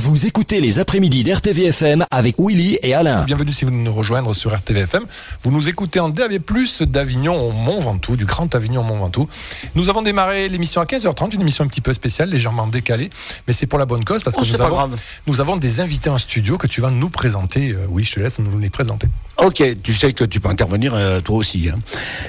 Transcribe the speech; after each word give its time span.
Vous 0.00 0.24
écoutez 0.24 0.62
les 0.62 0.78
après-midi 0.78 1.22
d'RTVFM 1.22 2.06
avec 2.10 2.36
Willy 2.38 2.78
et 2.82 2.94
Alain. 2.94 3.24
Bienvenue 3.24 3.52
si 3.52 3.66
vous 3.66 3.70
nous 3.70 3.92
rejoindre 3.92 4.34
sur 4.34 4.50
RTVFM. 4.56 5.02
Vous 5.42 5.50
nous 5.50 5.68
écoutez 5.68 6.00
en 6.00 6.08
DAB+, 6.08 6.38
d'Avignon 6.86 7.36
au 7.38 7.52
Mont 7.52 7.78
Ventoux, 7.78 8.16
du 8.16 8.24
Grand 8.24 8.54
Avignon 8.54 8.80
au 8.80 8.84
Mont 8.84 8.96
Ventoux. 8.96 9.28
Nous 9.74 9.90
avons 9.90 10.00
démarré 10.00 10.48
l'émission 10.48 10.80
à 10.80 10.86
15h30, 10.86 11.34
une 11.34 11.42
émission 11.42 11.62
un 11.64 11.66
petit 11.66 11.82
peu 11.82 11.92
spéciale, 11.92 12.30
légèrement 12.30 12.66
décalée, 12.68 13.10
mais 13.46 13.52
c'est 13.52 13.66
pour 13.66 13.78
la 13.78 13.84
bonne 13.84 14.02
cause 14.02 14.22
parce 14.24 14.34
que 14.36 14.40
Oh, 14.42 14.46
nous, 14.50 14.62
avons, 14.62 14.74
grave. 14.76 14.96
nous 15.26 15.40
avons 15.42 15.56
des 15.58 15.80
invités 15.80 16.08
en 16.08 16.16
studio 16.16 16.56
que 16.56 16.66
tu 16.66 16.80
vas 16.80 16.88
nous 16.90 17.10
présenter. 17.10 17.72
Euh, 17.72 17.84
oui, 17.90 18.02
je 18.04 18.14
te 18.14 18.20
laisse 18.20 18.38
nous 18.38 18.58
les 18.58 18.70
présenter. 18.70 19.08
Ok, 19.44 19.62
tu 19.82 19.92
sais 19.92 20.14
que 20.14 20.24
tu 20.24 20.40
peux 20.40 20.48
intervenir 20.48 20.94
euh, 20.94 21.20
toi 21.20 21.36
aussi. 21.36 21.68
Hein. 21.68 21.78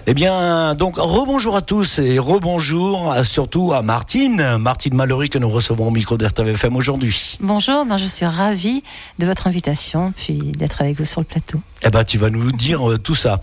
Eh 0.06 0.14
bien, 0.14 0.76
donc 0.76 0.98
rebonjour 0.98 1.56
à 1.56 1.62
tous 1.62 2.00
et 2.00 2.20
rebonjour 2.20 3.10
à- 3.14 3.24
surtout 3.24 3.72
à 3.72 3.82
Martine, 3.82 4.58
Martine 4.58 4.96
Mallory 4.96 5.30
que 5.30 5.38
nous 5.40 5.50
recevons 5.50 5.88
au 5.88 5.92
micro 5.92 6.18
d'RTVFM 6.18 6.76
aujourd'hui. 6.76 7.38
Bonjour, 7.56 7.86
ben 7.86 7.98
je 7.98 8.08
suis 8.08 8.26
ravie 8.26 8.82
de 9.20 9.28
votre 9.28 9.46
invitation, 9.46 10.12
puis 10.18 10.40
d'être 10.58 10.82
avec 10.82 10.98
vous 10.98 11.06
sur 11.06 11.22
le 11.22 11.26
plateau. 11.26 11.62
Eh 11.86 11.90
ben, 11.92 12.04
tu 12.04 12.18
vas 12.18 12.32
nous 12.32 12.52
dire 12.52 12.90
euh, 12.90 12.98
tout 12.98 13.14
ça. 13.14 13.42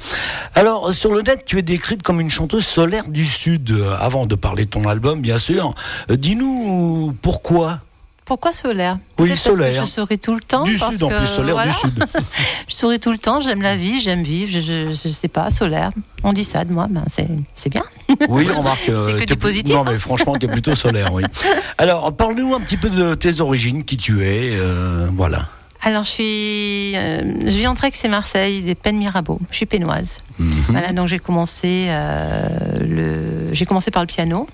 Alors, 0.57 0.93
sur 0.93 1.15
le 1.15 1.23
net, 1.23 1.45
tu 1.47 1.59
es 1.59 1.63
décrite 1.63 2.03
comme 2.03 2.21
une 2.21 2.29
chanteuse 2.29 2.67
solaire 2.67 3.07
du 3.07 3.25
Sud. 3.25 3.71
Euh, 3.71 3.97
avant 4.01 4.27
de 4.27 4.35
parler 4.35 4.65
de 4.65 4.71
ton 4.71 4.89
album, 4.89 5.21
bien 5.21 5.39
sûr, 5.39 5.77
euh, 6.11 6.17
dis-nous 6.17 7.17
pourquoi 7.23 7.83
Pourquoi 8.31 8.53
solaire 8.53 8.97
Oui, 9.19 9.27
Peut-être 9.27 9.29
parce 9.31 9.57
solaire. 9.57 9.81
que 9.83 9.87
je 9.89 9.91
souris 9.91 10.19
tout 10.21 10.35
le 10.35 10.41
temps. 10.41 10.63
Du 10.63 10.79
parce 10.79 10.93
Sud 10.93 11.03
en 11.03 11.09
que, 11.09 11.17
plus, 11.19 11.27
solaire 11.27 11.55
voilà, 11.57 11.73
du 11.73 11.77
Sud. 11.79 12.05
Je 12.69 12.75
souris 12.77 13.01
tout 13.01 13.11
le 13.11 13.19
temps, 13.19 13.41
j'aime 13.41 13.61
la 13.61 13.75
vie, 13.75 13.99
j'aime 13.99 14.23
vivre, 14.23 14.53
je, 14.53 14.93
je 14.93 15.09
sais 15.09 15.27
pas, 15.27 15.51
solaire. 15.51 15.91
On 16.23 16.33
dit 16.33 16.45
ça 16.45 16.65
de 16.65 16.73
moi, 16.73 16.87
ben 16.89 17.03
c'est 17.09 17.69
bien. 17.69 17.83
Oui, 18.29 18.49
remarque. 18.49 18.89
euh, 18.89 19.07
C'est 19.07 19.13
que 19.15 19.19
t'es 19.19 19.27
du 19.35 19.37
positif, 19.37 19.75
Non, 19.75 19.81
hein. 19.81 19.91
mais 19.91 19.99
franchement, 19.99 20.37
tu 20.39 20.47
es 20.47 20.49
plutôt 20.49 20.77
solaire, 20.77 21.13
oui. 21.13 21.25
Alors, 21.79 22.15
parle-nous 22.17 22.55
un 22.55 22.61
petit 22.61 22.77
peu 22.77 22.89
de 22.89 23.15
tes 23.15 23.41
origines, 23.41 23.83
qui 23.83 23.97
tu 23.97 24.23
es, 24.25 24.51
euh, 24.53 25.09
voilà. 25.13 25.49
Alors 25.83 26.05
je 26.05 26.11
suis, 26.11 26.95
euh, 26.97 27.23
je 27.43 27.57
vis 27.57 27.67
entre 27.67 27.85
Aix 27.87 27.93
et 28.05 28.09
Marseille, 28.09 28.61
des 28.63 28.75
Pennes 28.75 28.99
Mirabeau. 28.99 29.41
Je 29.51 29.57
suis 29.57 29.65
pénoise. 29.67 30.19
Mhm. 30.39 30.51
Voilà, 30.69 30.93
donc 30.93 31.09
j'ai 31.09 31.19
commencé 31.19 31.87
euh, 31.89 32.47
le, 32.79 33.53
j'ai 33.55 33.65
commencé 33.65 33.91
par 33.91 34.03
le 34.03 34.07
piano. 34.07 34.47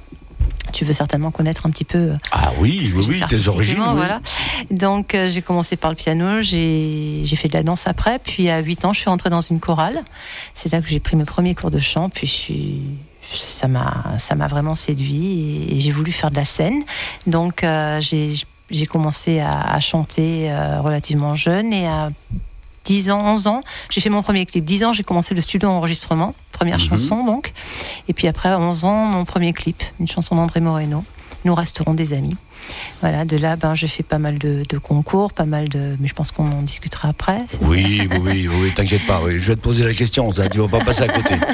Tu 0.72 0.84
veux 0.84 0.92
certainement 0.92 1.30
connaître 1.30 1.66
un 1.66 1.70
petit 1.70 1.84
peu 1.84 1.98
euh, 1.98 2.16
Ah 2.32 2.52
oui, 2.58 2.92
oui, 2.96 3.06
oui, 3.08 3.22
tes 3.28 3.48
origines. 3.48 3.78
oui. 3.80 3.94
Voilà. 3.94 4.20
Donc 4.70 5.14
euh, 5.14 5.28
j'ai 5.28 5.42
commencé 5.42 5.76
par 5.76 5.90
le 5.90 5.96
piano, 5.96 6.42
j'ai 6.42 7.24
fait 7.36 7.48
de 7.48 7.54
la 7.54 7.62
danse 7.62 7.86
après, 7.86 8.18
puis 8.18 8.48
à 8.50 8.58
8 8.60 8.84
ans 8.84 8.92
je 8.92 9.00
suis 9.00 9.10
rentrée 9.10 9.30
dans 9.30 9.40
une 9.40 9.60
chorale. 9.60 10.02
C'est 10.54 10.72
là 10.72 10.80
que 10.80 10.88
j'ai 10.88 11.00
pris 11.00 11.16
mes 11.16 11.24
premiers 11.24 11.54
cours 11.54 11.70
de 11.70 11.78
chant, 11.80 12.08
puis 12.08 12.26
je 12.26 12.32
suis 12.32 12.80
ça 13.28 13.66
m'a 13.66 14.04
ça 14.18 14.34
m'a 14.36 14.46
vraiment 14.46 14.76
séduit 14.76 15.66
et, 15.70 15.76
et 15.76 15.80
j'ai 15.80 15.90
voulu 15.90 16.12
faire 16.12 16.30
de 16.30 16.36
la 16.36 16.44
scène. 16.44 16.84
Donc 17.26 17.64
euh, 17.64 18.00
j'ai 18.00 18.30
j'ai 18.70 18.86
commencé 18.86 19.38
à, 19.40 19.60
à 19.74 19.80
chanter 19.80 20.50
euh, 20.50 20.80
relativement 20.80 21.34
jeune 21.36 21.72
et 21.72 21.86
à 21.86 22.10
10 22.86 23.10
ans, 23.10 23.20
11 23.24 23.46
ans, 23.48 23.60
j'ai 23.90 24.00
fait 24.00 24.08
mon 24.10 24.22
premier 24.22 24.46
clip. 24.46 24.64
10 24.64 24.84
ans, 24.84 24.92
j'ai 24.92 25.02
commencé 25.02 25.34
le 25.34 25.40
studio 25.40 25.68
enregistrement, 25.68 26.34
première 26.52 26.78
Mhm. 26.78 26.88
chanson 26.88 27.24
donc. 27.24 27.52
Et 28.08 28.12
puis 28.14 28.26
après, 28.28 28.48
à 28.48 28.58
11 28.58 28.84
ans, 28.84 29.04
mon 29.06 29.24
premier 29.24 29.52
clip, 29.52 29.82
une 30.00 30.08
chanson 30.08 30.34
d'André 30.36 30.60
Moreno. 30.60 31.04
Nous 31.46 31.54
resterons 31.54 31.94
des 31.94 32.12
amis. 32.12 32.36
Voilà, 33.02 33.24
de 33.24 33.36
là, 33.36 33.54
ben, 33.54 33.76
j'ai 33.76 33.86
fait 33.86 34.02
pas 34.02 34.18
mal 34.18 34.36
de, 34.36 34.64
de 34.68 34.78
concours, 34.78 35.32
pas 35.32 35.44
mal 35.44 35.68
de. 35.68 35.94
Mais 36.00 36.08
je 36.08 36.12
pense 36.14 36.32
qu'on 36.32 36.50
en 36.50 36.62
discutera 36.62 37.10
après. 37.10 37.38
Oui, 37.60 38.08
oui, 38.10 38.18
oui, 38.20 38.48
oui, 38.48 38.74
t'inquiète 38.74 39.06
pas, 39.06 39.20
oui. 39.22 39.38
je 39.38 39.46
vais 39.46 39.54
te 39.54 39.60
poser 39.60 39.84
la 39.84 39.94
question, 39.94 40.32
ça, 40.32 40.48
tu 40.48 40.58
vas 40.58 40.66
pas 40.66 40.84
passer 40.84 41.02
à 41.02 41.08
côté. 41.08 41.36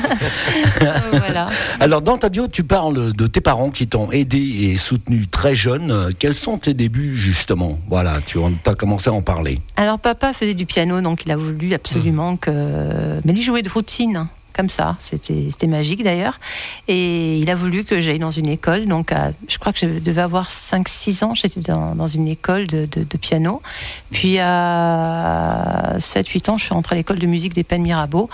Euh, 0.83 0.99
voilà. 1.13 1.49
Alors, 1.79 2.03
dans 2.03 2.19
ta 2.19 2.29
bio, 2.29 2.49
tu 2.49 2.65
parles 2.65 3.13
de 3.13 3.27
tes 3.27 3.41
parents 3.41 3.71
qui 3.71 3.87
t'ont 3.87 4.11
aidé 4.11 4.39
et 4.39 4.77
soutenu 4.77 5.29
très 5.29 5.55
jeune. 5.55 6.13
Quels 6.19 6.35
sont 6.35 6.59
tes 6.59 6.75
débuts, 6.75 7.17
justement? 7.17 7.79
Voilà, 7.89 8.21
tu 8.25 8.39
as 8.67 8.75
commencé 8.75 9.11
à 9.11 9.13
en 9.13 9.23
parler. 9.23 9.61
Alors, 9.77 10.01
papa 10.01 10.33
faisait 10.33 10.55
du 10.55 10.67
piano, 10.67 11.01
donc 11.01 11.25
il 11.25 11.31
a 11.31 11.37
voulu 11.37 11.73
absolument 11.75 12.37
que. 12.37 13.21
Mais 13.25 13.33
lui 13.33 13.43
jouait 13.43 13.63
de 13.63 13.69
routine. 13.69 14.27
Comme 14.55 14.69
ça, 14.69 14.97
c'était 15.01 15.67
magique 15.67 16.03
d'ailleurs. 16.05 16.39
Et 16.89 17.39
il 17.39 17.49
a 17.51 17.55
voulu 17.55 17.85
que 17.85 18.01
j'aille 18.01 18.19
dans 18.19 18.31
une 18.31 18.49
école. 18.49 18.87
Donc, 18.87 19.13
à- 19.13 19.33
je 19.49 19.59
crois 19.59 19.73
que 19.73 19.79
je 19.79 19.87
devais 19.87 20.21
avoir 20.23 20.51
5-6 20.51 21.25
ans. 21.25 21.35
J'étais 21.35 21.61
dans, 21.61 21.95
dans 21.95 22.07
une 22.07 22.29
école 22.29 22.67
de, 22.67 22.87
de- 22.91 23.05
de 23.09 23.17
piano. 23.19 23.63
Puis, 24.11 24.39
à 24.39 25.95
7-8 25.99 26.51
ans, 26.51 26.59
je 26.59 26.65
suis 26.65 26.75
rentrée 26.75 26.95
à 26.95 26.99
l'école 26.99 27.19
de 27.19 27.27
musique 27.27 27.55
des 27.55 27.65
Pennes 27.65 27.83
Mirabeau. 27.83 28.29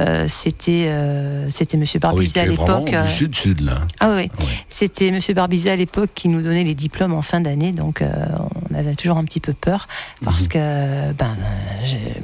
Euh, 0.00 0.26
c'était 0.28 0.86
euh, 0.88 1.48
c'était 1.50 1.76
Monsieur 1.76 2.00
Ah 2.02 2.08
oui, 2.08 2.28
Barbizet 2.32 2.40
à 2.40 2.46
l'époque. 2.46 2.92
euh, 2.92 3.04
du 3.04 3.10
sud-sud, 3.10 3.60
là. 3.60 3.78
Ah 4.00 4.10
oui, 4.16 4.22
Ouais. 4.22 4.28
c'était 4.68 5.10
Monsieur 5.10 5.34
Barbizet 5.34 5.70
à 5.70 5.76
l'époque 5.76 6.10
qui 6.14 6.28
nous 6.28 6.42
donnait 6.42 6.64
les 6.64 6.74
diplômes 6.74 7.14
en 7.14 7.22
fin 7.22 7.40
d'année, 7.40 7.72
donc 7.72 8.02
euh, 8.02 8.08
on 8.70 8.74
avait 8.74 8.94
toujours 8.94 9.18
un 9.18 9.24
petit 9.24 9.40
peu 9.40 9.52
peur 9.52 9.86
parce 10.24 10.42
Mhm. 10.42 10.48
que 10.48 11.12
ben 11.12 11.36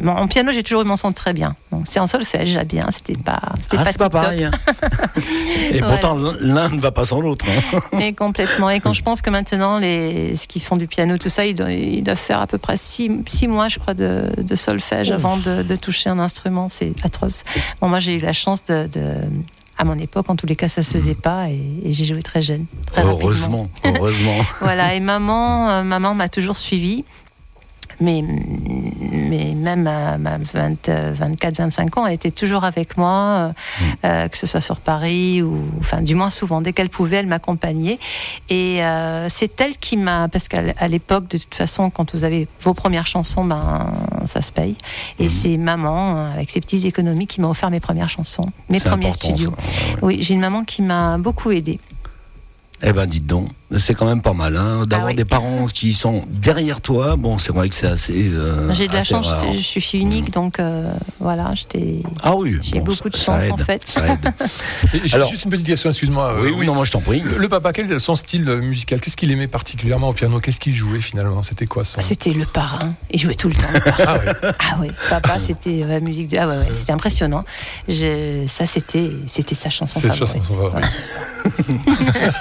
en 0.07 0.27
piano 0.29 0.53
j'ai 0.53 0.63
toujours 0.63 0.83
eu 0.83 0.85
mon 0.85 0.97
son 0.97 1.13
très 1.13 1.33
bien. 1.33 1.55
Donc 1.73 1.85
c'est 1.89 2.01
en 2.01 2.07
solfège, 2.07 2.49
j'ai 2.51 2.65
bien, 2.65 2.89
c'était 2.93 3.19
pas 3.21 3.34
Ah, 3.43 3.55
pas 3.77 3.85
c'est 3.87 3.99
pas 3.99 4.11
pareil. 4.11 4.45
hein. 4.45 4.51
et 5.71 5.79
Voilà. 5.79 5.87
pourtant, 5.99 6.19
l'un 6.41 6.69
ne 6.69 6.81
va 6.81 6.91
pas 6.93 7.05
sans 7.05 7.21
l'autre. 7.21 7.45
hein. 7.49 7.81
Mais 7.93 8.13
complètement. 8.13 8.71
Et 8.71 8.81
quand 8.81 8.93
je 8.93 9.03
pense 9.03 9.23
que 9.23 9.31
maintenant, 9.31 9.79
les, 9.79 10.35
ceux 10.35 10.47
qui 10.47 10.61
font 10.61 10.77
du 10.77 10.87
piano, 10.87 11.19
tout 11.19 11.29
ça, 11.29 11.45
ils 11.47 11.55
doivent, 11.55 11.73
ils 11.73 12.03
doivent 12.03 12.17
faire 12.19 12.41
à 12.41 12.47
peu 12.47 12.59
près 12.59 12.77
six, 12.77 13.11
six 13.27 13.49
mois, 13.49 13.69
je 13.69 13.79
crois, 13.79 13.95
de, 13.95 14.31
de 14.39 14.55
solfège 14.55 15.11
avant 15.13 15.37
de, 15.37 15.63
de 15.63 15.77
toucher 15.77 16.11
un 16.11 16.19
instrument. 16.19 16.69
C'est 16.69 16.93
atroce. 17.05 17.43
Bon, 17.81 17.89
moi, 17.89 18.01
j'ai 18.01 18.15
eu 18.15 18.19
la 18.21 18.33
chance 18.33 18.65
de, 18.65 18.87
de- 18.87 19.15
à 19.77 19.85
mon 19.85 19.99
époque, 19.99 20.31
en 20.31 20.37
tous 20.37 20.47
les 20.47 20.55
cas, 20.55 20.69
ça 20.69 20.83
se 20.85 20.93
faisait 20.93 21.17
pas 21.17 21.49
et, 21.49 21.61
et 21.85 21.91
j'ai 21.93 22.05
joué 22.05 22.23
très 22.23 22.43
jeune. 22.43 22.67
Très 22.93 23.03
rapidement. 23.03 23.21
Heureusement, 23.25 23.71
heureusement. 23.85 24.37
Voilà. 24.61 24.95
Et 24.95 25.01
maman, 25.01 25.69
euh, 25.69 25.83
maman 25.83 26.15
m'a 26.15 26.29
toujours 26.29 26.57
suivie. 26.59 27.05
Mais, 28.01 28.23
mais 28.23 29.55
même 29.55 29.87
à 29.87 30.19
ma 30.19 30.39
20, 30.39 30.89
euh, 30.89 31.13
24, 31.15 31.57
25 31.59 31.99
ans, 31.99 32.07
elle 32.07 32.15
était 32.15 32.31
toujours 32.31 32.65
avec 32.65 32.97
moi, 32.97 33.13
euh, 33.13 33.53
euh, 34.05 34.29
que 34.29 34.37
ce 34.37 34.47
soit 34.47 34.61
sur 34.61 34.79
Paris 34.79 35.43
ou, 35.43 35.59
enfin, 35.81 36.03
du 36.03 36.15
moins 36.15 36.31
souvent, 36.31 36.61
dès 36.61 36.73
qu'elle 36.73 36.91
pouvait, 36.91 37.17
elle 37.17 37.27
m'accompagnait. 37.27 37.99
Et 38.51 38.83
euh, 38.85 39.29
c'est 39.29 39.61
elle 39.61 39.77
qui 39.77 39.97
m'a, 39.97 40.29
parce 40.29 40.49
qu'à 40.49 40.89
l'époque, 40.89 41.29
de 41.29 41.39
toute 41.39 41.55
façon, 41.55 41.91
quand 41.91 42.15
vous 42.15 42.25
avez 42.25 42.49
vos 42.61 42.75
premières 42.75 43.07
chansons, 43.07 43.45
ben, 43.45 43.93
ça 44.27 44.43
se 44.43 44.53
paye. 44.53 44.77
Et 45.19 45.29
c'est 45.29 45.57
maman, 45.57 46.17
euh, 46.17 46.35
avec 46.35 46.51
ses 46.51 46.61
petites 46.61 46.85
économies, 46.85 47.27
qui 47.27 47.41
m'a 47.41 47.49
offert 47.49 47.71
mes 47.71 47.81
premières 47.81 48.09
chansons, 48.09 48.51
mes 48.69 48.81
premiers 48.81 49.13
studios. 49.13 49.53
ça. 49.59 49.65
Ouais, 49.65 49.95
ouais. 49.95 49.99
Oui, 50.03 50.23
j'ai 50.23 50.35
une 50.35 50.41
maman 50.41 50.65
qui 50.65 50.83
m'a 50.83 51.19
beaucoup 51.19 51.51
aidée. 51.51 51.81
Eh 52.83 52.93
ben, 52.93 53.07
dites 53.07 53.27
donc, 53.27 53.49
c'est 53.79 53.95
quand 53.95 54.07
même 54.07 54.23
pas 54.23 54.33
mal 54.33 54.57
hein, 54.57 54.85
d'avoir 54.87 55.09
Ah 55.09 55.11
oui. 55.11 55.15
des 55.17 55.25
parents 55.25 55.67
qui 55.73 55.93
sont 55.93 56.23
derrière 56.29 56.81
toi. 56.81 57.17
Bon, 57.17 57.39
c'est 57.39 57.53
vrai 57.53 57.69
que 57.69 57.75
c'est 57.75 57.87
assez. 57.87 58.31
euh, 58.33 58.73
J'ai 58.75 58.89
de 58.89 58.93
la 58.93 59.05
chance, 59.05 59.27
rare. 59.29 59.45
je 59.53 59.59
je 59.59 59.79
suis 59.81 59.99
unique, 59.99 60.33
donc 60.33 60.61
euh, 60.61 60.93
voilà, 61.21 61.53
j'étais. 61.55 61.97
Ah 62.23 62.35
oui, 62.37 62.59
J'ai 62.63 62.79
bon, 62.79 62.85
beaucoup 62.87 63.09
de 63.11 63.17
ça- 63.17 63.39
chance, 63.41 63.51
en 63.51 63.57
fait. 63.57 63.83
Ça 63.87 64.07
aide. 64.07 64.33
Et 64.95 65.01
j'ai 65.05 65.15
Alors- 65.17 65.29
juste 65.29 65.45
une 65.45 65.51
petite 65.51 65.67
question, 65.67 65.91
excuse-moi. 65.91 66.33
euh, 66.33 66.43
oui, 66.47 66.55
oui, 66.59 66.67
non, 66.67 66.75
moi 66.75 66.85
je 66.85 66.93
t'en 66.93 67.01
prie. 67.01 67.23
Le 67.39 67.49
papa, 67.49 67.73
quel 67.73 67.91
est 67.91 67.99
son 67.99 68.15
style 68.15 68.49
euh, 68.49 68.61
musical? 68.61 69.01
Qu'est-ce 69.01 69.17
qu'il 69.17 69.31
aimait 69.33 69.49
particulièrement 69.49 70.09
au 70.09 70.13
piano? 70.13 70.41
Qu'est-ce 70.41 70.61
qu'il 70.61 70.75
jouait 70.75 71.01
finalement? 71.01 71.43
C'était 71.43 71.67
quoi 71.67 71.85
son 71.85 72.01
C'était 72.01 72.33
le 72.33 72.47
parrain. 72.47 72.95
Il 73.11 73.21
jouait 73.21 73.35
tout 73.35 73.49
le 73.49 73.55
temps. 73.55 73.69
le 73.73 73.81
parrain. 73.97 74.05
Ah 74.07 74.19
ouais. 74.19 74.53
ah 74.61 74.77
oui, 74.81 74.89
papa, 75.11 75.37
c'était 75.45 75.83
la 75.87 76.01
musique 76.01 76.29
de. 76.29 76.39
Ah 76.39 76.47
ouais, 76.49 76.57
ouais, 76.59 76.69
c'était 76.75 76.93
impressionnant. 76.93 77.45
Je... 77.89 78.45
Ça, 78.47 78.67
c'était, 78.67 79.11
c'était 79.27 79.55
sa 79.55 79.71
chanson 79.71 79.99
C'est 80.01 80.09
favorite. 80.09 80.43
ça 80.45 80.55
va. 80.55 80.69
Voilà. 80.69 80.87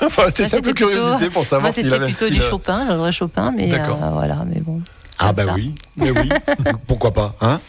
Enfin, 0.06 0.24
C'était 0.28 0.46
ça 0.46 0.58
un 0.58 0.62
peu 0.62 0.74
curiosité 0.74 1.23
pour 1.30 1.46
savoir 1.46 1.64
Moi, 1.64 1.72
c'était 1.72 2.00
plutôt 2.00 2.30
du 2.30 2.40
euh, 2.40 2.50
Chopin, 2.50 2.86
le 2.90 2.96
vrai 2.96 3.12
Chopin, 3.12 3.52
mais 3.56 3.74
euh, 3.74 3.78
voilà, 4.12 4.44
mais 4.48 4.60
bon. 4.62 4.82
Ah 5.20 5.32
bah 5.34 5.46
ça. 5.46 5.54
oui, 5.54 5.74
mais 5.96 6.12
oui, 6.12 6.30
pourquoi 6.88 7.12
pas, 7.14 7.36
hein? 7.42 7.60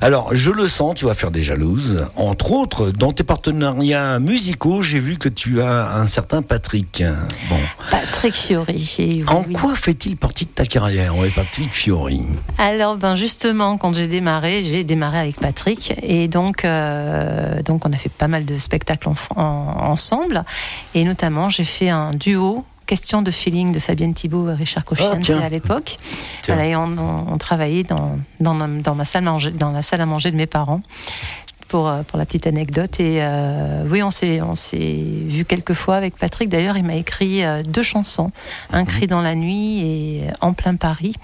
Alors, 0.00 0.30
je 0.34 0.50
le 0.50 0.66
sens, 0.68 0.94
tu 0.96 1.04
vas 1.04 1.14
faire 1.14 1.30
des 1.30 1.42
jalouses. 1.42 2.06
Entre 2.16 2.52
autres, 2.52 2.90
dans 2.90 3.12
tes 3.12 3.22
partenariats 3.24 4.18
musicaux, 4.18 4.82
j'ai 4.82 4.98
vu 5.00 5.16
que 5.16 5.28
tu 5.28 5.62
as 5.62 5.94
un 5.96 6.06
certain 6.06 6.42
Patrick. 6.42 7.02
Bon, 7.48 7.56
Patrick 7.90 8.34
Fiori. 8.34 8.94
oui, 8.98 9.24
en 9.28 9.44
oui. 9.46 9.52
quoi 9.52 9.74
fait-il 9.74 10.16
partie 10.16 10.44
de 10.46 10.50
ta 10.50 10.66
carrière, 10.66 11.16
ouais, 11.16 11.30
Patrick 11.30 11.72
Fiori 11.72 12.22
Alors, 12.58 12.96
ben 12.96 13.14
justement, 13.14 13.76
quand 13.78 13.92
j'ai 13.94 14.08
démarré, 14.08 14.62
j'ai 14.64 14.84
démarré 14.84 15.18
avec 15.18 15.36
Patrick, 15.36 15.94
et 16.02 16.28
donc, 16.28 16.64
euh, 16.64 17.62
donc 17.62 17.86
on 17.86 17.92
a 17.92 17.96
fait 17.96 18.08
pas 18.12 18.28
mal 18.28 18.44
de 18.44 18.56
spectacles 18.58 19.08
en- 19.08 19.14
en- 19.40 19.90
ensemble, 19.90 20.44
et 20.94 21.04
notamment 21.04 21.48
j'ai 21.50 21.64
fait 21.64 21.88
un 21.90 22.10
duo. 22.12 22.64
Question 22.86 23.22
de 23.22 23.30
feeling 23.30 23.72
de 23.72 23.78
Fabienne 23.78 24.12
Thibault 24.14 24.50
et 24.50 24.54
Richard 24.54 24.84
Cochian 24.84 25.18
Ah, 25.30 25.44
à 25.44 25.48
l'époque. 25.48 25.96
Tiens. 26.42 26.54
Voilà, 26.54 26.68
et 26.68 26.76
on, 26.76 26.84
on- 26.98 27.32
on 27.32 27.38
travaillait 27.38 27.84
dans, 27.84 28.18
dans, 28.40 28.54
ma, 28.54 28.66
dans 28.68 28.94
ma 28.94 29.04
salle 29.04 29.24
manger, 29.24 29.50
dans 29.50 29.70
la 29.70 29.82
salle 29.82 30.00
à 30.00 30.06
manger 30.06 30.30
de 30.30 30.36
mes 30.36 30.46
parents. 30.46 30.80
Pour, 31.68 31.88
euh, 31.88 32.02
pour 32.02 32.18
la 32.18 32.26
petite 32.26 32.46
anecdote. 32.46 33.00
Et 33.00 33.22
euh, 33.22 33.84
oui, 33.88 34.02
on 34.02 34.10
s'est, 34.10 34.42
on 34.42 34.54
s'est 34.54 35.02
vu 35.26 35.46
quelques 35.46 35.72
fois 35.72 35.96
avec 35.96 36.18
Patrick. 36.18 36.50
D'ailleurs, 36.50 36.76
il 36.76 36.84
m'a 36.84 36.96
écrit 36.96 37.42
euh, 37.44 37.62
deux 37.62 37.82
chansons 37.82 38.30
Un 38.74 38.84
cri 38.84 39.06
dans 39.06 39.22
la 39.22 39.34
nuit 39.34 39.80
et 39.80 40.24
En 40.42 40.52
plein 40.52 40.74
Paris, 40.76 41.14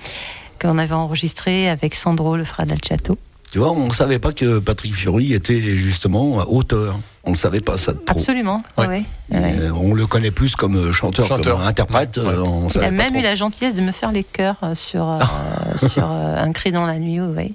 qu'on 0.58 0.78
avait 0.78 0.94
enregistré 0.94 1.68
avec 1.68 1.94
Sandro, 1.94 2.34
le 2.34 2.44
frère 2.44 2.64
d'Alciato. 2.64 3.18
Tu 3.52 3.58
vois, 3.58 3.72
on 3.72 3.88
ne 3.88 3.92
savait 3.92 4.18
pas 4.18 4.32
que 4.32 4.58
Patrick 4.58 4.94
Fiori 4.94 5.34
était 5.34 5.60
justement 5.60 6.36
auteur. 6.50 6.98
On 7.28 7.32
ne 7.32 7.36
savait 7.36 7.60
pas 7.60 7.76
ça 7.76 7.92
de 7.92 7.98
trop. 7.98 8.18
Absolument, 8.18 8.62
Ouais. 8.78 8.86
oui, 8.88 9.04
oui. 9.32 9.38
Euh, 9.38 9.70
on 9.78 9.92
le 9.92 10.06
connaît 10.06 10.30
plus 10.30 10.56
comme 10.56 10.90
chanteur, 10.92 11.26
Chanteur. 11.26 11.58
comme 11.58 11.66
interprète. 11.66 12.16
Ouais. 12.16 12.24
euh, 12.26 12.42
on 12.42 12.68
Il 12.68 12.82
a 12.82 12.90
même 12.90 13.10
trop. 13.10 13.18
eu 13.18 13.22
la 13.22 13.34
gentillesse 13.34 13.74
de 13.74 13.82
me 13.82 13.92
faire 13.92 14.12
les 14.12 14.24
chœurs 14.24 14.56
euh, 14.62 14.74
sur, 14.74 15.06
euh, 15.10 15.18
sur 15.92 16.10
euh, 16.10 16.42
Un 16.42 16.52
cri 16.52 16.72
dans 16.72 16.86
la 16.86 16.98
nuit, 16.98 17.20
oui. 17.20 17.54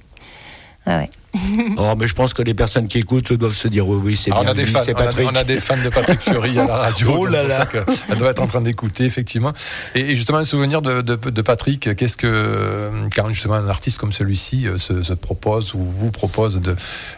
Ah 0.86 0.98
ouais. 1.00 1.10
Oh, 1.78 1.94
mais 1.98 2.08
je 2.08 2.14
pense 2.14 2.34
que 2.34 2.44
les 2.44 2.54
personnes 2.54 2.88
qui 2.88 3.00
écoutent 3.00 3.34
doivent 3.34 3.56
se 3.56 3.68
dire 3.68 3.88
oui, 3.88 4.00
oui, 4.04 4.16
c'est 4.16 4.30
bien 4.30 4.42
on 4.44 4.48
a 4.48 4.54
des 4.54 4.66
lui, 4.66 4.72
fans, 4.72 4.82
c'est 4.86 4.94
on 4.94 5.00
a, 5.00 5.04
Patrick. 5.06 5.30
on 5.32 5.36
a 5.36 5.44
des 5.44 5.60
fans 5.60 5.82
de 5.84 5.90
Patrick 5.90 6.20
Fiori 6.22 6.60
à 6.60 6.68
la 6.68 6.78
radio. 6.78 7.12
Oh 7.18 7.26
là 7.26 7.44
là. 7.44 7.68
Elle 8.10 8.18
doit 8.18 8.30
être 8.30 8.42
en 8.42 8.48
train 8.48 8.62
d'écouter, 8.62 9.06
effectivement. 9.06 9.54
Et, 9.96 10.02
et 10.12 10.16
justement, 10.16 10.38
un 10.38 10.44
souvenir 10.44 10.82
de, 10.82 11.02
de, 11.02 11.16
de 11.16 11.42
Patrick, 11.42 11.96
qu'est-ce 11.96 12.18
que, 12.18 12.92
quand 13.16 13.30
justement 13.30 13.56
un 13.56 13.68
artiste 13.68 13.98
comme 13.98 14.12
celui-ci 14.12 14.68
euh, 14.68 14.78
se, 14.78 15.02
se 15.04 15.14
propose 15.14 15.74
ou 15.74 15.80
vous 15.80 16.12
propose 16.12 16.60
de, 16.62 16.76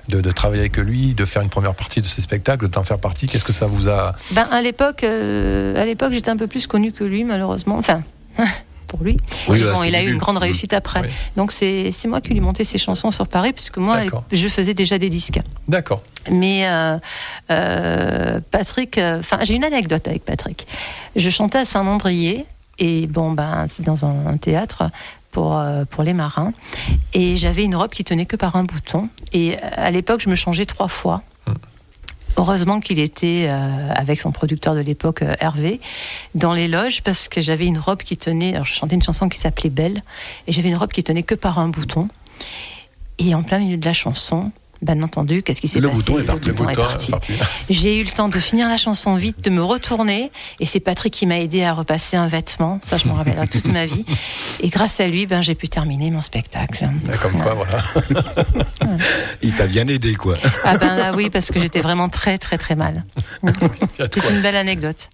de, 0.07 0.21
de 0.21 0.31
travailler 0.31 0.62
avec 0.62 0.77
lui, 0.77 1.13
de 1.13 1.25
faire 1.25 1.41
une 1.41 1.50
première 1.50 1.75
partie 1.75 2.01
de 2.01 2.06
ses 2.06 2.21
spectacles, 2.21 2.69
d'en 2.69 2.83
faire 2.83 3.00
partie, 3.00 3.27
qu'est-ce 3.27 3.45
que 3.45 3.53
ça 3.53 3.65
vous 3.67 3.89
a. 3.89 4.15
Ben, 4.31 4.47
à 4.51 4.62
l'époque, 4.62 5.03
euh, 5.03 5.75
à 5.81 5.85
l'époque, 5.85 6.13
j'étais 6.13 6.29
un 6.29 6.38
peu 6.38 6.47
plus 6.47 6.67
connue 6.67 6.91
que 6.94 7.03
lui, 7.03 7.23
malheureusement. 7.23 7.77
Enfin, 7.77 8.00
pour 8.95 9.06
lui. 9.06 9.18
Oui, 9.47 9.59
Et 9.59 9.63
là, 9.63 9.74
bon, 9.74 9.83
il 9.83 9.95
a 9.95 10.01
eu 10.01 10.12
une 10.12 10.18
grande 10.18 10.38
réussite 10.38 10.74
après. 10.74 11.01
Oui. 11.01 11.07
Donc 11.36 11.51
c'est 11.51 11.92
moi 12.06 12.21
qui 12.21 12.33
lui 12.33 12.39
montais 12.39 12.63
ses 12.63 12.77
chansons 12.77 13.12
sur 13.12 13.27
Paris, 13.27 13.53
puisque 13.53 13.77
moi, 13.77 14.00
je 14.31 14.47
faisais 14.47 14.74
déjà 14.74 14.97
des 14.97 15.09
disques. 15.09 15.42
D'accord. 15.68 16.01
Mais 16.30 16.68
euh, 16.68 16.97
euh, 17.51 18.39
Patrick, 18.51 18.97
euh, 18.97 19.19
enfin, 19.19 19.39
j'ai 19.44 19.56
une 19.56 19.63
anecdote 19.63 20.07
avec 20.07 20.24
Patrick. 20.24 20.65
Je 21.15 21.30
chantais 21.30 21.59
à 21.59 21.65
Saint-Mandrier, 21.65 22.45
et 22.80 23.07
bon, 23.07 23.31
ben, 23.31 23.65
c'est 23.68 23.83
dans 23.83 24.06
un, 24.06 24.27
un 24.27 24.38
théâtre 24.38 24.89
pour, 25.31 25.62
pour 25.89 26.03
les 26.03 26.13
marins. 26.13 26.53
Et 27.13 27.36
j'avais 27.36 27.63
une 27.63 27.75
robe 27.75 27.91
qui 27.91 28.03
tenait 28.03 28.25
que 28.25 28.38
par 28.38 28.56
un 28.56 28.63
bouton. 28.63 29.09
Et 29.33 29.57
à 29.57 29.91
l'époque, 29.91 30.21
je 30.21 30.30
me 30.30 30.36
changeais 30.36 30.65
trois 30.65 30.88
fois. 30.88 31.21
Heureusement 32.38 32.82
qu'il 32.82 33.00
était 33.00 33.46
euh, 33.48 33.90
avec 33.96 34.20
son 34.20 34.32
producteur 34.32 34.76
de 34.76 34.82
l'époque, 34.82 35.22
euh, 35.22 35.36
Hervé, 35.40 35.80
dans 36.34 36.54
les 36.54 36.68
loges, 36.68 37.02
parce 37.02 37.30
que 37.30 37.42
j'avais 37.42 37.66
une 37.66 37.78
robe 37.78 38.00
qui 38.00 38.18
tenait. 38.18 38.54
Alors, 38.54 38.66
je 38.66 38.74
chantais 38.74 38.96
une 38.96 39.02
chanson 39.02 39.30
qui 39.30 39.40
s'appelait 39.40 39.70
Belle, 39.70 40.04
et 40.48 40.52
j'avais 40.52 40.70
une 40.70 40.76
robe 40.76 40.92
qui 40.92 41.04
tenait 41.04 41.24
que 41.24 41.36
par 41.36 41.60
un 41.60 41.70
bouton. 41.70 42.10
Et 43.20 43.34
en 43.34 43.44
plein 43.44 43.60
milieu 43.60 43.78
de 43.78 43.86
la 43.86 43.94
chanson, 43.94 44.52
bien 44.86 45.02
entendu, 45.04 45.44
qu'est-ce 45.44 45.62
qui 45.62 45.68
s'est 45.68 45.82
passé 45.82 45.94
bouton 45.94 46.20
est 46.20 46.24
parti. 46.24 46.48
Le 46.48 46.54
bouton 46.54 46.70
est 46.70 46.76
parti. 46.76 47.12
parti. 47.12 47.34
J'ai 47.70 48.00
eu 48.00 48.04
le 48.04 48.12
temps 48.12 48.30
de 48.30 48.40
finir 48.40 48.70
la 48.70 48.78
chanson 48.78 49.16
vite, 49.16 49.44
de 49.44 49.50
me 49.50 49.64
retourner, 49.64 50.32
et 50.60 50.66
c'est 50.66 50.80
Patrick 50.80 51.14
qui 51.14 51.26
m'a 51.26 51.40
aidé 51.40 51.64
à 51.64 51.74
repasser 51.74 52.18
un 52.18 52.28
vêtement. 52.28 52.80
Ça, 52.82 52.98
je 52.98 53.08
m'en 53.08 53.16
rappellerai 53.16 53.48
toute 53.48 53.68
ma 53.68 53.86
vie. 53.86 54.06
Et 54.62 54.70
grâce 54.70 55.00
à 55.00 55.08
lui, 55.08 55.26
ben, 55.26 55.42
j'ai 55.42 55.56
pu 55.56 55.68
terminer 55.68 56.12
mon 56.12 56.22
spectacle. 56.22 56.90
Et 57.12 57.18
Comme 57.18 57.34
quoi, 57.42 57.54
voilà. 57.54 57.84
Il 59.42 59.54
t'a 59.54 59.68
bien 59.68 59.88
aidé, 59.88 60.16
quoi. 60.16 60.36
Ah 60.64 60.78
ben 60.78 60.96
là, 60.96 61.14
oui, 61.16 61.30
parce 61.30 61.52
que 61.52 61.60
j'étais 61.60 61.82
vraiment 61.82 62.10
très, 62.10 62.38
très, 62.38 62.58
très 62.58 62.76
mal. 62.76 63.04
C'est 63.98 64.30
une 64.30 64.42
belle 64.42 64.56
anecdote. 64.56 65.10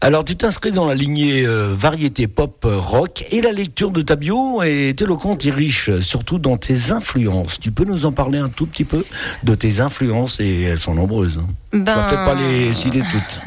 Alors, 0.00 0.24
tu 0.24 0.36
t'inscris 0.36 0.72
dans 0.72 0.86
la 0.86 0.94
lignée 0.94 1.44
euh, 1.46 1.72
variété 1.74 2.26
pop 2.26 2.64
euh, 2.64 2.78
rock 2.78 3.24
et 3.30 3.40
la 3.40 3.52
lecture 3.52 3.90
de 3.90 4.02
ta 4.02 4.16
bio 4.16 4.62
est 4.62 5.00
éloquente 5.00 5.46
et 5.46 5.50
riche, 5.50 5.90
surtout 6.00 6.38
dans 6.38 6.56
tes 6.56 6.90
influences. 6.92 7.58
Tu 7.60 7.70
peux 7.72 7.84
nous 7.84 8.04
en 8.06 8.12
parler 8.12 8.38
un 8.38 8.48
tout 8.48 8.66
petit 8.66 8.84
peu 8.84 9.04
de 9.44 9.54
tes 9.54 9.80
influences 9.80 10.40
et 10.40 10.62
elles 10.62 10.78
sont 10.78 10.94
nombreuses. 10.94 11.38
hein. 11.38 11.46
Tu 11.72 11.78
vas 11.78 11.84
Ben, 11.84 12.06
peut-être 12.08 12.24
pas 12.24 12.34
les 12.34 12.72
citer 12.74 13.00
toutes. 13.10 13.40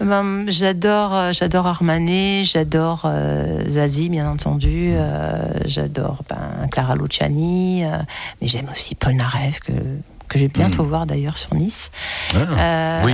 ben, 0.00 0.44
j'adore, 0.48 1.14
euh, 1.14 1.32
j'adore 1.32 1.66
Armanet, 1.68 2.42
j'adore 2.44 3.02
euh, 3.04 3.62
Zazie, 3.68 4.08
bien 4.08 4.28
entendu, 4.28 4.90
euh, 4.94 5.36
j'adore 5.64 6.22
ben, 6.28 6.68
Clara 6.70 6.96
Luciani, 6.96 7.84
mais 8.40 8.48
j'aime 8.48 8.66
aussi 8.70 8.94
Paul 8.96 9.14
Narev, 9.14 9.60
que, 9.60 9.72
que 10.32 10.38
je 10.38 10.44
vais 10.44 10.48
bientôt 10.52 10.82
voir 10.84 11.06
d'ailleurs 11.06 11.36
sur 11.36 11.54
Nice. 11.54 11.90
Ah, 12.34 12.38
Euh, 12.58 13.02
oui. 13.04 13.12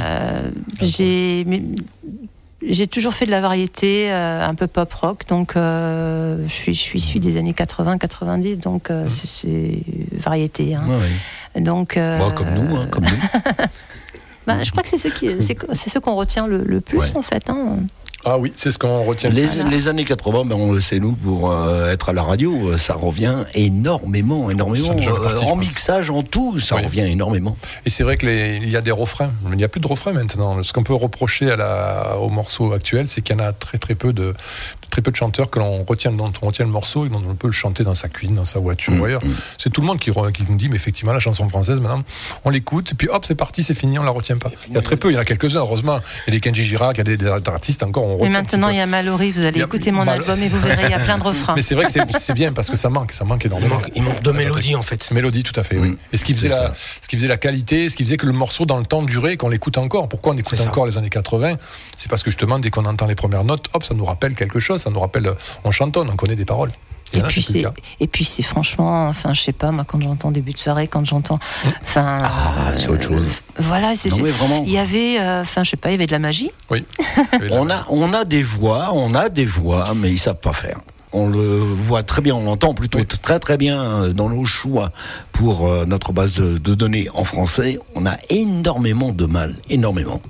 J'ai 0.80 1.46
j'ai 2.66 2.86
toujours 2.88 3.14
fait 3.14 3.24
de 3.24 3.30
la 3.30 3.40
variété, 3.40 4.10
euh, 4.10 4.44
un 4.44 4.54
peu 4.54 4.66
pop 4.66 4.92
rock, 4.92 5.22
donc 5.28 5.56
euh, 5.56 6.42
je 6.48 6.52
suis 6.52 6.74
je 6.74 6.80
suis 6.80 6.98
issue 6.98 7.20
des 7.20 7.36
années 7.36 7.52
80-90, 7.52 8.56
donc 8.58 8.90
euh, 8.90 9.08
c'est- 9.08 9.26
c'est 9.28 9.78
variété. 10.18 10.74
hein. 10.74 10.82
ouais, 10.88 10.96
ouais. 11.54 11.60
Donc, 11.60 11.94
comme 11.94 12.48
nous, 12.54 12.76
hein, 12.76 12.86
comme 12.90 13.04
nous. 13.04 13.10
bah, 14.46 14.62
je 14.62 14.70
crois 14.72 14.82
que 14.82 14.88
c'est 14.88 14.98
ce 14.98 15.98
qu'on 16.00 16.14
retient 16.16 16.46
le, 16.46 16.62
le 16.64 16.80
plus 16.80 16.98
Ouais. 16.98 17.16
en 17.16 17.22
fait. 17.22 17.48
hein. 17.50 17.78
Ah 18.24 18.36
oui, 18.36 18.52
c'est 18.56 18.70
ce 18.72 18.78
qu'on 18.78 19.02
retient. 19.04 19.30
Les, 19.30 19.46
Voilà. 19.46 19.70
les 19.70 19.88
années 19.88 20.04
80, 20.04 20.44
ben 20.44 20.56
on 20.56 20.72
le 20.72 20.80
sait 20.80 20.98
nous, 20.98 21.12
pour 21.12 21.52
euh, 21.52 21.92
être 21.92 22.08
à 22.08 22.12
la 22.12 22.22
radio, 22.24 22.70
euh, 22.70 22.76
ça 22.76 22.94
revient 22.94 23.44
énormément, 23.54 24.50
énormément. 24.50 24.88
Parti, 24.88 25.44
Euh, 25.44 25.48
en 25.48 25.56
mixage, 25.56 26.10
en 26.10 26.22
tout, 26.22 26.58
ça 26.58 26.76
Oui. 26.76 26.84
revient 26.84 27.02
énormément. 27.08 27.56
Et 27.86 27.90
c'est 27.90 28.02
vrai 28.02 28.16
qu'il 28.18 28.68
y 28.68 28.76
a 28.76 28.80
des 28.80 28.90
refrains. 28.90 29.30
Il 29.50 29.56
n'y 29.56 29.64
a 29.64 29.68
plus 29.68 29.80
de 29.80 29.86
refrains 29.86 30.12
maintenant. 30.12 30.60
Ce 30.62 30.72
qu'on 30.72 30.82
peut 30.82 30.94
reprocher 30.94 31.50
à 31.50 31.56
la, 31.56 32.16
au 32.20 32.28
morceau 32.28 32.72
actuel, 32.72 33.06
c'est 33.08 33.22
qu'il 33.22 33.36
y 33.36 33.40
en 33.40 33.44
a 33.44 33.52
très 33.52 33.78
très 33.78 33.94
peu 33.94 34.12
de 34.12 34.34
très 34.90 35.02
peu 35.02 35.10
de 35.10 35.16
chanteurs 35.16 35.50
que 35.50 35.58
l'on 35.58 35.84
retient, 35.84 36.10
dont 36.12 36.32
on 36.42 36.46
retient 36.46 36.64
le 36.64 36.70
morceau 36.70 37.06
et 37.06 37.08
dont 37.08 37.22
on 37.28 37.34
peut 37.34 37.46
le 37.48 37.52
chanter 37.52 37.84
dans 37.84 37.94
sa 37.94 38.08
cuisine, 38.08 38.36
dans 38.36 38.44
sa 38.44 38.58
voiture 38.58 38.92
Mm, 38.92 39.00
ou 39.00 39.04
ailleurs. 39.04 39.22
C'est 39.58 39.70
tout 39.70 39.80
le 39.80 39.86
monde 39.86 39.98
qui, 39.98 40.10
nous 40.10 40.56
dit, 40.56 40.68
mais 40.68 40.76
effectivement, 40.76 41.12
la 41.12 41.18
chanson 41.18 41.48
française, 41.48 41.80
maintenant, 41.80 42.02
on 42.44 42.50
l'écoute, 42.50 42.92
et 42.92 42.94
puis 42.94 43.08
hop, 43.08 43.24
c'est 43.26 43.34
parti, 43.34 43.62
c'est 43.62 43.74
fini, 43.74 43.98
on 43.98 44.02
la 44.02 44.10
retient 44.10 44.38
pas. 44.38 44.50
Il 44.68 44.74
y 44.74 44.78
a 44.78 44.82
très 44.82 44.96
peu, 44.96 45.10
il 45.10 45.14
y 45.14 45.16
en 45.16 45.20
a 45.20 45.24
quelques-uns, 45.24 45.60
heureusement. 45.60 46.00
Il 46.26 46.30
y 46.34 46.36
a 46.36 46.36
des 46.36 46.40
Kenji 46.40 46.64
Girac, 46.64 46.96
il 46.96 46.98
y 46.98 47.00
a 47.00 47.04
des, 47.04 47.16
des 47.16 47.26
artistes 47.28 47.82
encore, 47.82 48.04
on 48.04 48.14
retient. 48.14 48.28
Mais 48.28 48.34
maintenant 48.34 48.68
il 48.70 48.76
y 48.76 48.80
a 48.80 48.86
Mallory, 48.86 49.30
vous 49.32 49.42
allez 49.44 49.60
écouter 49.60 49.90
mon 49.92 50.04
Mal- 50.04 50.18
album 50.20 50.40
et 50.42 50.48
vous 50.48 50.60
verrez, 50.60 50.84
il 50.84 50.90
y 50.90 50.94
a 50.94 50.98
plein 51.00 51.18
de 51.18 51.22
refrains. 51.24 51.54
Mais 51.56 51.62
c'est 51.62 51.74
vrai 51.74 51.84
que 51.86 51.90
c'est- 51.92 52.18
c'est 52.18 52.34
bien 52.34 52.52
parce 52.52 52.70
que 52.70 52.76
ça 52.76 52.88
manque, 52.88 53.12
ça 53.12 53.24
manque 53.24 53.44
Il 53.44 53.48
énormément. 53.48 53.76
manque, 53.76 53.90
il 53.94 54.02
manque 54.02 54.22
de 54.22 54.30
mélodie 54.32 54.74
en 54.74 54.82
fait. 54.82 55.10
Mélodie, 55.10 55.42
tout 55.42 55.58
à 55.58 55.62
fait, 55.62 55.76
oui. 55.78 55.90
Mm. 55.90 55.96
Et 56.12 56.16
ce 56.16 56.24
qui, 56.24 56.34
faisait 56.34 56.48
la, 56.48 56.72
ce 57.02 57.08
qui 57.08 57.16
faisait 57.16 57.28
la 57.28 57.36
qualité, 57.36 57.88
ce 57.88 57.96
qui 57.96 58.04
faisait 58.04 58.16
que 58.16 58.26
le 58.26 58.32
morceau 58.32 58.64
dans 58.66 58.78
le 58.78 58.84
temps 58.86 59.02
durait, 59.02 59.36
qu'on 59.36 59.48
l'écoute 59.48 59.78
encore. 59.78 60.08
Pourquoi 60.08 60.32
on 60.32 60.36
écoute 60.38 60.54
C'est 60.56 60.62
ça. 60.64 60.68
encore 60.70 60.86
les 60.86 60.96
années 60.98 61.08
80 61.10 61.56
C'est 61.96 62.08
parce 62.10 62.22
que 62.22 62.30
justement, 62.30 62.58
dès 62.58 62.70
qu'on 62.70 62.84
entend 62.84 63.06
les 63.06 63.14
premières 63.14 63.44
notes, 63.44 63.66
hop, 63.74 63.84
ça 63.84 63.94
nous 63.94 64.04
rappelle 64.04 64.34
quelque 64.34 64.60
chose, 64.60 64.77
ça 64.78 64.90
nous 64.90 65.00
rappelle, 65.00 65.32
on 65.64 65.70
chantonne, 65.70 66.08
on 66.10 66.16
connaît 66.16 66.36
des 66.36 66.44
paroles. 66.44 66.72
Et 67.14 67.22
puis 67.22 67.42
c'est 67.42 67.64
et 68.00 68.06
puis 68.06 68.24
c'est 68.26 68.42
franchement, 68.42 69.08
enfin 69.08 69.32
je 69.32 69.40
sais 69.40 69.52
pas 69.52 69.70
moi 69.70 69.84
quand 69.86 69.98
j'entends 69.98 70.30
début 70.30 70.52
de 70.52 70.58
soirée, 70.58 70.88
quand 70.88 71.06
j'entends, 71.06 71.38
enfin 71.82 72.20
Ah, 72.22 72.72
c'est 72.76 72.88
autre 72.88 73.02
chose. 73.02 73.26
voilà, 73.58 73.94
c'est 73.96 74.10
Non, 74.10 74.18
mais 74.22 74.30
vraiment. 74.30 74.62
il 74.66 74.70
y 74.72 74.76
avait, 74.76 75.18
euh, 75.18 75.40
enfin 75.40 75.64
je 75.64 75.70
sais 75.70 75.78
pas, 75.78 75.88
il 75.88 75.92
y 75.92 75.94
avait 75.94 76.06
de 76.06 76.12
la 76.12 76.18
magie. 76.18 76.50
Oui. 76.70 76.84
On 77.50 77.70
a, 77.70 77.86
on 77.88 78.12
a 78.12 78.24
des 78.26 78.42
voix, 78.42 78.90
on 78.92 79.14
a 79.14 79.30
des 79.30 79.46
voix, 79.46 79.94
mais 79.96 80.10
ils 80.10 80.18
savent 80.18 80.38
pas 80.40 80.52
faire. 80.52 80.80
On 81.14 81.28
le 81.28 81.40
voit 81.60 82.02
très 82.02 82.20
bien, 82.20 82.34
on 82.34 82.44
l'entend 82.44 82.74
plutôt 82.74 82.98
Oui. 82.98 83.06
très 83.06 83.38
très 83.38 83.56
bien 83.56 83.82
euh, 83.82 84.12
dans 84.12 84.28
nos 84.28 84.44
choix 84.44 84.92
pour 85.32 85.66
euh, 85.66 85.86
notre 85.86 86.12
base 86.12 86.36
de 86.36 86.74
données 86.74 87.08
en 87.14 87.24
français. 87.24 87.78
On 87.94 88.04
a 88.04 88.18
énormément 88.28 89.12
de 89.12 89.24
mal, 89.24 89.54
énormément. 89.70 90.20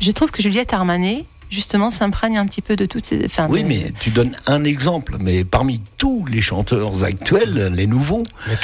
Je 0.00 0.10
trouve 0.12 0.30
que 0.30 0.40
Juliette 0.42 0.72
Armanet 0.72 1.26
justement 1.52 1.90
s'imprègne 1.90 2.38
un 2.38 2.46
petit 2.46 2.62
peu 2.62 2.76
de 2.76 2.86
toutes 2.86 3.04
ces, 3.04 3.24
enfin 3.26 3.46
Oui, 3.50 3.62
de- 3.62 3.68
mais 3.68 3.92
tu 4.00 4.10
donnes 4.10 4.34
un 4.46 4.64
exemple, 4.64 5.16
mais 5.20 5.44
parmi 5.44 5.82
tous 5.98 6.24
les 6.30 6.40
chanteurs 6.40 7.04
actuels, 7.04 7.70
les 7.74 7.86
nouveaux, 7.86 8.22
Mais 8.48 8.56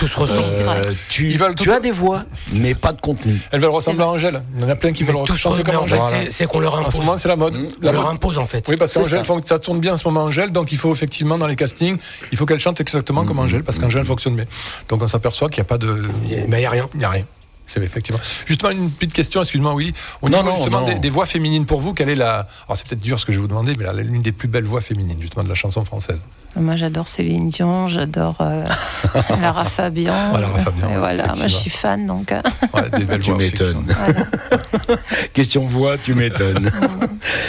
vrai. 0.65 0.81
euh, 0.87 0.93
tu, 1.09 1.31
Ils 1.31 1.39
veulent 1.39 1.55
tu 1.55 1.65
tout- 1.65 1.71
as 1.73 1.81
des 1.81 1.91
voix, 1.91 2.25
mais 2.55 2.75
pas 2.75 2.93
de 2.93 3.01
contenu. 3.01 3.39
Elles 3.53 3.61
veulent 3.61 3.71
ressembler 3.71 4.03
à 4.03 4.09
Angèle. 4.09 4.43
Il 4.57 4.62
y 4.62 4.65
en 4.65 4.69
a 4.71 4.75
plein 4.77 4.93
qui 4.93 5.05
Mais 5.05 5.12
veulent 5.12 5.27
chanter 5.37 5.62
comme 5.62 5.77
en 5.77 5.87
fait, 5.87 5.99
Angèle. 5.99 6.27
c'est- 6.27 6.31
c'est 6.33 6.47
qu'on 6.47 6.61
leur 6.61 6.75
En 6.75 6.79
impose. 6.79 6.95
ce 6.95 6.99
moment, 6.99 7.17
c'est 7.19 7.29
la 7.29 7.37
mode. 7.37 7.55
On 7.57 7.85
La 7.85 7.93
leur 7.93 8.05
mode. 8.05 8.15
impose 8.15 8.39
en 8.39 8.47
fait. 8.47 8.65
Oui, 8.69 8.77
parce 8.77 8.95
qu'Angèle, 8.95 9.25
ça. 9.25 9.35
ça 9.45 9.59
tourne 9.59 9.81
bien 9.81 9.93
en 9.93 9.97
ce 9.97 10.09
moment 10.09 10.25
Angèle, 10.25 10.51
donc 10.51 10.73
il 10.73 10.79
faut 10.79 10.93
effectivement 10.93 11.37
dans 11.37 11.47
les 11.47 11.57
castings, 11.57 11.99
il 12.33 12.39
faut 12.39 12.47
qu'elle 12.47 12.59
chante 12.59 12.81
exactement 12.81 13.25
comme 13.25 13.39
Angèle, 13.39 13.62
parce 13.65 13.79
qu'Angèle 13.79 14.05
fonctionne 14.05 14.35
bien. 14.37 14.47
Donc 14.89 15.03
on 15.03 15.07
s'aperçoit 15.07 15.49
qu'il 15.51 15.61
n'y 15.61 15.67
a 15.67 15.69
pas 15.69 15.79
de. 15.79 16.03
Mais 16.49 16.57
il 16.57 16.61
n'y 16.61 16.67
a 16.67 16.71
rien. 16.71 16.89
Il 16.95 16.99
n'y 17.01 17.05
a 17.05 17.11
rien. 17.11 17.25
C'est 17.69 17.83
effectivement. 17.83 18.21
Justement, 18.47 18.71
une 18.73 18.91
petite 18.91 19.13
question, 19.13 19.41
excuse-moi, 19.43 19.75
Willy. 19.77 19.95
Au 20.23 20.29
Non, 20.29 20.39
niveau 20.39 20.49
non, 20.51 20.57
justement 20.57 20.81
non. 20.81 20.87
Des, 20.87 20.95
des 20.97 21.11
voix 21.11 21.27
féminines 21.27 21.67
pour 21.67 21.81
vous, 21.81 21.93
quelle 21.95 22.09
est 22.09 22.15
la. 22.17 22.47
Alors 22.67 22.77
c'est 22.77 22.89
peut-être 22.89 23.01
dur 23.01 23.21
ce 23.21 23.27
que 23.27 23.33
je 23.33 23.37
vais 23.37 23.43
vous 23.43 23.49
demander, 23.49 23.75
mais 23.79 23.87
l'une 24.03 24.23
des 24.23 24.33
plus 24.33 24.49
belles 24.49 24.65
voix 24.65 24.81
féminines, 24.81 25.19
justement, 25.21 25.45
de 25.45 25.49
la 25.49 25.55
chanson 25.55 25.85
française. 25.85 26.21
Moi, 26.57 26.75
j'adore 26.77 27.07
Céline 27.07 27.49
Dion, 27.49 27.87
j'adore 27.89 28.37
euh, 28.41 28.65
Lara 29.41 29.65
Fabian. 29.67 30.13
Ah, 30.35 30.41
Lara 30.41 30.59
Fabian, 30.59 30.91
Et 30.91 30.97
voilà, 30.99 31.27
moi, 31.27 31.47
je 31.47 31.49
suis 31.55 31.71
fan, 31.71 32.07
donc. 32.07 32.33
euh, 32.33 32.41
Ouais, 32.75 32.89
des 32.99 33.05
belles 33.05 33.21
Tu 33.23 33.31
voix. 33.31 33.39
m'étonnes. 33.39 33.85
Question 35.35 35.67
voix, 35.67 35.99
tu 35.99 36.15
m'étonnes. 36.15 36.71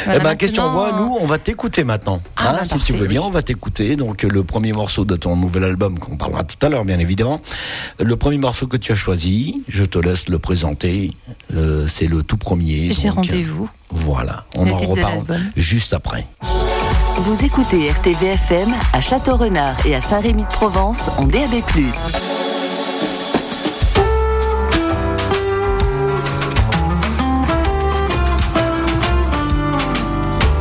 voilà, 0.06 0.20
eh 0.20 0.24
ben, 0.24 0.36
question 0.36 0.70
voix, 0.70 0.92
nous, 0.92 1.18
on 1.22 1.26
va 1.26 1.38
t'écouter 1.38 1.84
maintenant. 1.84 2.22
Ah, 2.36 2.50
Hein, 2.50 2.56
bah, 2.60 2.66
si 2.66 2.80
tu 2.80 2.94
veux 2.94 3.08
bien, 3.08 3.22
oui. 3.22 3.28
on 3.28 3.32
va 3.32 3.42
t'écouter. 3.42 3.96
Donc, 3.96 4.24
le 4.24 4.44
premier 4.44 4.74
morceau 4.74 5.06
de 5.06 5.16
ton 5.16 5.36
nouvel 5.36 5.64
album, 5.64 5.98
qu'on 6.00 6.18
parlera 6.18 6.44
tout 6.44 6.58
à 6.66 6.70
l'heure, 6.70 6.84
bien 6.86 7.00
évidemment. 7.00 7.42
Le 8.00 8.16
premier 8.16 8.38
morceau 8.38 8.68
que 8.68 8.78
tu 8.78 8.92
as 8.92 8.96
choisi, 8.96 9.62
je 9.68 9.84
te 9.86 9.98
laisse 10.00 10.09
le 10.30 10.40
présenter. 10.40 11.12
Euh, 11.56 11.88
c'est 11.88 12.08
le 12.08 12.24
tout 12.24 12.38
premier. 12.38 12.92
J'ai 12.92 13.08
donc, 13.10 13.16
rendez-vous. 13.18 13.66
euh, 13.66 13.96
Voilà, 13.96 14.46
on 14.56 14.66
Le 14.66 14.74
en 14.74 14.78
reparle 14.78 15.24
juste 15.56 15.94
après. 15.94 16.26
Vous 17.18 17.44
écoutez 17.46 17.90
RTVFM 17.92 18.74
à 18.94 19.02
Château-Renard 19.02 19.76
et 19.86 19.94
à 19.96 20.02
Saint-Rémy-de-Provence 20.02 21.10
en 21.18 21.26
DAB+. 21.26 21.62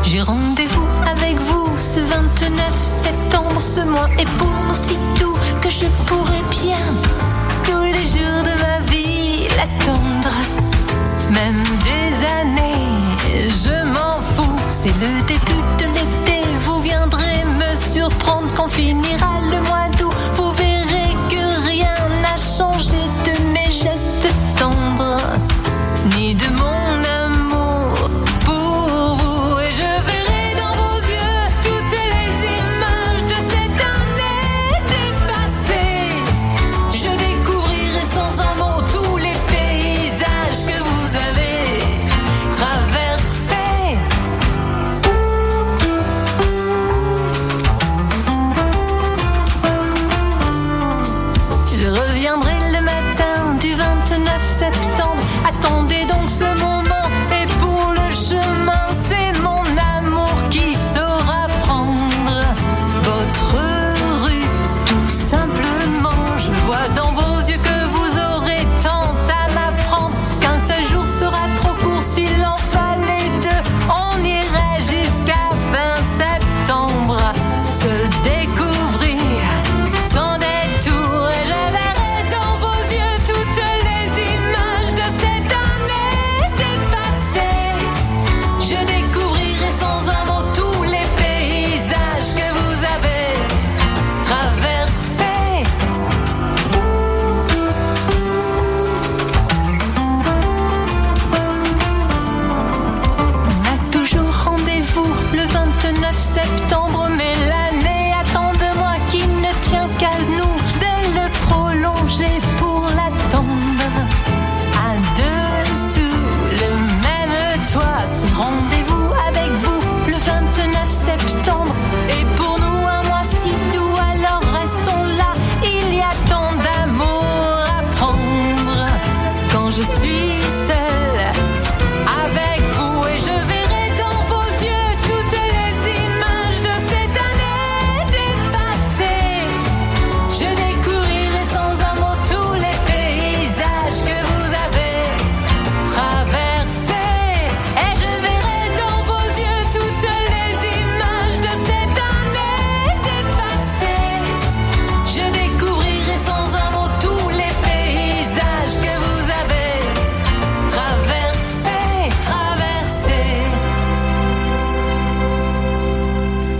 J'ai 0.04 0.22
rendez-vous 0.22 0.86
avec 1.06 1.36
vous 1.38 1.68
ce 1.76 2.00
29 2.00 2.72
septembre. 2.82 3.60
Ce 3.60 3.80
mois 3.80 4.08
est 4.18 4.28
pour 4.38 4.48
nous 4.48 4.74
si 4.74 4.94
doux 5.20 5.36
que 5.62 5.68
je 5.68 5.86
pourrais 6.06 6.37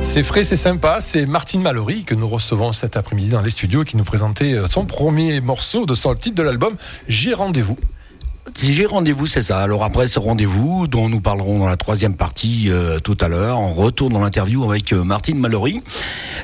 C'est 0.09 0.23
frais, 0.23 0.43
c'est 0.43 0.57
sympa. 0.57 1.03
C'est 1.03 1.27
Martine 1.27 1.61
Mallory 1.61 2.03
que 2.03 2.15
nous 2.15 2.27
recevons 2.27 2.73
cet 2.73 2.97
après-midi 2.97 3.29
dans 3.29 3.43
les 3.43 3.51
studios 3.51 3.85
qui 3.85 3.99
nous 3.99 4.05
présentait 4.05 4.55
euh, 4.55 4.67
son 4.67 4.87
premier 4.87 5.43
morceau 5.43 5.85
de 5.85 5.95
son 5.95 6.15
titre 6.15 6.35
de 6.35 6.43
l'album 6.43 6.77
J'ai 7.09 7.35
rendez-vous. 7.35 7.77
Si 8.55 8.73
j'ai 8.73 8.87
rendez-vous, 8.87 9.27
c'est 9.27 9.43
ça. 9.43 9.61
Alors 9.61 9.85
après 9.85 10.09
ce 10.09 10.19
rendez-vous, 10.19 10.87
dont 10.89 11.11
nous 11.11 11.21
parlerons 11.21 11.59
dans 11.59 11.67
la 11.67 11.77
troisième 11.77 12.15
partie 12.15 12.69
euh, 12.69 12.99
tout 12.99 13.17
à 13.21 13.29
l'heure, 13.29 13.61
on 13.61 13.75
retourne 13.75 14.15
dans 14.15 14.21
l'interview 14.21 14.65
avec 14.65 14.93
euh, 14.93 15.05
Martine 15.05 15.39
Mallory. 15.39 15.83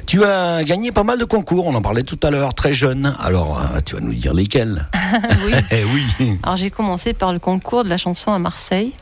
Tu 0.07 0.23
as 0.25 0.63
gagné 0.65 0.93
pas 0.93 1.03
mal 1.03 1.19
de 1.19 1.25
concours, 1.25 1.67
on 1.67 1.75
en 1.75 1.83
parlait 1.83 2.03
tout 2.03 2.21
à 2.23 2.31
l'heure, 2.31 2.55
très 2.55 2.75
jeune. 2.75 3.17
Alors 3.19 3.59
euh, 3.59 3.81
tu 3.85 3.95
vas 3.95 4.01
nous 4.03 4.15
dire 4.15 4.35
lesquels? 4.35 4.89
Oui. 5.47 5.53
Eh 5.71 5.85
oui. 5.85 6.39
Alors 6.43 6.57
j'ai 6.57 6.71
commencé 6.71 7.15
par 7.15 7.33
le 7.33 7.39
concours 7.39 7.85
de 7.85 7.89
la 7.89 7.97
chanson 7.97 8.31
à 8.33 8.39
Marseille. 8.39 8.93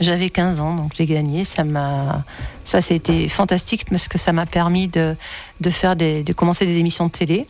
J'avais 0.00 0.28
15 0.30 0.60
ans, 0.60 0.76
donc 0.76 0.92
j'ai 0.94 1.06
gagné. 1.06 1.44
Ça 1.44 1.64
m'a, 1.64 2.24
ça 2.64 2.80
c'était 2.80 3.26
fantastique 3.28 3.84
parce 3.90 4.06
que 4.06 4.16
ça 4.18 4.32
m'a 4.32 4.46
permis 4.46 4.86
de, 4.86 5.16
de 5.60 5.70
faire 5.70 5.96
des, 5.96 6.22
de 6.22 6.32
commencer 6.32 6.66
des 6.66 6.76
émissions 6.78 7.06
de 7.06 7.10
télé, 7.10 7.46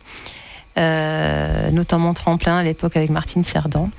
euh, 0.77 1.69
notamment 1.71 2.13
Tremplin 2.13 2.57
à 2.57 2.63
l'époque 2.63 2.95
avec 2.97 3.11
Martine 3.11 3.43
Cerdan. 3.43 3.89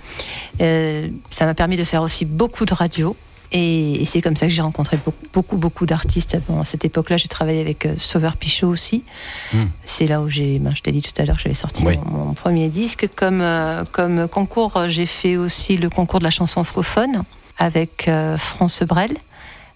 Euh, 0.60 1.08
ça 1.30 1.46
m'a 1.46 1.54
permis 1.54 1.76
de 1.76 1.84
faire 1.84 2.02
aussi 2.02 2.24
beaucoup 2.24 2.64
de 2.64 2.74
radio. 2.74 3.16
Et, 3.52 4.02
et 4.02 4.04
c'est 4.04 4.20
comme 4.20 4.36
ça 4.36 4.46
que 4.46 4.52
j'ai 4.52 4.62
rencontré 4.62 4.96
beaucoup, 4.96 5.26
beaucoup, 5.32 5.56
beaucoup 5.56 5.86
d'artistes. 5.86 6.38
Bon, 6.48 6.60
à 6.60 6.64
cette 6.64 6.84
époque-là, 6.84 7.16
j'ai 7.16 7.26
travaillé 7.26 7.60
avec 7.60 7.84
euh, 7.84 7.94
Sauveur 7.98 8.36
Pichot 8.36 8.68
aussi. 8.68 9.02
Hmm. 9.52 9.64
C'est 9.84 10.06
là 10.06 10.20
où 10.20 10.28
j'ai, 10.28 10.60
ben, 10.60 10.72
je 10.74 10.82
t'ai 10.82 10.92
dit 10.92 11.02
tout 11.02 11.10
à 11.20 11.24
l'heure 11.24 11.36
que 11.36 11.42
j'avais 11.42 11.54
sorti 11.54 11.84
Oui. 11.84 11.98
mon, 12.06 12.26
mon 12.26 12.34
premier 12.34 12.68
disque. 12.68 13.08
Comme, 13.16 13.44
comme 13.90 14.28
concours, 14.28 14.88
j'ai 14.88 15.06
fait 15.06 15.36
aussi 15.36 15.76
le 15.76 15.90
concours 15.90 16.20
de 16.20 16.24
la 16.24 16.30
chanson 16.30 16.62
francophone 16.64 17.22
avec 17.60 18.08
euh, 18.08 18.36
France 18.36 18.82
Brel. 18.82 19.16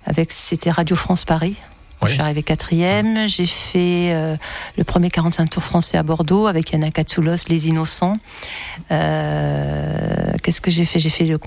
Avec, 0.07 0.33
c'était 0.33 0.73
Radio 0.73 0.97
France 0.97 1.25
Paris. 1.25 1.57
Oui. 2.03 2.09
Je 2.09 2.15
suis 2.15 2.21
arrivée 2.21 2.43
quatrième. 2.43 3.29
J'ai 3.29 3.47
fait 3.47 4.13
euh, 4.13 4.37
le 4.77 4.85
premier 4.85 5.11
45 5.11 5.49
tours 5.49 5.63
français 5.63 5.97
à 5.97 6.03
Bordeaux 6.03 6.47
avec 6.47 6.73
Yana 6.73 6.91
Katsoulos, 6.91 7.47
Les 7.49 7.69
Innocents. 7.69 8.17
Euh, 8.91 10.33
Qu'est-ce 10.43 10.61
que 10.61 10.71
j'ai 10.71 10.85
fait? 10.85 10.99
J'ai 10.99 11.11
fait 11.11 11.25
le 11.25 11.39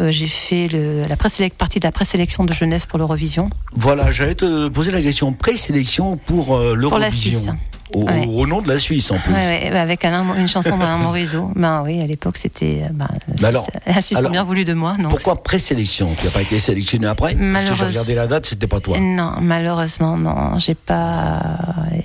euh, 0.00 0.10
j'ai 0.10 0.26
fait 0.26 0.66
le, 0.68 1.04
la 1.08 1.16
partie 1.16 1.78
de 1.78 1.86
la 1.86 1.92
présélection 1.92 2.44
de 2.44 2.52
Genève 2.52 2.86
pour 2.88 2.98
l'Eurovision. 2.98 3.48
Voilà, 3.72 4.10
j'allais 4.10 4.34
te 4.34 4.68
poser 4.68 4.90
la 4.90 5.00
question 5.00 5.32
présélection 5.32 6.16
pour 6.16 6.56
euh, 6.56 6.74
l'Eurovision. 6.74 6.88
Pour 6.90 6.98
la 6.98 7.10
Suisse. 7.10 7.50
Au, 7.92 8.04
Ouais. 8.04 8.26
au 8.26 8.46
nom 8.46 8.62
de 8.62 8.68
la 8.68 8.78
Suisse 8.78 9.10
en 9.10 9.18
plus. 9.18 9.32
Ouais, 9.32 9.70
ouais, 9.70 9.76
avec 9.78 10.04
Alain, 10.04 10.24
une 10.38 10.48
chanson 10.48 10.76
d'Alain 10.78 10.98
Morisot. 10.98 11.50
Ben 11.56 11.82
oui, 11.84 12.00
à 12.00 12.06
l'époque, 12.06 12.38
c'était. 12.38 12.82
Ben, 12.92 13.08
la 13.40 13.48
alors- 13.48 13.66
la 13.86 14.00
Suisse 14.00 14.18
alors, 14.18 14.30
ont 14.30 14.32
bien 14.32 14.42
voulu 14.42 14.64
de 14.64 14.72
moi. 14.72 14.94
Donc 14.98 15.10
Pourquoi 15.10 15.42
présélection 15.42 16.08
Tu 16.18 16.24
n'as 16.26 16.32
pas 16.32 16.42
été 16.42 16.58
sélectionné 16.58 17.06
après 17.06 17.34
Parce 17.34 17.64
que 17.64 17.74
j'ai 17.74 17.84
regardé 17.84 18.14
la 18.14 18.26
date, 18.26 18.46
c'était 18.46 18.66
pas 18.66 18.80
toi. 18.80 18.98
Non, 18.98 19.34
malheureusement, 19.40 20.16
non, 20.16 20.58
j'ai 20.58 20.74
pas. 20.74 21.42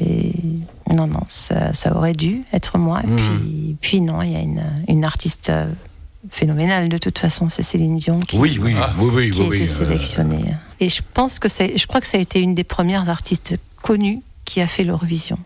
et- 0.02 0.34
Non, 0.96 1.06
non, 1.08 1.22
ça, 1.28 1.72
ça 1.74 1.96
aurait 1.96 2.14
dû 2.14 2.42
être 2.52 2.78
moi. 2.80 3.02
Et 3.04 3.08
Mhm. 3.08 3.16
puis, 3.18 3.78
puis 3.80 4.02
non, 4.02 4.22
il 4.24 4.32
y 4.32 4.36
a 4.36 4.40
une, 4.40 4.64
une 4.88 5.06
artiste 5.06 5.50
euh, 5.50 5.68
phénoménale 6.30 6.90
de 6.90 6.98
toute 6.98 7.20
façon, 7.20 7.48
c'est 7.48 7.62
Céline 7.64 7.98
Dion 7.98 8.20
qui, 8.20 8.38
Oui, 8.38 8.60
oui, 8.62 8.74
Ah. 8.78 8.90
oui, 9.00 9.30
qui 9.32 9.40
a 9.42 9.46
été 9.46 9.64
euh, 9.64 9.68
sélectionnée. 9.68 10.56
Et 10.80 10.90
je 10.90 11.02
pense 11.14 11.38
que 11.40 11.48
c'est, 11.48 11.78
je 11.78 11.86
crois 11.88 12.02
que 12.02 12.08
ça 12.08 12.18
a 12.18 12.20
été 12.22 12.40
une 12.42 12.56
des 12.56 12.64
premières 12.64 13.08
artistes 13.08 13.56
connues 13.84 14.20
qui 14.50 14.62
a 14.62 14.68
fait 14.68 14.84
l'Eurovision 14.84 15.38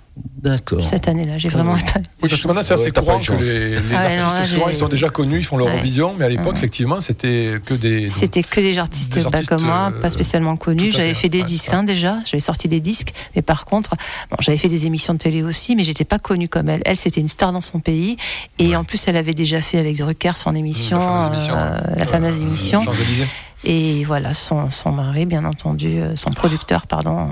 D'accord. 0.42 0.86
cette 0.86 1.08
année-là. 1.08 1.38
J'ai 1.38 1.50
vraiment 1.50 1.76
pas. 1.76 2.00
Oui, 2.22 2.30
parce 2.30 2.42
que 2.42 2.48
maintenant, 2.48 2.64
c'est 2.64 2.74
Ouais, 2.76 2.82
assez 2.82 2.92
courant 2.92 3.20
que 3.20 3.34
les, 3.34 3.70
les 3.72 3.78
Ah 3.96 4.06
ouais, 4.06 4.18
non, 4.18 4.24
artistes, 4.24 4.38
là, 4.40 4.46
souvent, 4.46 4.70
ils 4.70 4.76
sont 4.76 4.88
déjà 4.88 5.10
connus, 5.10 5.40
ils 5.40 5.44
font 5.44 5.58
l'Eurovision, 5.58 6.16
mais 6.18 6.26
à 6.26 6.30
l'époque, 6.30 6.54
Ouais. 6.54 6.58
effectivement, 6.58 7.02
c'était 7.02 7.60
que 7.66 7.74
des. 7.74 8.10
C'était 8.10 8.44
que 8.44 8.62
des 8.62 8.78
artistes, 8.80 9.16
Des 9.18 9.24
pas 9.30 9.44
comme 9.44 9.64
moi, 9.64 9.92
euh, 9.94 10.02
pas 10.02 10.10
spécialement 10.10 10.56
connus. 10.56 10.92
J'avais 10.92 11.14
fait, 11.14 11.28
des 11.30 11.40
ouais, 11.40 11.44
disques 11.44 11.70
ouais. 11.72 11.76
hein, 11.76 11.84
déjà, 11.84 12.20
j'avais 12.26 12.40
sorti 12.42 12.68
des 12.68 12.80
disques, 12.80 13.12
mais 13.36 13.42
par 13.42 13.66
contre, 13.66 13.96
bon, 14.30 14.38
j'avais 14.40 14.58
fait 14.58 14.70
des 14.70 14.86
émissions 14.86 15.14
de 15.14 15.20
télé 15.20 15.44
aussi, 15.44 15.76
mais 15.76 15.84
j'étais 15.84 16.06
pas 16.06 16.20
connue 16.20 16.48
comme 16.48 16.70
elle. 16.70 16.82
Elle, 16.86 16.96
c'était 16.96 17.20
une 17.22 17.28
star 17.28 17.52
dans 17.52 17.62
son 17.62 17.80
pays, 17.82 18.16
et 18.60 18.76
en 18.76 18.84
plus, 18.86 19.06
elle 19.08 19.18
avait 19.18 19.34
déjà 19.34 19.60
fait 19.62 19.80
avec 19.80 19.98
Drucker 19.98 20.34
son 20.36 20.56
émission, 20.56 21.00
La 21.00 21.06
fameuse 21.20 21.34
émission, 21.34 21.56
euh, 21.58 21.80
ouais. 21.80 22.00
la 22.00 22.06
fameuse 22.06 22.38
Euh, 22.40 22.44
émission. 22.48 22.82
Champs-Élysées. 22.82 23.28
Et 23.66 24.04
voilà, 24.04 24.34
son, 24.34 24.70
son 24.72 24.92
mari, 24.92 25.26
bien 25.26 25.46
entendu, 25.46 26.00
son 26.16 26.32
producteur, 26.32 26.86
pardon, 26.86 27.30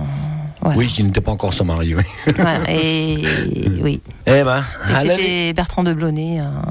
Voilà. 0.61 0.77
Oui, 0.77 0.87
qui 0.87 1.03
n'était 1.03 1.21
pas 1.21 1.31
encore 1.31 1.53
son 1.53 1.65
mari. 1.65 1.95
Oui. 1.95 2.03
Voilà, 2.37 2.59
et 2.71 3.17
oui. 3.81 4.01
Eh 4.27 4.43
ben, 4.43 4.63
c'était 5.01 5.53
Bertrand 5.53 5.83
de 5.83 5.93
Blonay, 5.93 6.39
un- 6.39 6.61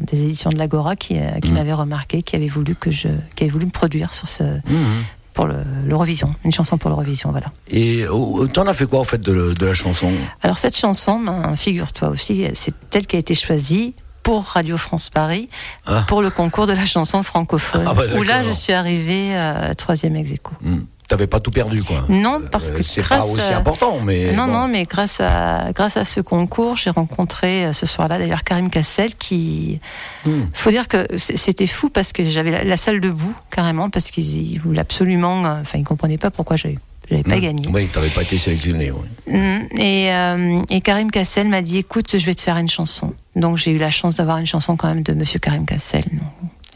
des 0.00 0.22
éditions 0.22 0.50
de 0.50 0.56
l'Agora, 0.58 0.96
qui, 0.96 1.18
euh, 1.18 1.40
qui 1.42 1.50
Mm. 1.50 1.54
m'avait 1.54 1.72
remarqué, 1.74 2.22
qui 2.22 2.36
avait 2.36 2.48
voulu 2.48 2.74
que 2.74 2.90
je, 2.90 3.08
qui 3.36 3.44
avait 3.44 3.52
voulu 3.52 3.66
me 3.66 3.70
produire 3.70 4.12
sur 4.14 4.28
ce, 4.28 4.42
Mhm. 4.44 5.04
pour 5.34 5.46
le- 5.46 5.64
l'Eurovision, 5.86 6.34
une 6.44 6.52
chanson 6.52 6.78
pour 6.78 6.88
l'Eurovision, 6.90 7.30
voilà. 7.32 7.48
Et 7.70 8.06
oh, 8.10 8.46
t'en 8.46 8.66
as 8.66 8.72
fait 8.74 8.86
quoi, 8.86 9.00
en 9.00 9.04
fait, 9.04 9.20
de, 9.20 9.32
le- 9.32 9.54
de 9.54 9.66
la 9.66 9.74
chanson? 9.74 10.10
Alors 10.42 10.58
cette 10.58 10.76
chanson, 10.76 11.20
ben, 11.20 11.54
figure-toi 11.56 12.08
aussi, 12.08 12.46
c'est 12.54 12.72
telle 12.90 13.06
qui 13.06 13.16
a 13.16 13.18
été 13.18 13.34
choisie 13.34 13.94
pour 14.22 14.44
Radio 14.44 14.78
France 14.78 15.10
Paris, 15.10 15.50
Ah. 15.86 16.04
pour 16.08 16.22
le 16.22 16.30
concours 16.30 16.66
de 16.66 16.72
la 16.72 16.86
chanson 16.86 17.22
francophone, 17.22 17.84
Ah 17.86 17.92
bah, 17.92 18.04
où 18.16 18.22
là 18.22 18.42
je 18.42 18.50
suis 18.50 18.72
arrivée 18.72 19.36
euh, 19.36 19.74
troisième 19.74 20.16
ex 20.16 20.30
aequo. 20.32 20.52
Hmm. 20.62 20.78
T'avais 21.06 21.26
pas 21.26 21.38
tout 21.38 21.50
perdu, 21.50 21.82
quoi. 21.82 22.04
Non, 22.08 22.40
parce 22.50 22.70
Euh, 22.70 22.76
que 22.78 22.82
c'est 22.82 23.06
pas 23.06 23.24
aussi 23.26 23.52
à- 23.52 23.58
important, 23.58 24.00
mais. 24.02 24.32
non, 24.32 24.46
bon. 24.46 24.52
non, 24.52 24.68
mais 24.68 24.84
grâce 24.84 25.20
à, 25.20 25.70
grâce 25.74 25.98
à 25.98 26.04
ce 26.06 26.20
concours, 26.22 26.76
j'ai 26.78 26.88
rencontré 26.90 27.66
euh, 27.66 27.72
ce 27.74 27.84
soir-là 27.84 28.18
d'ailleurs 28.18 28.42
Karim 28.42 28.70
Cassel 28.70 29.14
qui. 29.14 29.80
Hmm. 30.24 30.44
faut 30.54 30.70
dire 30.70 30.88
que 30.88 31.06
c'était 31.18 31.66
fou 31.66 31.90
parce 31.90 32.12
que 32.14 32.24
j'avais 32.24 32.50
la, 32.50 32.64
la 32.64 32.76
salle 32.78 33.00
debout, 33.00 33.34
carrément, 33.50 33.90
parce 33.90 34.10
qu'il 34.10 34.58
voulait 34.60 34.80
absolument. 34.80 35.44
euh, 35.44 35.60
Enfin, 35.60 35.78
il 35.78 35.84
comprenait 35.84 36.16
pas 36.18 36.30
pourquoi 36.30 36.56
j'avais 36.56 36.78
j'avais 37.10 37.22
pas 37.22 37.36
Hmm. 37.36 37.40
gagné. 37.40 37.68
Oui, 37.70 37.86
t'avais 37.92 38.08
pas 38.08 38.22
été 38.22 38.38
sélectionné. 38.38 38.90
oui. 38.90 39.34
Mm, 39.36 39.78
Et, 39.78 40.10
euh, 40.10 40.62
et 40.70 40.80
Karim 40.80 41.10
Cassel 41.10 41.48
m'a 41.48 41.60
dit 41.60 41.76
écoute, 41.76 42.16
je 42.18 42.24
vais 42.24 42.34
te 42.34 42.40
faire 42.40 42.56
une 42.56 42.70
chanson. 42.70 43.12
Donc 43.36 43.58
j'ai 43.58 43.72
eu 43.72 43.78
la 43.78 43.90
chance 43.90 44.16
d'avoir 44.16 44.38
une 44.38 44.46
chanson 44.46 44.74
quand 44.76 44.88
même 44.88 45.02
de 45.02 45.12
Monsieur 45.12 45.38
Karim 45.38 45.66
Cassel. 45.66 46.04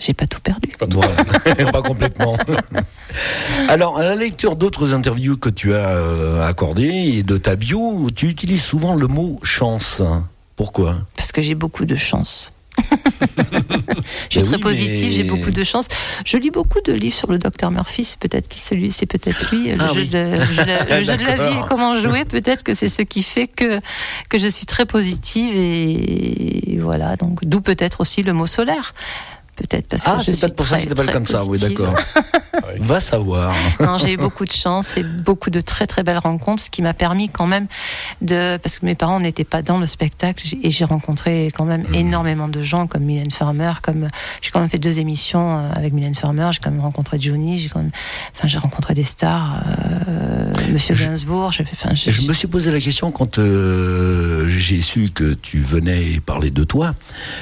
J'ai 0.00 0.14
pas 0.14 0.26
tout 0.26 0.40
perdu. 0.40 0.69
Voilà. 0.90 1.14
pas 1.73 1.83
complètement. 1.83 2.37
Alors, 3.69 3.99
à 3.99 4.02
la 4.05 4.14
lecture 4.14 4.55
d'autres 4.57 4.95
interviews 4.95 5.37
que 5.37 5.49
tu 5.50 5.75
as 5.75 5.88
euh, 5.88 6.47
accordées 6.47 6.87
et 7.17 7.23
de 7.23 7.37
ta 7.37 7.57
bio, 7.57 8.09
tu 8.14 8.26
utilises 8.26 8.62
souvent 8.62 8.95
le 8.95 9.09
mot 9.09 9.40
chance. 9.43 10.02
Pourquoi? 10.57 10.99
Parce 11.17 11.33
que 11.33 11.43
j'ai 11.43 11.55
beaucoup 11.57 11.85
de 11.85 11.97
chance. 11.97 12.52
je 14.31 14.38
suis 14.38 14.40
Ben 14.40 14.45
très 14.47 14.57
oui, 14.57 14.62
positive, 14.62 15.07
mais- 15.09 15.11
j'ai 15.11 15.25
beaucoup 15.25 15.50
de 15.50 15.64
chance. 15.64 15.88
Je 16.25 16.37
lis 16.37 16.50
beaucoup 16.52 16.81
de 16.81 16.93
livres 16.93 17.17
sur 17.17 17.33
le 17.33 17.38
docteur 17.38 17.73
Murphy, 17.73 18.05
c'est 18.05 18.19
peut-être 18.21 18.47
qui 18.49 18.61
celui, 18.61 18.93
c'est 18.93 19.07
peut-être 19.07 19.50
lui. 19.52 19.71
Le, 19.71 19.76
Ah 19.81 19.88
jeu, 19.95 20.00
oui. 20.02 20.11
jeu 20.12 20.19
de- 20.19 20.95
le 20.95 21.02
jeu 21.02 21.17
de 21.17 21.25
la 21.25 21.35
vie 21.49 21.57
et 21.57 21.61
comment 21.69 21.97
jouer, 22.00 22.25
peut-être 22.25 22.62
que 22.62 22.75
c'est 22.75 22.88
ce 22.88 23.02
qui 23.02 23.25
fait 23.25 23.49
que, 23.49 23.81
que 24.28 24.38
je 24.38 24.47
suis 24.47 24.67
très 24.67 24.87
positive 24.87 25.52
et 25.57 26.78
voilà. 26.81 27.17
Donc, 27.17 27.45
d'où 27.45 27.61
peut-être 27.61 28.00
aussi 28.00 28.23
le 28.23 28.33
mot 28.33 28.47
solaire. 28.47 28.95
Peut-être 29.59 29.88
parce 29.88 30.05
que 30.05 30.09
Ah, 30.11 30.17
je 30.21 30.25
c'est 30.25 30.33
suis 30.35 30.41
peut-être 30.43 30.57
pour 30.57 30.67
ça 30.69 30.77
très, 30.79 30.87
t'appelle 30.87 31.07
très 31.07 31.12
comme 31.15 31.27
ça, 31.27 31.45
oui, 31.45 31.59
d'accord. 31.59 31.95
Va 32.81 33.00
savoir. 33.00 33.55
Non, 33.81 33.99
j'ai 33.99 34.12
eu 34.12 34.17
beaucoup 34.17 34.45
de 34.45 34.53
chance 34.53 34.97
et 34.97 35.03
beaucoup 35.03 35.50
de 35.50 35.61
très 35.61 35.87
très 35.87 36.03
belles 36.03 36.19
rencontres, 36.19 36.62
ce 36.65 36.71
qui 36.71 36.83
m'a 36.83 36.95
permis 36.95 37.29
quand 37.29 37.47
même 37.47 37.67
de, 38.23 38.57
parce 38.59 38.79
que 38.79 38.87
mes 38.87 38.95
parents 38.95 39.21
n'étaient 39.21 39.45
pas 39.45 39.62
dans 39.62 39.79
le 39.79 39.87
spectacle 39.87 40.45
et 40.62 40.71
j'ai 40.71 40.85
rencontré 40.85 41.50
quand 41.55 41.65
même 41.65 41.83
Mhm. 41.88 41.95
énormément 41.95 42.49
de 42.49 42.62
gens 42.62 42.87
comme 42.87 43.05
Mylène 43.05 43.31
Farmer, 43.31 43.73
comme 43.83 44.09
j'ai 44.43 44.50
quand 44.50 44.61
même 44.61 44.69
fait 44.69 44.79
deux 44.79 44.99
émissions 45.00 45.59
euh, 45.59 45.71
avec 45.75 45.93
Mylène 45.93 46.15
Farmer, 46.15 46.50
j'ai 46.53 46.59
quand 46.62 46.71
même 46.71 46.81
rencontré 46.81 47.19
Johnny, 47.19 47.59
j'ai 47.59 47.69
quand 47.69 47.81
même, 47.81 47.91
enfin 48.37 48.47
j'ai 48.49 48.59
rencontré 48.59 48.95
des 48.95 49.05
stars, 49.05 49.62
euh, 50.09 50.53
Monsieur 50.73 50.95
Gainsbourg, 50.95 51.47
enfin 51.49 51.95
Je 51.95 52.27
me 52.29 52.33
suis 52.35 52.49
posé 52.49 52.71
la 52.71 52.81
question 52.81 53.11
quand 53.11 53.38
euh, 53.38 54.47
j'ai 54.49 54.81
su 54.83 55.11
que 55.15 55.35
tu 55.35 55.61
venais 55.61 56.21
parler 56.25 56.50
de 56.50 56.65
toi. 56.65 56.95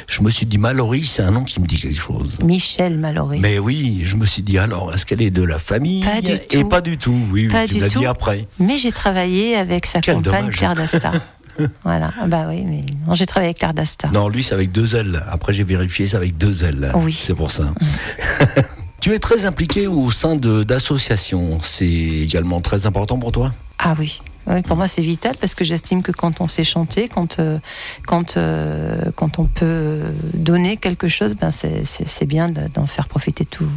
Je 0.07 0.23
me 0.23 0.31
suis 0.31 0.47
dit, 0.47 0.59
Mallory, 0.59 1.05
c'est 1.05 1.23
un 1.23 1.31
nom 1.33 1.45
qui 1.45 1.61
me 1.61 1.67
dit 1.67 1.77
quelque 1.81 1.99
chose. 2.01 2.06
Michel 2.45 2.99
Mallory. 2.99 3.41
Mais 3.41 3.59
oui, 3.59 4.01
je 4.05 4.17
me 4.17 4.25
suis 4.27 4.43
dit, 4.43 4.59
alors, 4.59 4.93
est-ce 4.95 5.07
qu'elle 5.07 5.23
est 5.23 5.31
de 5.31 5.43
la 5.43 5.59
famille 5.59 6.03
Pas 6.05 6.21
du 6.21 6.33
Et 6.33 6.39
tout. 6.63 6.69
pas 6.69 6.81
du 6.81 6.99
tout, 6.99 7.17
oui, 7.33 7.49
Pas 7.49 7.63
oui, 7.63 7.69
tu 7.69 7.75
du 7.75 7.81
l'as 7.81 7.89
tout. 7.89 7.99
dit 8.01 8.07
après. 8.07 8.47
Mais 8.59 8.79
j'ai 8.79 8.93
travaillé 8.93 9.57
avec 9.57 9.87
sa 9.87 10.01
Quel 10.01 10.17
compagne 10.17 10.41
dommage. 10.43 10.57
Claire 10.57 10.75
Dasta. 10.75 11.13
voilà, 11.85 12.13
Ah 12.21 12.27
bah 12.27 12.47
oui, 12.49 12.63
mais 12.67 12.83
j'ai 13.15 13.27
travaillé 13.27 13.49
avec 13.49 13.59
Claire 13.59 13.75
Dasta. 13.75 14.09
Non, 14.13 14.29
lui, 14.29 14.43
c'est 14.43 14.55
avec 14.55 14.73
deux 14.73 14.95
ailes. 14.97 15.23
Après, 15.31 15.53
j'ai 15.55 15.65
vérifié, 15.65 16.07
c'est 16.07 16.17
avec 16.17 16.37
deux 16.37 16.65
ailes. 16.65 16.93
Oui. 16.95 17.13
C'est 17.13 17.35
pour 17.35 17.51
ça. 17.51 17.73
tu 19.07 19.15
es 19.15 19.21
très 19.21 19.45
impliqué 19.45 19.87
au 19.87 20.11
sein 20.11 20.35
d'associations. 20.35 21.61
C'est 21.63 21.87
également 21.87 22.61
très 22.61 22.87
important 22.87 23.21
pour 23.21 23.31
toi? 23.31 23.53
Ah 23.79 23.95
oui. 23.97 24.21
Oui, 24.49 24.63
pour 24.63 24.77
moi 24.77 24.89
c'est 24.89 25.03
vital 25.03 25.37
parce 25.41 25.55
que 25.55 25.65
j'estime 25.65 26.03
que 26.03 26.11
quand 26.11 26.41
on 26.41 26.49
sait 26.49 26.65
chanter, 26.65 27.07
quand 27.09 27.39
euh, 27.39 27.59
quand 28.07 28.37
euh, 28.37 29.11
quand 29.15 29.39
on 29.39 29.45
peut 29.45 30.01
donner 30.35 30.77
quelque 30.77 31.07
chose, 31.07 31.35
ben 31.37 31.51
c'est 31.53 32.25
bien 32.27 32.49
de- 32.49 32.67
d'en 32.75 32.89
faire 32.89 33.07
profiter 33.07 33.45
tout 33.45 33.69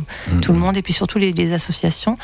tout 0.41 0.51
le 0.51 0.57
monde 0.59 0.77
et 0.77 0.81
puis 0.81 0.93
surtout 0.93 1.19
les, 1.19 1.31
les 1.31 1.53
associations. 1.53 2.17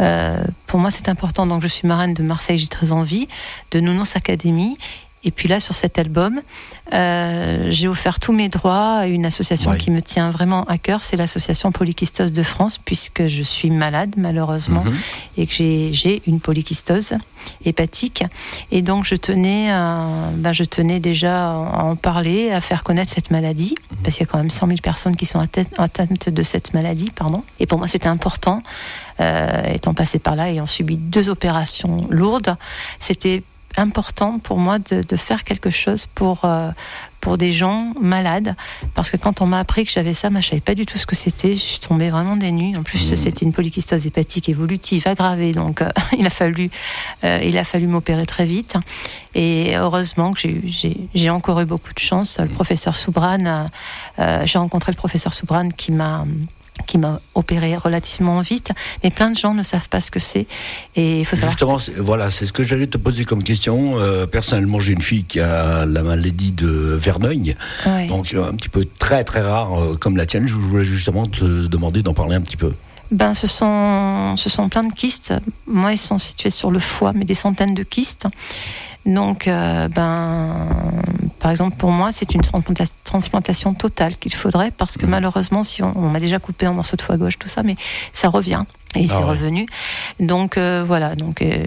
Euh, 0.00 0.42
pour 0.66 0.80
moi 0.80 0.90
c'est 0.90 1.08
important. 1.08 1.46
Donc 1.46 1.62
je 1.62 1.68
suis 1.68 1.86
marraine 1.86 2.14
de 2.14 2.22
Marseille 2.24 2.58
j'ai 2.58 2.66
très 2.68 2.90
envie, 2.90 3.28
de 3.70 3.78
Nounours 3.78 4.16
Academy. 4.16 4.76
Et 5.22 5.30
puis 5.30 5.48
là, 5.48 5.60
sur 5.60 5.74
cet 5.74 5.98
album, 5.98 6.40
euh, 6.94 7.66
j'ai 7.70 7.88
offert 7.88 8.18
tous 8.20 8.32
mes 8.32 8.48
droits 8.48 8.96
à 9.00 9.06
une 9.06 9.26
association 9.26 9.74
qui 9.76 9.90
me 9.90 10.00
tient 10.00 10.30
vraiment 10.30 10.64
à 10.64 10.78
cœur. 10.78 11.02
C'est 11.02 11.16
l'association 11.16 11.72
Polykystose 11.72 12.32
de 12.32 12.42
France, 12.42 12.78
puisque 12.78 13.26
je 13.26 13.42
suis 13.42 13.68
malade, 13.70 14.14
malheureusement 14.16 14.82
Mhm. 14.84 14.94
et 15.36 15.46
que 15.46 15.52
j'ai- 15.52 16.22
une 16.26 16.40
polykystose 16.40 17.14
hépatique. 17.64 18.24
Et 18.70 18.80
donc, 18.82 19.04
je 19.04 19.14
tenais, 19.14 19.70
à- 19.70 20.30
ben, 20.34 20.52
je 20.52 20.64
tenais 20.64 21.00
déjà 21.00 21.50
à 21.52 21.82
en 21.84 21.96
parler, 21.96 22.50
à 22.50 22.60
faire 22.60 22.82
connaître 22.82 23.12
cette 23.12 23.30
maladie, 23.30 23.74
parce 24.02 24.16
qu'il 24.16 24.26
y 24.26 24.28
a 24.28 24.32
quand 24.32 24.38
même 24.38 24.50
100 24.50 24.66
000 24.66 24.78
personnes 24.82 25.16
qui 25.16 25.26
sont 25.26 25.40
atteintes, 25.40 25.68
atteintes 25.78 26.28
de 26.30 26.42
cette 26.42 26.72
maladie. 26.74 27.10
Pardon. 27.14 27.42
Et 27.58 27.66
pour 27.66 27.78
moi, 27.78 27.88
c'était 27.88 28.08
important, 28.08 28.62
euh, 29.20 29.62
étant 29.74 29.92
passé 29.94 30.18
par 30.18 30.34
là, 30.34 30.50
ayant 30.50 30.66
subi 30.66 30.96
deux 30.96 31.28
opérations 31.28 31.98
lourdes, 32.08 32.56
c'était 33.00 33.42
important 33.76 34.38
pour 34.38 34.58
moi 34.58 34.78
de, 34.78 35.02
de 35.02 35.16
faire 35.16 35.44
quelque 35.44 35.70
chose 35.70 36.06
pour, 36.06 36.44
euh, 36.44 36.70
pour 37.20 37.38
des 37.38 37.52
gens 37.52 37.92
malades. 38.00 38.54
Parce 38.94 39.10
que 39.10 39.16
quand 39.16 39.40
on 39.40 39.46
m'a 39.46 39.58
appris 39.58 39.84
que 39.84 39.92
j'avais 39.92 40.14
ça, 40.14 40.30
moi, 40.30 40.40
je 40.40 40.48
savais 40.48 40.60
pas 40.60 40.74
du 40.74 40.86
tout 40.86 40.98
ce 40.98 41.06
que 41.06 41.16
c'était. 41.16 41.56
Je 41.56 41.62
suis 41.62 41.80
tombée 41.80 42.10
vraiment 42.10 42.36
des 42.36 42.52
nues. 42.52 42.76
En 42.76 42.82
plus, 42.82 43.12
Mmh. 43.12 43.16
c'était 43.16 43.44
une 43.44 43.52
polykystose 43.52 44.06
hépatique 44.06 44.48
évolutive 44.48 45.06
aggravée. 45.06 45.52
Donc, 45.52 45.82
euh, 45.82 45.90
il 46.18 46.26
a 46.26 46.30
fallu, 46.30 46.70
euh, 47.24 47.40
il 47.42 47.56
a 47.58 47.64
fallu 47.64 47.86
m'opérer 47.86 48.26
très 48.26 48.44
vite. 48.44 48.74
Et 49.34 49.76
heureusement 49.76 50.32
que 50.32 50.48
j'ai 51.14 51.30
encore 51.30 51.60
eu 51.60 51.64
beaucoup 51.64 51.94
de 51.94 51.98
chance. 51.98 52.40
Le 52.40 52.48
professeur 52.48 52.96
Soubran, 52.96 53.68
j'ai 54.44 54.58
rencontré 54.58 54.90
le 54.90 54.96
professeur 54.96 55.32
Soubran 55.32 55.68
qui 55.68 55.92
m'a 55.92 56.24
qui 56.86 56.98
m'a 56.98 57.20
opéré 57.34 57.76
relativement 57.76 58.40
vite, 58.40 58.70
mais 59.04 59.10
plein 59.10 59.30
de 59.30 59.36
gens 59.36 59.54
ne 59.54 59.62
savent 59.62 59.88
pas 59.88 60.00
ce 60.00 60.10
que 60.10 60.18
c'est. 60.18 60.46
Et 60.96 61.20
il 61.20 61.24
faut 61.24 61.36
savoir 61.36 61.52
Justement, 61.78 62.02
voilà, 62.02 62.30
c'est 62.30 62.46
ce 62.46 62.52
que 62.52 62.64
j'allais 62.64 62.86
te 62.86 62.96
poser 62.96 63.24
comme 63.24 63.42
question. 63.42 63.98
Euh, 64.00 64.26
personnellement, 64.26 64.80
j'ai 64.80 64.92
une 64.94 65.02
fille 65.02 65.24
qui 65.24 65.40
a 65.40 65.84
la 65.84 66.02
maladie 66.02 66.52
de 66.52 66.68
Verneuil, 66.68 67.56
Ouais. 67.86 68.06
donc 68.06 68.32
euh, 68.34 68.48
un 68.50 68.54
petit 68.54 68.68
peu 68.70 68.86
très 68.98 69.24
très 69.24 69.42
rare 69.42 69.78
euh, 69.80 69.96
comme 69.96 70.16
la 70.16 70.26
tienne. 70.26 70.46
Je 70.48 70.54
voulais 70.54 70.84
justement 70.84 71.26
te 71.26 71.44
demander 71.66 72.02
d'en 72.02 72.14
parler 72.14 72.34
un 72.36 72.40
petit 72.40 72.56
peu. 72.56 72.72
Ben, 73.10 73.34
ce 73.34 73.46
sont, 73.48 74.36
ce 74.36 74.48
sont 74.48 74.68
plein 74.68 74.84
de 74.84 74.92
kystes. 74.92 75.34
Moi, 75.66 75.92
ils 75.92 75.98
sont 75.98 76.18
situés 76.18 76.50
sur 76.50 76.70
le 76.70 76.78
foie, 76.78 77.12
mais 77.12 77.24
des 77.24 77.34
centaines 77.34 77.74
de 77.74 77.82
kystes. 77.82 78.26
Donc, 79.04 79.48
euh, 79.48 79.88
ben, 79.88 80.54
par 81.40 81.50
exemple, 81.50 81.76
pour 81.76 81.90
moi, 81.90 82.12
c'est 82.12 82.34
une 82.34 82.42
transplanta- 82.42 82.92
transplantation 83.04 83.74
totale 83.74 84.16
qu'il 84.16 84.34
faudrait, 84.34 84.70
parce 84.70 84.96
que 84.96 85.06
malheureusement, 85.06 85.64
si 85.64 85.82
on, 85.82 85.92
on 85.96 86.08
m'a 86.10 86.20
déjà 86.20 86.38
coupé 86.38 86.66
un 86.66 86.72
morceau 86.72 86.96
de 86.96 87.02
foie 87.02 87.16
gauche, 87.16 87.38
tout 87.38 87.48
ça, 87.48 87.62
mais 87.62 87.76
ça 88.12 88.28
revient. 88.28 88.64
Et 88.96 89.06
c'est 89.06 89.18
ouais. 89.18 89.22
revenu. 89.22 89.66
Donc 90.18 90.58
euh, 90.58 90.82
voilà, 90.84 91.14
donc 91.14 91.42
euh, 91.42 91.64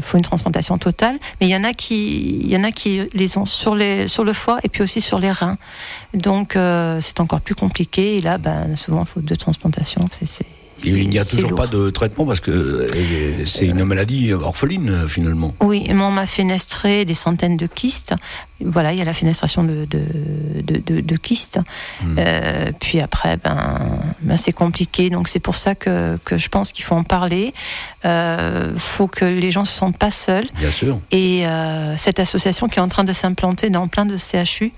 faut 0.00 0.16
une 0.16 0.22
transplantation 0.22 0.78
totale. 0.78 1.18
Mais 1.40 1.48
il 1.48 1.50
y 1.50 1.56
en 1.56 1.64
a 1.64 1.72
qui, 1.72 2.38
il 2.38 2.48
y 2.48 2.56
en 2.56 2.62
a 2.62 2.70
qui 2.70 3.00
les 3.14 3.36
ont 3.36 3.46
sur 3.46 3.74
les 3.74 4.06
sur 4.06 4.22
le 4.22 4.32
foie 4.32 4.58
et 4.62 4.68
puis 4.68 4.84
aussi 4.84 5.00
sur 5.00 5.18
les 5.18 5.32
reins. 5.32 5.58
Donc 6.14 6.54
euh, 6.54 7.00
c'est 7.00 7.18
encore 7.18 7.40
plus 7.40 7.56
compliqué. 7.56 8.16
Et 8.16 8.20
là, 8.20 8.38
ben 8.38 8.76
souvent, 8.76 9.00
il 9.02 9.06
faut 9.06 9.20
deux 9.20 9.36
transplantations. 9.36 10.08
C'est 10.12 10.46
il 10.84 11.08
n'y 11.08 11.18
a 11.18 11.24
toujours 11.24 11.50
lourd. 11.50 11.58
pas 11.58 11.66
de 11.66 11.90
traitement 11.90 12.26
parce 12.26 12.40
que 12.40 12.50
euh, 12.50 13.44
c'est 13.46 13.66
une 13.66 13.84
maladie 13.84 14.32
orpheline 14.32 14.88
euh, 14.90 15.06
finalement. 15.08 15.54
Oui, 15.60 15.84
mais 15.88 16.02
on 16.02 16.10
m'a 16.10 16.26
fenestré 16.26 17.04
des 17.04 17.14
centaines 17.14 17.56
de 17.56 17.66
kystes. 17.66 18.14
Voilà, 18.64 18.92
il 18.92 18.98
y 18.98 19.02
a 19.02 19.04
la 19.04 19.12
fenestration 19.12 19.64
de, 19.64 19.84
de, 19.84 20.00
de, 20.62 20.80
de- 20.86 21.00
de 21.00 21.16
kystes. 21.16 21.60
Hmm. 22.02 22.16
Euh, 22.18 22.72
puis 22.80 23.00
après, 23.00 23.36
ben, 23.36 23.80
ben, 24.22 24.36
c'est 24.36 24.52
compliqué. 24.52 25.10
Donc 25.10 25.28
c'est 25.28 25.40
pour 25.40 25.56
ça 25.56 25.74
que, 25.74 26.18
que 26.24 26.38
je 26.38 26.48
pense 26.48 26.72
qu'il 26.72 26.84
faut 26.84 26.94
en 26.94 27.04
parler. 27.04 27.52
Euh, 28.04 28.72
faut 28.78 29.08
que 29.08 29.24
les 29.24 29.50
gens 29.50 29.64
se 29.64 29.76
sentent 29.76 29.98
pas 29.98 30.10
seuls. 30.10 30.46
Bien 30.58 30.70
sûr. 30.70 30.98
Et 31.10 31.46
euh, 31.46 31.96
cette 31.96 32.18
association 32.20 32.68
qui 32.68 32.78
est 32.78 32.82
en 32.82 32.88
train 32.88 33.04
de 33.04 33.12
s'implanter 33.12 33.70
dans 33.70 33.88
plein 33.88 34.06
de 34.06 34.16
CHU 34.16 34.72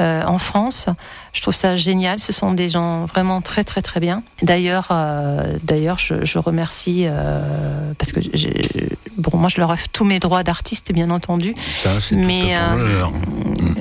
euh, 0.00 0.22
en 0.24 0.38
France, 0.38 0.88
je 1.32 1.42
trouve 1.42 1.54
ça 1.54 1.76
génial. 1.76 2.18
Ce 2.18 2.32
sont 2.32 2.52
des 2.52 2.68
gens 2.68 3.04
vraiment 3.06 3.40
très 3.40 3.64
très 3.64 3.82
très 3.82 4.00
bien. 4.00 4.22
D'ailleurs, 4.42 4.88
euh, 4.90 5.56
d'ailleurs, 5.62 5.98
je, 5.98 6.24
je 6.24 6.38
remercie 6.38 7.04
euh, 7.06 7.92
parce 7.98 8.12
que 8.12 8.20
j'ai- 8.32 8.88
bon, 9.16 9.36
moi 9.38 9.48
je 9.48 9.58
leur 9.60 9.70
offre 9.70 9.86
tous 9.92 10.04
mes 10.04 10.18
droits 10.20 10.42
d'artiste, 10.42 10.92
bien 10.92 11.10
entendu. 11.10 11.54
Ça, 11.74 12.00
c'est 12.00 12.16
Mais, 12.16 12.56
euh. 12.56 13.06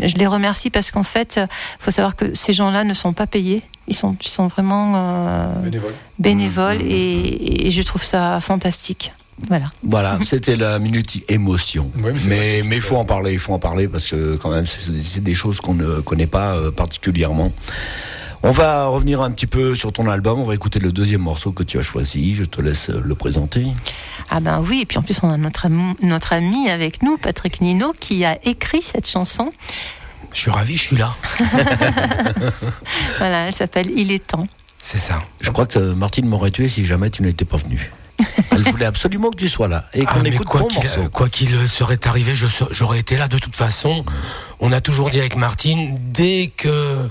Je 0.04 0.16
les 0.16 0.28
remercie 0.28 0.70
parce 0.70 0.92
qu'en 0.92 1.04
fait, 1.04 1.40
il 1.40 1.48
faut 1.84 1.92
savoir 1.92 2.16
que 2.16 2.34
ces 2.34 2.54
gens-là 2.54 2.84
ne 2.84 2.94
sont 2.94 3.14
pas 3.14 3.28
payés. 3.28 3.64
Ils 3.88 3.96
sont, 3.96 4.16
ils 4.22 4.28
sont 4.28 4.48
vraiment 4.48 4.94
euh, 4.96 5.54
Bénévole. 5.64 5.94
bénévoles 6.20 6.78
Mmh, 6.80 6.88
mmh, 6.88 6.92
et, 6.92 7.68
et 7.68 7.72
je 7.72 7.82
trouve 7.82 8.04
ça 8.04 8.40
fantastique. 8.42 9.14
Voilà. 9.48 9.72
Voilà, 9.84 10.18
c'était 10.24 10.56
la 10.56 10.80
minute 10.80 11.24
émotion. 11.30 11.92
Ouais, 11.98 12.14
mais 12.26 12.60
il 12.78 12.82
faut 12.82 12.96
en 12.98 13.06
parler, 13.06 13.34
il 13.34 13.40
faut 13.40 13.54
en 13.54 13.60
parler 13.60 13.88
parce 13.88 14.08
que 14.08 14.36
quand 14.36 14.50
même 14.50 14.66
c'est 14.66 15.24
des 15.24 15.36
choses 15.36 15.62
qu'on 15.62 15.76
ne 15.76 16.00
connaît 16.02 16.26
pas 16.28 16.56
euh, 16.56 16.72
particulièrement. 16.72 17.52
On 18.44 18.52
va 18.52 18.86
revenir 18.88 19.22
un 19.22 19.32
petit 19.32 19.48
peu 19.48 19.74
sur 19.76 19.92
ton 19.92 20.08
album. 20.10 20.40
On 20.40 20.44
va 20.46 20.54
écouter 20.54 20.80
le 20.80 20.92
deuxième 20.92 21.22
morceau 21.22 21.52
que 21.52 21.64
tu 21.64 21.78
as 21.80 21.82
choisi. 21.82 22.36
Je 22.36 22.44
te 22.46 22.62
laisse 22.62 22.90
le 22.90 23.16
présenter. 23.16 23.66
Ah 24.30 24.40
ben 24.40 24.64
oui, 24.68 24.82
et 24.82 24.86
puis 24.86 24.98
en 24.98 25.02
plus 25.02 25.20
on 25.24 25.30
a 25.30 25.38
notre, 25.38 25.66
am- 25.66 25.96
notre 26.02 26.34
ami 26.34 26.70
avec 26.70 27.02
nous, 27.02 27.18
Patrick 27.18 27.62
Nino, 27.62 27.94
qui 28.00 28.26
a 28.26 28.38
écrit 28.46 28.82
cette 28.82 29.08
chanson. 29.10 29.52
Je 30.34 30.40
suis 30.42 30.52
ravi, 30.52 30.78
je 30.78 30.82
suis 30.84 30.98
là. 30.98 31.16
Voilà, 33.18 33.48
elle 33.48 33.54
s'appelle 33.54 33.92
Il 33.96 34.12
est 34.12 34.26
temps. 34.26 34.48
C'est 34.80 35.00
ça. 35.00 35.22
Je 35.42 35.50
crois 35.52 35.66
que 35.66 35.80
Martine 35.80 36.28
m'aurait 36.28 36.52
tué 36.52 36.68
si 36.68 36.86
jamais 36.86 37.10
tu 37.10 37.22
n'étais 37.24 37.46
pas 37.46 37.58
venu. 37.58 37.92
Elle 38.52 38.64
voulait 38.64 38.86
absolument 38.86 39.30
que 39.30 39.36
tu 39.38 39.48
sois 39.50 39.68
là 39.68 39.86
et 39.94 40.06
qu'on 40.06 40.16
Ah, 40.16 40.20
mais 40.24 40.30
écoute 40.30 40.48
quoi 40.48 40.62
ton 40.62 40.68
qu'il 40.68 40.84
morceau. 40.84 41.10
quoi 41.10 41.30
qu'il 41.30 41.70
serait 41.70 42.00
arrivé, 42.08 42.34
j'aurais 42.72 43.00
été 43.00 43.18
là 43.18 43.28
de 43.28 43.38
toute 43.38 43.56
façon. 43.56 44.04
On 44.60 44.72
a 44.72 44.82
toujours 44.82 45.10
dit 45.10 45.20
avec 45.20 45.36
Martine, 45.36 45.98
dès 46.12 46.52
que 46.56 47.10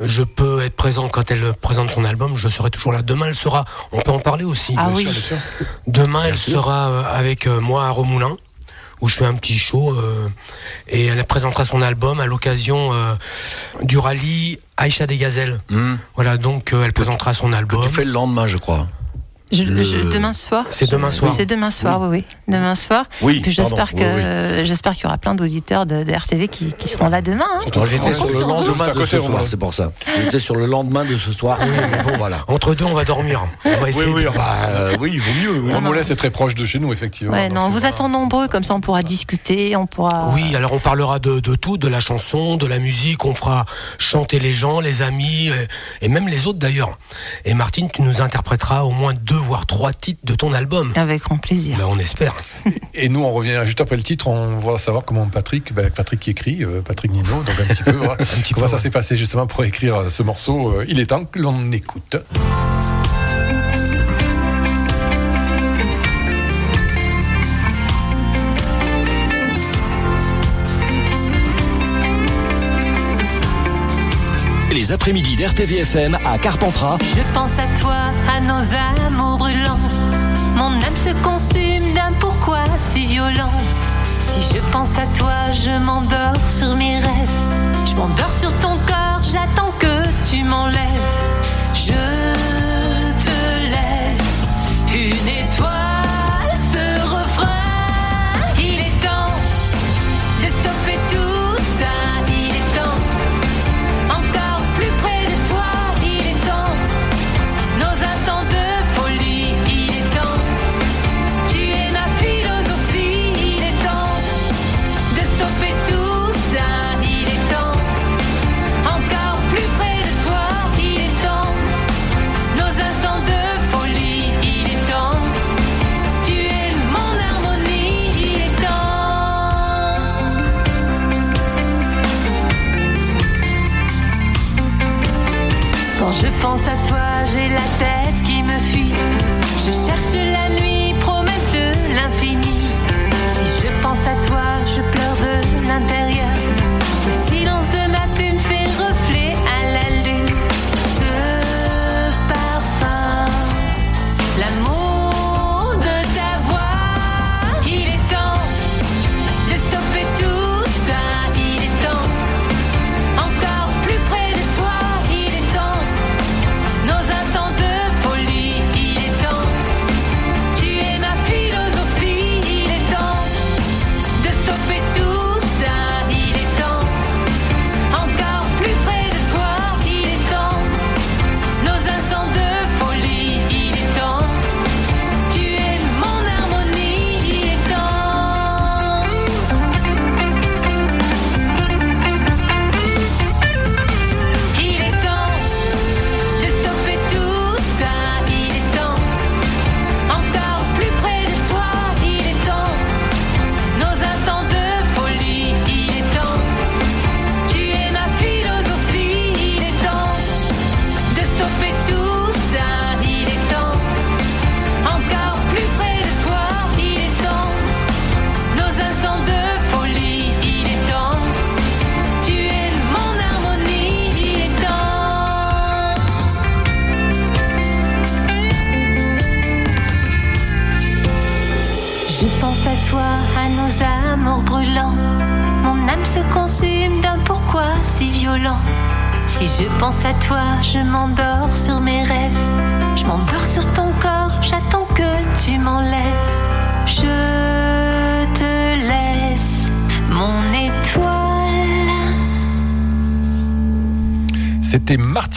je 0.00 0.22
peux 0.22 0.62
être 0.62 0.76
présent 0.76 1.08
quand 1.08 1.30
elle 1.30 1.52
présente 1.54 1.90
son 1.90 2.04
album, 2.04 2.36
je 2.36 2.48
serai 2.48 2.70
toujours 2.70 2.92
là. 2.92 3.02
Demain, 3.02 3.26
elle 3.28 3.34
sera. 3.34 3.64
On 3.92 4.00
peut 4.00 4.10
en 4.12 4.18
parler 4.20 4.44
aussi. 4.44 4.74
Ah 4.76 4.86
bien 4.88 4.96
oui. 4.96 5.06
sûr. 5.12 5.36
Demain, 5.86 6.22
elle 6.26 6.38
sera 6.38 6.88
euh, 6.90 7.02
avec 7.12 7.46
euh, 7.46 7.60
moi 7.60 7.86
à 7.86 7.90
Romoulin, 7.90 8.36
où 9.00 9.08
je 9.08 9.16
fais 9.16 9.24
un 9.26 9.34
petit 9.34 9.58
show, 9.58 9.92
euh, 9.92 10.28
et 10.88 11.06
elle 11.06 11.24
présentera 11.24 11.64
son 11.64 11.80
album 11.82 12.20
à 12.20 12.26
l'occasion 12.26 12.92
euh, 12.92 13.14
du 13.82 13.98
rallye 13.98 14.58
Aïcha 14.76 15.06
des 15.06 15.16
Gazelles. 15.16 15.60
Hmm. 15.70 15.94
Voilà, 16.16 16.36
donc 16.36 16.72
euh, 16.72 16.84
elle 16.84 16.92
présentera 16.92 17.32
son 17.34 17.50
Que 17.50 17.54
album. 17.56 17.82
tu 17.82 17.88
fais 17.92 18.04
le 18.04 18.12
lendemain, 18.12 18.46
je 18.46 18.56
crois. 18.58 18.88
Je- 19.52 19.62
Le- 19.62 19.82
je- 19.82 19.96
demain 20.10 20.32
soir. 20.32 20.64
C'est 20.70 20.90
demain 20.90 21.10
soir. 21.10 21.32
C'est 21.36 21.46
demain 21.46 21.70
soir, 21.70 22.00
oui, 22.00 22.08
oui. 22.08 22.24
Demain 22.48 22.74
soir. 22.74 23.04
Oui, 23.22 23.42
j'espère 23.46 23.92
que 23.94 24.58
oui, 24.60 24.66
j'espère 24.66 24.94
qu'il 24.94 25.04
y 25.04 25.06
aura 25.06 25.18
plein 25.18 25.34
d'auditeurs 25.34 25.86
de, 25.86 26.02
de 26.02 26.12
RTV 26.12 26.48
qui, 26.48 26.72
qui 26.78 26.88
seront 26.88 27.08
là 27.08 27.20
demain. 27.22 27.44
hein. 27.54 27.84
J'étais 27.84 28.14
sur 28.14 28.26
c'est 28.26 28.38
le 28.40 28.46
lendemain 28.46 28.92
de 28.94 29.04
ce 29.06 29.18
soir, 29.20 29.42
c'est 29.46 29.56
pour 29.58 29.72
ça. 29.74 29.92
J'étais 30.22 30.40
sur 30.40 30.56
le 30.56 30.66
lendemain 30.66 31.04
de 31.04 31.16
ce 31.16 31.30
soir. 31.32 31.58
Mais 31.60 32.02
bon, 32.02 32.16
voilà. 32.16 32.38
Entre 32.48 32.74
deux, 32.74 32.84
on 32.86 32.94
va 32.94 33.04
dormir. 33.04 33.42
On 33.64 33.70
va 33.70 33.76
Oui, 33.82 33.88
essayer 33.90 34.12
oui, 34.12 34.24
de- 34.24 34.28
bah, 34.30 34.56
euh, 34.68 34.96
oui, 34.98 35.10
il 35.14 35.20
vaut 35.20 35.32
mieux. 35.34 35.60
oui. 35.60 35.72
On 35.76 35.80
nous 35.82 35.92
laisse 35.92 36.10
est 36.10 36.16
très 36.16 36.30
proche 36.30 36.54
de 36.54 36.64
chez 36.64 36.78
nous, 36.80 36.92
effectivement. 36.92 37.32
Ouais, 37.34 37.48
non, 37.48 37.60
on 37.60 37.66
c'est 37.66 37.70
vous 37.70 37.80
pas- 37.82 37.86
attend 37.88 38.08
nombreux, 38.08 38.48
comme 38.48 38.64
ça 38.64 38.74
on 38.74 38.80
pourra 38.80 39.02
discuter, 39.02 39.76
on 39.76 39.86
pourra. 39.86 40.30
Oui, 40.34 40.56
alors 40.56 40.72
on 40.72 40.80
parlera 40.80 41.18
de, 41.18 41.38
de 41.40 41.54
tout, 41.54 41.76
de 41.78 41.86
la 41.88 42.00
chanson, 42.00 42.56
de 42.56 42.66
la 42.66 42.78
musique, 42.78 43.24
on 43.24 43.34
fera 43.34 43.66
chanter 43.98 44.38
les 44.40 44.52
gens, 44.52 44.80
les 44.80 45.02
amis, 45.02 45.50
euh, 45.50 45.66
et 46.00 46.08
même 46.08 46.28
les 46.28 46.46
autres 46.46 46.58
d'ailleurs. 46.58 46.98
Et 47.44 47.54
Martine, 47.54 47.88
tu 47.92 48.02
nous 48.02 48.20
interpréteras 48.22 48.82
au 48.82 48.90
moins 48.90 49.12
deux 49.14 49.36
voire 49.44 49.66
trois 49.66 49.92
titres 49.92 50.20
de 50.24 50.34
ton 50.34 50.52
album. 50.52 50.92
Avec 50.96 51.22
grand 51.22 51.38
plaisir. 51.38 51.76
Ben, 51.76 51.84
on 51.88 51.98
espère. 51.98 52.34
Et 52.94 53.08
nous, 53.08 53.22
on 53.22 53.32
revient 53.32 53.62
juste 53.64 53.80
après 53.80 53.96
le 53.96 54.02
titre, 54.02 54.28
on 54.28 54.58
va 54.58 54.78
savoir 54.78 55.04
comment 55.04 55.26
Patrick, 55.26 55.72
ben, 55.74 55.90
Patrick 55.90 56.20
qui 56.20 56.30
écrit, 56.30 56.64
euh, 56.64 56.80
Patrick 56.80 57.12
Nino, 57.12 57.42
donc 57.42 57.60
un 57.60 57.64
petit 57.74 57.82
peu, 57.82 57.92
voilà, 57.92 58.16
comment 58.54 58.62
peu, 58.62 58.66
ça 58.66 58.76
ouais. 58.76 58.82
s'est 58.82 58.90
passé 58.90 59.16
justement 59.16 59.46
pour 59.46 59.64
écrire 59.64 59.96
euh, 59.96 60.10
ce 60.10 60.22
morceau. 60.22 60.70
euh, 60.70 60.84
il 60.88 61.00
est 61.00 61.06
temps 61.06 61.24
que 61.24 61.38
l'on 61.38 61.70
écoute. 61.72 62.16
Après-midi 74.92 75.36
d'RTVFM 75.36 76.18
à 76.24 76.38
Carpentras. 76.38 76.98
Je 77.00 77.22
pense 77.32 77.52
à 77.58 77.80
toi, 77.80 77.96
à 78.28 78.40
nos 78.40 78.74
amours 79.06 79.38
brûlants. 79.38 79.78
Mon 80.56 80.72
âme 80.72 80.96
se 80.96 81.10
consume 81.22 81.94
d'un 81.94 82.12
pourquoi 82.18 82.64
si 82.90 83.06
violent. 83.06 83.52
Si 84.02 84.56
je 84.56 84.60
pense 84.72 84.96
à 84.98 85.06
toi, 85.18 85.52
je 85.52 85.70
m'endors 85.84 86.48
sur 86.48 86.74
mes 86.76 86.98
rêves. 86.98 87.30
Je 87.86 87.94
m'endors 87.94 88.32
sur 88.32 88.52
ton 88.58 88.76
corps, 88.86 89.22
j'attends 89.22 89.72
que 89.78 90.02
tu 90.28 90.44
m'enlèves. 90.44 90.78
Je 91.74 92.23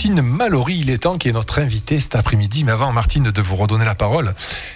Martine 0.09 0.21
Mallory, 0.25 0.77
il 0.79 0.89
est 0.89 0.99
temps, 0.99 1.17
qui 1.17 1.27
est 1.27 1.33
notre 1.33 1.59
invitée 1.59 1.99
cet 1.99 2.15
après-midi. 2.15 2.63
Mais 2.63 2.71
avant, 2.71 2.93
Martine, 2.93 3.23
de 3.29 3.41
vous 3.41 3.57
redonner 3.57 3.83
la 3.83 3.93
parole, 3.95 4.33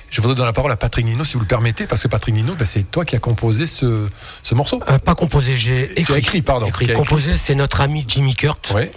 je 0.10 0.20
voudrais 0.20 0.36
donner 0.36 0.48
la 0.48 0.52
parole 0.54 0.74
à 0.74 0.76
Patrick 0.76 1.06
Nino, 1.06 1.24
si 1.24 1.36
vous 1.36 1.40
le 1.40 1.46
permettez, 1.46 1.88
parce 1.88 2.04
que 2.04 2.10
Patrick 2.10 2.36
Nino, 2.36 2.54
ben, 2.56 2.66
c'est 2.66 2.84
toi 2.92 3.06
qui 3.06 3.16
as 3.16 3.20
composé 3.20 3.66
ce, 3.66 4.10
ce 4.44 4.56
morceau. 4.56 4.82
Euh, 4.90 5.00
pas 5.00 5.16
composé, 5.16 5.56
j'ai 5.56 5.84
écrit. 5.94 6.04
Tu 6.04 6.14
as 6.14 6.18
écrit, 6.18 6.42
pardon. 6.42 6.66
Écrit. 6.66 6.84
Écrit. 6.86 6.98
Composé, 6.98 7.38
c'est 7.38 7.56
notre 7.56 7.80
ami 7.80 8.04
Jimmy 8.10 8.36
Kurt. 8.36 8.72
Ouais. 8.76 8.92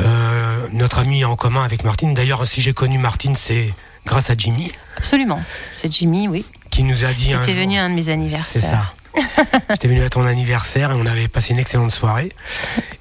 Euh, 0.00 0.66
notre 0.72 1.00
ami 1.00 1.22
en 1.26 1.36
commun 1.36 1.64
avec 1.64 1.84
Martine. 1.84 2.14
D'ailleurs, 2.14 2.46
si 2.46 2.62
j'ai 2.62 2.72
connu 2.72 2.96
Martine, 2.96 3.34
c'est 3.36 3.74
grâce 4.06 4.30
à 4.30 4.34
Jimmy 4.38 4.72
Absolument. 4.96 5.42
C'est 5.74 5.92
Jimmy, 5.92 6.28
oui. 6.28 6.46
qui 6.70 6.82
nous 6.82 7.04
a 7.04 7.12
dit. 7.12 7.30
jour- 7.32 7.40
venu 7.42 7.76
à 7.76 7.84
un 7.84 7.90
de 7.90 7.94
mes 7.94 8.04
C'est 8.04 8.12
anniversaires. 8.12 8.62
ça. 8.62 8.92
J'étais 9.70 9.88
venu 9.88 10.02
à 10.04 10.08
ton 10.10 10.24
anniversaire 10.26 10.90
et 10.90 10.94
on 10.94 11.06
avait 11.06 11.28
passé 11.28 11.52
une 11.52 11.58
excellente 11.58 11.90
soirée. 11.90 12.30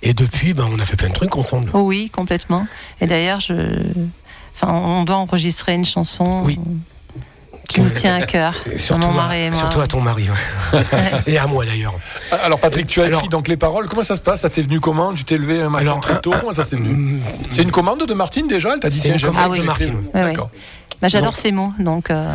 Et 0.02 0.14
depuis, 0.14 0.54
ben, 0.54 0.66
on 0.72 0.80
a 0.80 0.86
fait 0.86 0.96
plein 0.96 1.10
de 1.10 1.14
trucs 1.14 1.36
ensemble. 1.36 1.70
Oh 1.74 1.82
oui, 1.82 2.10
complètement. 2.10 2.68
Et 3.02 3.08
d'ailleurs, 3.08 3.40
je... 3.40 3.54
enfin, 4.56 4.74
on 4.74 5.04
doit 5.04 5.18
enregistrer 5.18 5.74
une 5.74 5.86
chanson 5.86 6.42
Oui. 6.44 6.60
qui 7.68 7.82
nous 7.82 7.90
tient 7.90 8.16
à 8.16 8.26
cœur. 8.26 8.54
Surtout, 8.78 9.08
mon 9.08 9.14
à, 9.20 9.24
mari 9.24 9.42
et 9.44 9.50
moi. 9.52 9.60
surtout 9.60 9.82
à 9.82 9.88
ton 9.88 10.02
mari. 10.02 10.28
ouais. 10.74 10.84
et 11.28 11.38
à 11.38 11.46
moi 11.48 11.66
d'ailleurs. 11.66 11.94
Alors, 12.44 12.60
Patrick, 12.60 12.88
tu 12.88 13.02
as 13.02 13.06
Alors- 13.06 13.20
écrit 13.20 13.30
donc 13.30 13.48
les 13.48 13.58
paroles. 13.58 13.88
Comment 13.88 14.04
ça 14.04 14.16
se 14.16 14.22
passe? 14.22 14.42
Ça 14.42 14.50
t'est 14.50 14.62
venu 14.62 14.80
comment? 14.80 15.14
Tu 15.14 15.24
t'es 15.24 15.38
levé 15.38 15.62
un 15.62 15.70
matin 15.70 15.82
Alors, 15.86 16.00
très 16.00 16.20
tôt 16.22 16.34
Comment 16.40 16.52
ça 16.52 16.64
s'est 16.64 16.78
venu? 16.78 17.20
C'est 17.50 17.64
une 17.64 17.72
commande 17.72 18.06
de 18.06 18.14
Martine 18.14 18.48
déjà? 18.48 18.74
Elle 18.74 18.80
t'a 18.80 18.90
dit 18.90 18.98
C'est 19.00 19.14
tiens, 19.16 19.30
une 19.30 19.34
de 19.50 19.50
que 19.56 19.56
tu 19.60 19.64
Martine. 19.64 19.96
D'accord. 20.14 20.50
Bah, 21.02 21.10
J'adore 21.10 21.36
ces 21.36 21.52
mots, 21.52 21.74
donc 21.78 22.10
euh, 22.10 22.34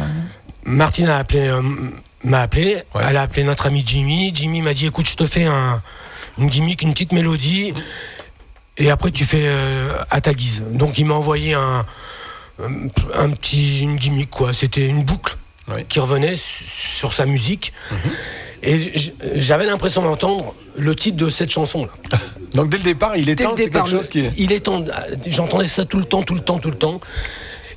Martine 0.65 1.09
a 1.09 1.17
appelé, 1.19 1.49
euh, 1.49 1.61
m'a 2.25 2.41
appelé. 2.43 2.77
Ouais. 2.95 3.03
Elle 3.09 3.17
a 3.17 3.23
appelé 3.23 3.45
notre 3.45 3.67
ami 3.67 3.83
Jimmy. 3.87 4.31
Jimmy 4.35 4.63
m'a 4.63 4.75
dit 4.75 4.87
écoute, 4.87 5.09
je 5.09 5.15
te 5.17 5.27
fais 5.27 5.45
un, 5.45 5.83
une 6.39 6.49
gimmick, 6.49 6.83
une 6.83 6.93
petite 6.93 7.13
mélodie. 7.13 7.75
Et 8.79 8.91
après, 8.91 9.11
tu 9.11 9.25
fais 9.25 9.45
euh, 9.45 9.93
à 10.11 10.21
ta 10.21 10.33
guise. 10.35 10.63
Donc, 10.73 10.99
il 10.99 11.05
m'a 11.05 11.15
envoyé 11.15 11.55
un, 11.55 11.85
un, 12.63 12.73
un 13.15 13.31
petit, 13.31 13.81
une 13.81 13.97
gimmick, 13.97 14.31
quoi. 14.31 14.53
C'était 14.53 14.87
une 14.87 15.05
boucle 15.05 15.37
Ouais. 15.69 15.87
qui 15.89 16.01
revenait 16.01 16.35
su- 16.35 16.65
sur 16.99 17.13
sa 17.13 17.25
musique. 17.25 17.73
Et 18.65 18.99
j- 18.99 19.15
j'avais 19.37 19.65
l'impression 19.65 20.03
d'entendre 20.03 20.55
le 20.77 20.95
titre 20.97 21.17
de 21.17 21.29
cette 21.31 21.51
chanson-là. 21.51 22.19
Donc, 22.55 22.69
dès 22.69 22.79
le 22.79 22.83
départ, 22.83 23.17
il 23.17 23.27
le 23.27 23.37
c'est 23.57 23.71
quelque 23.71 23.89
chose 23.89 24.09
qui 24.09 24.21
est. 24.21 24.33
il 24.39 24.51
est 24.51 24.61
temps. 24.61 24.85
J'entendais 25.27 25.67
ça 25.67 25.85
tout 25.85 25.99
le 25.99 26.05
temps, 26.05 26.25
tout 26.25 26.35
le 26.35 26.41
temps, 26.43 26.59
tout 26.59 26.71
le 26.71 26.77
temps. 26.79 27.01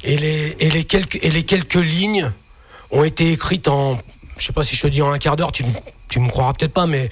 Et 0.03 0.17
les, 0.17 0.55
et 0.59 0.71
les 0.71 0.83
quelques, 0.83 1.19
et 1.23 1.29
les 1.29 1.43
quelques 1.43 1.75
lignes 1.75 2.31
ont 2.89 3.03
été 3.03 3.31
écrites 3.31 3.67
en, 3.67 3.99
je 4.37 4.45
sais 4.45 4.53
pas 4.53 4.63
si 4.63 4.75
je 4.75 4.81
te 4.81 4.87
dis 4.87 5.01
en 5.01 5.11
un 5.11 5.17
quart 5.17 5.35
d'heure, 5.35 5.51
tu, 5.51 5.63
tu 6.09 6.19
me 6.19 6.29
croiras 6.29 6.53
peut-être 6.53 6.73
pas, 6.73 6.85
mais 6.87 7.09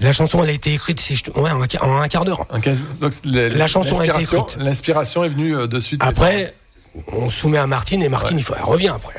la 0.00 0.12
chanson 0.12 0.42
elle 0.42 0.50
a 0.50 0.52
été 0.52 0.72
écrite 0.74 1.00
si 1.00 1.14
je 1.14 1.24
ouais, 1.38 1.50
en, 1.50 1.60
un, 1.62 1.66
quart- 1.66 1.84
en 1.84 2.00
un 2.00 2.08
quart 2.08 2.24
d'heure. 2.24 2.46
en 2.50 2.60
15 2.60 2.82
donc, 3.00 3.12
le- 3.24 3.48
La 3.48 3.66
chanson 3.66 3.98
a 4.00 4.04
été 4.04 4.12
l'inspiration- 4.12 4.46
écrite. 4.46 4.56
L'inspiration 4.62 5.24
est 5.24 5.28
venue 5.28 5.54
euh, 5.56 5.66
de 5.66 5.78
suite. 5.80 6.02
Après, 6.04 6.54
on 7.12 7.30
soumet 7.30 7.58
à 7.58 7.66
Martine 7.66 8.02
et 8.02 8.08
Martine, 8.08 8.38
il 8.38 8.44
faut, 8.44 8.54
elle 8.56 8.64
revient 8.64 8.88
après. 8.94 9.14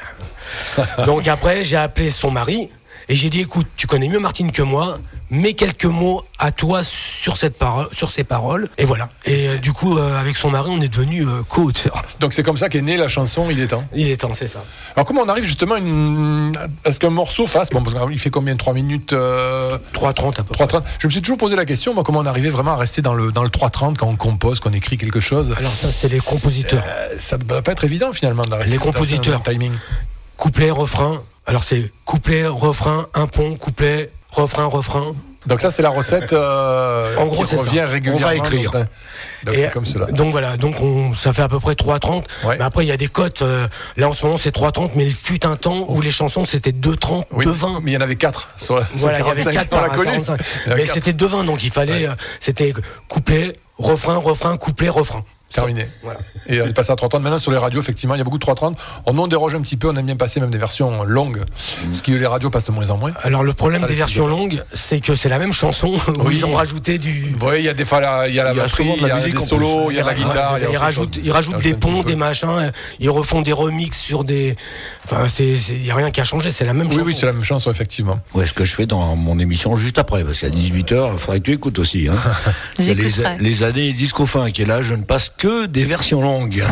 Donc 1.05 1.27
après, 1.27 1.63
j'ai 1.63 1.77
appelé 1.77 2.11
son 2.11 2.31
mari 2.31 2.69
et 3.09 3.15
j'ai 3.15 3.29
dit 3.29 3.41
écoute, 3.41 3.67
tu 3.77 3.87
connais 3.87 4.07
mieux 4.07 4.19
Martine 4.19 4.51
que 4.51 4.61
moi, 4.61 4.99
mets 5.29 5.53
quelques 5.53 5.85
mots 5.85 6.23
à 6.39 6.51
toi 6.51 6.81
sur 6.83 7.37
cette 7.37 7.57
parole, 7.57 7.87
sur 7.93 8.09
ces 8.09 8.23
paroles. 8.23 8.69
Et 8.77 8.85
voilà. 8.85 9.09
Et 9.25 9.47
euh, 9.47 9.57
du 9.57 9.71
coup, 9.73 9.97
euh, 9.97 10.19
avec 10.19 10.35
son 10.35 10.49
mari, 10.49 10.69
on 10.73 10.81
est 10.81 10.89
devenu 10.89 11.25
euh, 11.25 11.41
co-auteur. 11.47 12.03
Donc, 12.19 12.33
c'est 12.33 12.43
comme 12.43 12.57
ça 12.57 12.67
qu'est 12.69 12.81
née 12.81 12.97
la 12.97 13.07
chanson 13.07 13.47
Il 13.49 13.59
est 13.61 13.67
temps. 13.67 13.85
Il 13.95 14.09
est 14.09 14.17
temps, 14.17 14.33
c'est 14.33 14.47
ça. 14.47 14.63
Alors, 14.95 15.05
comment 15.05 15.21
on 15.21 15.29
arrive 15.29 15.45
justement 15.45 15.75
à, 15.75 15.79
une... 15.79 16.51
à 16.83 16.91
ce 16.91 16.99
qu'un 16.99 17.09
morceau 17.09 17.47
fasse 17.47 17.69
Bon, 17.69 17.81
parce 17.81 17.95
qu'il 18.09 18.19
fait 18.19 18.29
combien 18.29 18.55
3 18.57 18.73
minutes 18.73 19.13
euh, 19.13 19.77
3.30 19.93 20.39
à 20.41 20.43
peu 20.43 20.53
près. 20.53 20.65
3.30 20.65 20.83
Je 20.99 21.07
me 21.07 21.11
suis 21.11 21.21
toujours 21.21 21.37
posé 21.37 21.55
la 21.55 21.65
question, 21.65 21.93
moi, 21.93 22.03
comment 22.03 22.19
on 22.19 22.25
arrivait 22.25 22.49
vraiment 22.49 22.71
à 22.73 22.77
rester 22.77 23.01
dans 23.01 23.13
le, 23.13 23.31
dans 23.31 23.43
le 23.43 23.49
3.30 23.49 23.95
quand 23.95 24.07
on 24.07 24.15
compose, 24.17 24.59
quand 24.59 24.69
on 24.69 24.73
écrit 24.73 24.97
quelque 24.97 25.19
chose 25.21 25.53
Alors 25.57 25.71
ça, 25.71 25.91
c'est 25.91 26.09
les 26.09 26.19
compositeurs. 26.19 26.83
Euh, 26.85 27.15
Ça 27.17 27.37
ne 27.37 27.43
doit 27.43 27.61
pas 27.61 27.71
être 27.71 27.83
évident 27.85 28.11
finalement 28.11 28.43
de 28.43 28.53
rester 28.53 28.71
Les 28.71 28.77
compositeurs. 28.77 29.41
timing. 29.43 29.71
Couplet, 30.37 30.71
refrain. 30.71 31.21
Alors 31.47 31.63
c'est 31.63 31.91
couplet, 32.05 32.45
refrain, 32.47 33.07
un 33.13 33.27
pont, 33.27 33.55
couplet, 33.55 34.11
refrain, 34.31 34.65
refrain. 34.65 35.15
Donc 35.47 35.59
ça 35.59 35.71
c'est 35.71 35.81
la 35.81 35.89
recette 35.89 36.33
euh, 36.33 37.15
En 37.17 37.25
gros, 37.25 37.43
qui 37.43 37.49
c'est 37.49 37.57
ça. 37.57 37.63
revient 37.63 37.81
régulièrement. 37.81 38.27
On 38.27 38.29
va 38.29 38.35
écrire. 38.35 38.71
Donc, 39.43 39.55
c'est 39.55 39.71
comme 39.71 39.85
cela. 39.87 40.05
Donc 40.05 40.31
voilà, 40.31 40.55
donc 40.55 40.79
on, 40.81 41.15
ça 41.15 41.33
fait 41.33 41.41
à 41.41 41.47
peu 41.49 41.59
près 41.59 41.73
3.30. 41.73 42.23
Ouais. 42.45 42.57
Mais 42.59 42.63
après, 42.63 42.85
il 42.85 42.87
y 42.89 42.91
a 42.91 42.97
des 42.97 43.07
cotes. 43.07 43.41
euh, 43.41 43.67
là, 43.97 44.07
en 44.07 44.13
ce 44.13 44.23
moment, 44.23 44.37
c'est 44.37 44.55
3.30, 44.55 44.91
mais 44.95 45.03
il 45.07 45.15
fut 45.15 45.43
un 45.47 45.55
temps 45.55 45.85
où 45.87 45.99
les 45.99 46.11
chansons, 46.11 46.45
c'était 46.45 46.69
2.30, 46.71 47.23
Oui, 47.31 47.45
2.20. 47.47 47.79
mais 47.81 47.91
il 47.91 47.93
y 47.95 47.97
en 47.97 48.01
avait 48.01 48.17
4 48.17 48.49
sur, 48.55 48.79
Voilà, 48.97 49.19
il 49.21 49.25
y 49.25 49.29
avait 49.31 49.43
45, 49.43 49.51
4 49.51 49.67
on 49.71 49.75
l'a 49.81 49.87
par 49.87 49.97
connu. 49.97 50.11
45. 50.11 50.39
Il 50.39 50.69
y 50.69 50.71
avait 50.73 50.81
Mais 50.81 50.87
quatre. 50.87 50.93
c'était 50.93 51.13
2.20, 51.25 51.45
donc 51.47 51.63
il 51.63 51.71
fallait. 51.71 52.05
euh, 52.07 52.11
c'était 52.39 52.71
couplet, 53.07 53.53
refrain, 53.79 54.17
refrain, 54.17 54.55
couplet, 54.57 54.89
refrain. 54.89 55.23
Terminé. 55.51 55.87
Voilà. 56.03 56.19
Et 56.47 56.61
on 56.61 56.65
est 56.67 56.73
passé 56.73 56.91
à 56.91 56.95
3.30. 56.95 57.19
Maintenant, 57.21 57.37
sur 57.37 57.51
les 57.51 57.57
radios, 57.57 57.81
effectivement, 57.81 58.15
il 58.15 58.19
y 58.19 58.21
a 58.21 58.23
beaucoup 58.23 58.37
de 58.39 58.45
3.30. 58.45 58.75
On 59.05 59.17
en 59.17 59.27
déroge 59.27 59.53
un 59.55 59.61
petit 59.61 59.77
peu. 59.77 59.89
On 59.89 59.95
aime 59.95 60.05
bien 60.05 60.15
passer 60.15 60.39
même 60.39 60.49
des 60.51 60.57
versions 60.57 61.03
longues. 61.03 61.43
Ce 61.93 62.01
qui, 62.01 62.17
les 62.17 62.25
radios 62.27 62.49
passent 62.49 62.65
de 62.65 62.71
moins 62.71 62.89
en 62.89 62.97
moins. 62.97 63.11
Alors 63.21 63.43
le 63.43 63.53
problème 63.53 63.81
Ça, 63.81 63.87
des 63.87 63.93
versions 63.93 64.27
longues, 64.27 64.63
c'est 64.73 64.99
que 64.99 65.15
c'est 65.15 65.29
la 65.29 65.39
même 65.39 65.53
chanson 65.53 65.87
où 66.07 66.11
Oui. 66.25 66.35
ils 66.37 66.45
ont 66.45 66.53
rajouté 66.53 66.97
du. 66.97 67.35
Oui, 67.41 67.55
il 67.59 67.65
y 67.65 67.69
a 67.69 67.73
des 67.73 67.85
fois, 67.85 67.99
la- 68.01 68.27
il 68.27 68.33
y 68.35 68.39
a 68.39 68.43
la 68.43 68.51
Il 68.53 68.57
y 68.57 68.59
a 68.59 68.63
batterie, 68.63 68.91
il 68.97 69.01
y 69.07 69.11
a 69.11 69.19
des 69.19 69.39
solos, 69.39 69.91
il 69.91 69.97
y 69.97 69.99
a 69.99 70.05
la 70.05 70.13
guitare. 70.13 70.57
ils 70.69 70.77
rajoutent, 70.77 71.19
ils 71.21 71.31
rajoutent 71.31 71.61
des 71.61 71.73
ponts, 71.73 72.03
des 72.03 72.15
machins, 72.15 72.47
euh, 72.49 72.71
ils 72.99 73.09
refont 73.09 73.41
des 73.41 73.53
remixes 73.53 73.99
sur 73.99 74.23
des. 74.23 74.55
Enfin, 75.05 75.25
il 75.39 75.85
y 75.85 75.91
a 75.91 75.95
rien 75.95 76.11
qui 76.11 76.21
a 76.21 76.23
changé, 76.23 76.51
c'est 76.51 76.65
la 76.65 76.73
même 76.73 76.87
Oui, 76.87 76.93
chanson. 76.93 77.05
oui, 77.05 77.15
c'est 77.19 77.25
la 77.25 77.33
même 77.33 77.43
chanson, 77.43 77.69
effectivement. 77.71 78.19
Ouais, 78.33 78.47
ce 78.47 78.53
que 78.53 78.65
je 78.65 78.73
fais 78.73 78.85
dans 78.85 79.15
mon 79.15 79.37
émission 79.39 79.75
juste 79.75 79.97
après, 79.99 80.23
parce 80.23 80.39
qu'à 80.39 80.49
18h, 80.49 81.09
il 81.13 81.19
faudrait 81.19 81.39
que 81.39 81.45
tu 81.45 81.51
écoutes 81.53 81.79
aussi. 81.79 82.07
Hein. 82.09 82.15
Il 82.79 82.85
y 82.87 82.91
a 82.91 82.93
les, 82.93 83.11
les 83.39 83.63
années 83.63 83.91
disco 83.93 84.25
fin 84.25 84.49
qui 84.51 84.61
est 84.61 84.65
là, 84.65 84.81
je 84.81 84.95
ne 84.95 85.03
passe 85.03 85.29
que 85.41 85.65
des 85.65 85.85
versions 85.85 86.21
longues. 86.21 86.63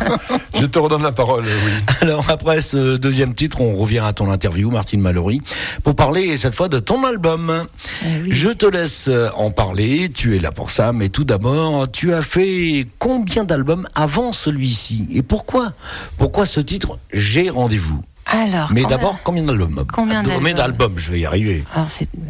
Je 0.58 0.64
te 0.64 0.78
redonne 0.78 1.02
la 1.02 1.12
parole, 1.12 1.44
oui. 1.44 1.72
Alors 2.00 2.24
après 2.30 2.62
ce 2.62 2.96
deuxième 2.96 3.34
titre, 3.34 3.60
on 3.60 3.76
revient 3.76 3.98
à 3.98 4.14
ton 4.14 4.30
interview, 4.30 4.70
Martine 4.70 5.02
Mallory, 5.02 5.42
pour 5.84 5.94
parler 5.94 6.38
cette 6.38 6.54
fois 6.54 6.68
de 6.68 6.78
ton 6.78 7.04
album. 7.04 7.66
Eh 8.02 8.22
oui. 8.22 8.28
Je 8.32 8.48
te 8.48 8.64
laisse 8.64 9.10
en 9.36 9.50
parler, 9.50 10.08
tu 10.08 10.34
es 10.34 10.38
là 10.38 10.50
pour 10.50 10.70
ça, 10.70 10.94
mais 10.94 11.10
tout 11.10 11.24
d'abord, 11.24 11.90
tu 11.90 12.14
as 12.14 12.22
fait 12.22 12.86
combien 12.98 13.44
d'albums 13.44 13.86
avant 13.94 14.32
celui-ci? 14.32 15.08
Et 15.12 15.20
pourquoi? 15.20 15.74
Pourquoi 16.16 16.46
ce 16.46 16.60
titre 16.60 16.98
J'ai 17.12 17.50
rendez-vous? 17.50 18.00
Alors. 18.24 18.72
Mais 18.72 18.84
d'abord, 18.84 19.18
combien 19.24 19.42
d'albums? 19.42 19.84
Combien 19.92 20.22
d'albums 20.22 20.94
Je 20.96 21.12
vais 21.12 21.20
y 21.20 21.26
arriver. 21.26 21.64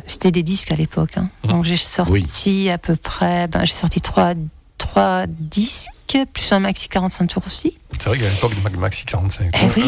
C'était 0.09 0.33
des 0.33 0.43
disques 0.43 0.73
à 0.73 0.75
l'époque. 0.75 1.17
hein. 1.17 1.29
Donc 1.45 1.65
j'ai 1.65 1.77
sorti 1.77 2.71
à 2.71 2.77
peu 2.79 2.97
près, 2.97 3.47
ben, 3.47 3.65
j'ai 3.65 3.73
sorti 3.73 4.01
trois, 4.01 4.35
trois 4.79 5.27
disques, 5.29 5.91
plus 6.33 6.53
un 6.53 6.61
maxi 6.61 6.89
45 6.89 7.27
tours 7.27 7.43
aussi. 7.47 7.77
C'est 7.99 8.09
vrai 8.09 8.19
qu'à 8.19 8.29
l'époque 8.29 8.55
du 8.71 8.77
Maxi 8.79 9.05
45. 9.07 9.51
Eh 9.55 9.67
oui, 9.81 9.85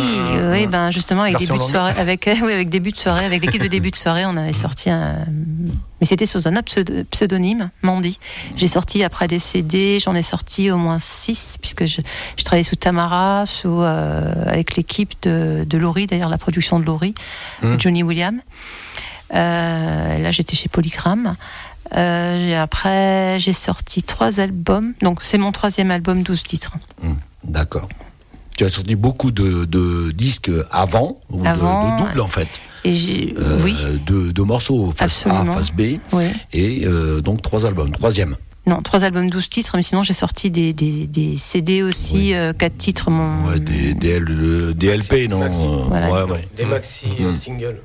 oui, 0.52 0.66
ben 0.66 0.90
justement 0.90 1.22
avec 1.22 1.34
Version 1.38 1.54
début 1.56 1.66
de 1.66 1.70
soirée, 1.70 1.92
avec 1.98 2.26
euh, 2.26 2.34
oui, 2.42 2.52
avec 2.52 2.68
début 2.70 2.90
de 2.90 2.96
soirée, 2.96 3.24
avec 3.26 3.42
l'équipe 3.44 3.60
de 3.62 3.68
début 3.68 3.90
de 3.90 3.96
soirée, 3.96 4.24
on 4.24 4.36
avait 4.36 4.52
sorti 4.54 4.88
un, 4.88 5.26
mais 6.00 6.06
c'était 6.06 6.24
sous 6.26 6.48
un 6.48 6.52
autre 6.56 6.64
pseudo- 6.72 7.04
pseudonyme, 7.10 7.70
Mandy. 7.82 8.18
J'ai 8.56 8.66
sorti 8.68 9.04
après 9.04 9.26
des 9.28 9.38
CD, 9.38 9.98
j'en 9.98 10.14
ai 10.14 10.22
sorti 10.22 10.70
au 10.70 10.78
moins 10.78 10.98
six 10.98 11.58
puisque 11.60 11.84
je, 11.86 12.00
je 12.38 12.44
travaillais 12.44 12.64
sous 12.64 12.76
Tamara, 12.76 13.44
sous 13.46 13.68
euh, 13.82 14.32
avec 14.46 14.76
l'équipe 14.76 15.12
de, 15.22 15.64
de 15.68 15.78
Laurie, 15.78 16.06
d'ailleurs 16.06 16.30
la 16.30 16.38
production 16.38 16.80
de 16.80 16.86
Laurie, 16.86 17.14
Johnny 17.78 18.02
William. 18.02 18.40
Euh, 19.34 20.18
là, 20.18 20.30
j'étais 20.32 20.56
chez 20.56 20.68
Polygram. 20.70 21.36
Euh, 21.96 22.48
et 22.50 22.54
après, 22.54 23.38
j'ai 23.40 23.52
sorti 23.52 24.02
trois 24.02 24.40
albums. 24.40 24.92
Donc, 25.02 25.20
c'est 25.22 25.38
mon 25.38 25.52
troisième 25.52 25.90
album, 25.90 26.22
12 26.22 26.42
titres. 26.42 26.72
Hum, 27.02 27.16
D'accord. 27.44 27.88
Tu 28.56 28.64
as 28.64 28.70
sorti 28.70 28.96
beaucoup 28.96 29.30
de, 29.30 29.64
de 29.64 30.10
disques 30.10 30.50
avant, 30.70 31.20
ou 31.30 31.40
de- 31.42 31.46
Avant, 31.46 31.96
de, 31.96 32.02
doubles 32.02 32.20
en 32.20 32.26
fait. 32.26 32.48
Et 32.84 32.94
j'ai, 32.94 33.34
Euh, 33.38 33.60
oui, 33.62 33.76
de, 34.06 34.32
de 34.32 34.42
morceaux, 34.42 34.90
face 34.90 35.24
Absolument. 35.26 35.52
A, 35.52 35.56
face 35.58 35.70
B, 35.72 35.98
oui. 36.12 36.24
et 36.52 36.84
euh, 36.84 37.20
donc 37.20 37.40
trois 37.42 37.66
albums. 37.66 37.92
Troisième. 37.92 38.36
Non, 38.66 38.82
trois 38.82 39.04
albums, 39.04 39.30
12 39.30 39.48
titres, 39.48 39.72
mais 39.76 39.82
sinon 39.82 40.02
j'ai 40.02 40.12
sorti 40.12 40.50
des, 40.50 40.72
des, 40.72 41.06
des 41.06 41.36
CD 41.36 41.82
aussi, 41.82 42.16
Oui. 42.16 42.34
euh, 42.34 42.52
quatre 42.52 42.76
titres. 42.76 43.10
Mon... 43.10 43.46
Ouais, 43.48 43.60
des, 43.60 43.94
des, 43.94 44.10
L- 44.10 44.74
des 44.76 44.96
LP, 44.96 45.28
non 45.30 45.38
Maxi. 45.38 45.66
Voilà. 45.88 46.10
ouais, 46.12 46.22
ouais. 46.32 46.48
Les 46.58 46.66
maxi 46.66 47.06
euh, 47.20 47.32
singles. 47.32 47.80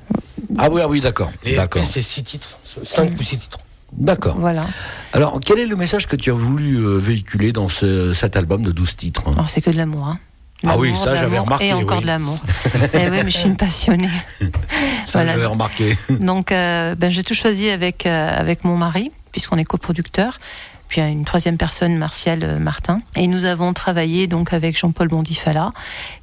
Ah 0.57 0.69
oui, 0.71 0.81
ah 0.83 0.87
oui, 0.89 0.99
d'accord. 1.01 1.31
Les. 1.45 1.55
LP, 1.55 1.79
c'est 1.83 2.01
6 2.01 2.23
titres, 2.23 2.59
5 2.83 3.11
ou 3.19 3.23
6 3.23 3.37
titres. 3.37 3.59
D'accord. 3.97 4.37
Voilà. 4.39 4.65
Alors, 5.13 5.39
quel 5.43 5.59
est 5.59 5.67
le 5.67 5.75
message 5.75 6.07
que 6.07 6.15
tu 6.15 6.31
as 6.31 6.33
voulu 6.33 6.75
euh, 6.77 6.97
véhiculer 6.97 7.51
dans 7.51 7.69
ce- 7.69 8.13
cet 8.13 8.35
album 8.35 8.63
de 8.63 8.71
12 8.71 8.95
titres 8.95 9.23
Alors 9.31 9.49
c'est 9.49 9.61
que 9.61 9.69
de 9.69 9.77
l'amour. 9.77 10.07
Hein. 10.07 10.19
Ah 10.65 10.77
oui, 10.77 10.95
ça, 10.95 11.15
j'avais 11.17 11.37
remarqué, 11.39 11.67
Et 11.67 11.73
encore 11.73 11.97
oui. 11.97 12.03
de 12.03 12.07
l'amour. 12.07 12.37
Eh 12.93 13.09
oui, 13.09 13.17
mais 13.25 13.31
je 13.31 13.37
suis 13.37 13.49
une 13.49 13.57
passionnée. 13.57 14.09
Ça, 14.39 14.47
voilà. 15.19 15.33
j'avais 15.33 15.45
remarqué. 15.45 15.97
Donc, 16.09 16.51
euh, 16.53 16.95
ben, 16.95 17.11
j'ai 17.11 17.23
tout 17.23 17.33
choisi 17.35 17.69
avec, 17.69 18.05
euh, 18.05 18.29
avec 18.39 18.63
mon 18.63 18.77
mari, 18.77 19.11
puisqu'on 19.33 19.57
est 19.57 19.65
coproducteur. 19.65 20.39
Puis 20.87 21.01
il 21.01 21.03
y 21.03 21.07
a 21.07 21.09
une 21.09 21.25
troisième 21.25 21.57
personne, 21.57 21.97
Martial 21.97 22.59
Martin. 22.59 23.01
Et 23.17 23.27
nous 23.27 23.43
avons 23.45 23.73
travaillé 23.73 24.27
donc 24.27 24.53
avec 24.53 24.77
Jean-Paul 24.79 25.07
Bondifala, 25.09 25.71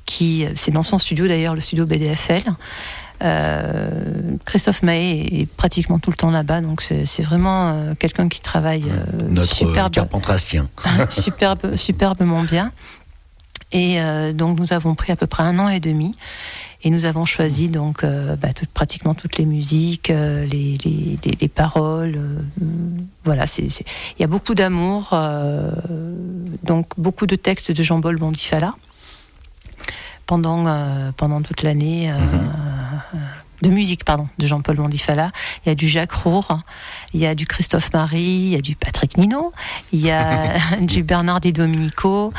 qui, 0.07 0.47
c'est 0.57 0.71
dans 0.71 0.83
son 0.85 0.99
studio 0.99 1.29
d'ailleurs, 1.29 1.55
le 1.55 1.61
studio 1.61 1.85
BDFL. 1.87 2.43
Euh, 3.23 3.91
Christophe 4.47 4.83
Mahé 4.83 5.41
est 5.43 5.47
pratiquement 5.47 5.99
tout 5.99 6.11
le 6.11 6.17
temps 6.17 6.31
là-bas, 6.31 6.61
donc 6.63 6.81
c'est 6.83 7.23
vraiment 7.23 7.69
euh, 7.69 7.95
quelqu'un 7.95 8.29
qui 8.29 8.41
travaille 8.41 8.85
euh, 8.91 9.29
Notre 9.29 9.55
superbe, 9.55 9.93
carpentrastien. 9.93 10.69
superbe, 11.11 11.77
superbement 11.77 12.43
bien. 12.43 12.73
Et 13.73 14.01
euh, 14.01 14.33
donc 14.33 14.59
nous 14.59 14.73
avons 14.73 14.95
pris 14.95 15.13
à 15.13 15.17
peu 15.17 15.27
près 15.27 15.43
un 15.43 15.59
an 15.59 15.69
et 15.69 15.81
demi. 15.81 16.15
Et 16.83 16.89
nous 16.89 17.05
avons 17.05 17.27
choisi 17.27 17.69
donc 17.69 18.05
euh, 18.05 18.37
bah, 18.37 18.55
tout- 18.55 18.65
pratiquement 18.73 19.13
toutes 19.15 19.37
les 19.37 19.45
musiques, 19.45 20.09
euh, 20.09 20.47
les, 20.47 20.79
les, 20.83 21.19
les- 21.23 21.37
les 21.39 21.49
paroles. 21.49 22.19
voilà, 23.25 23.45
il 23.59 23.71
y 24.19 24.25
a 24.25 24.27
beaucoup 24.27 24.55
d'amour, 24.55 25.15
donc 26.63 26.87
beaucoup 26.97 27.27
de 27.27 27.37
textes 27.37 27.71
de 27.71 27.83
Jean-Paul 27.83 28.17
Bondifala 28.17 28.75
pendant 30.31 30.63
euh, 30.69 31.11
pendant 31.17 31.43
toute 31.43 31.63
l'année. 31.65 32.13
euh, 32.13 32.17
de 33.63 33.69
musique, 33.69 34.05
pardon, 34.05 34.27
de 34.39 34.47
Jean-Paul 34.47 34.77
Bondifala. 34.77 35.33
Il 35.65 35.69
y 35.69 35.73
a 35.73 35.75
du 35.75 35.87
Jacques 35.87 36.13
Roure, 36.13 36.61
il 37.13 37.21
y 37.21 37.27
a 37.27 37.35
du 37.35 37.47
Christophe 37.47 37.93
Marie, 37.93 38.23
il 38.23 38.49
y 38.51 38.57
a 38.57 38.63
du 38.63 38.75
Patrick 38.75 39.19
Nino, 39.19 39.53
il 39.93 40.01
y 40.01 40.11
a 40.11 40.55
du 40.81 41.03
Bernard 41.03 41.41
Di 41.41 41.53
Domenico. 41.53 42.33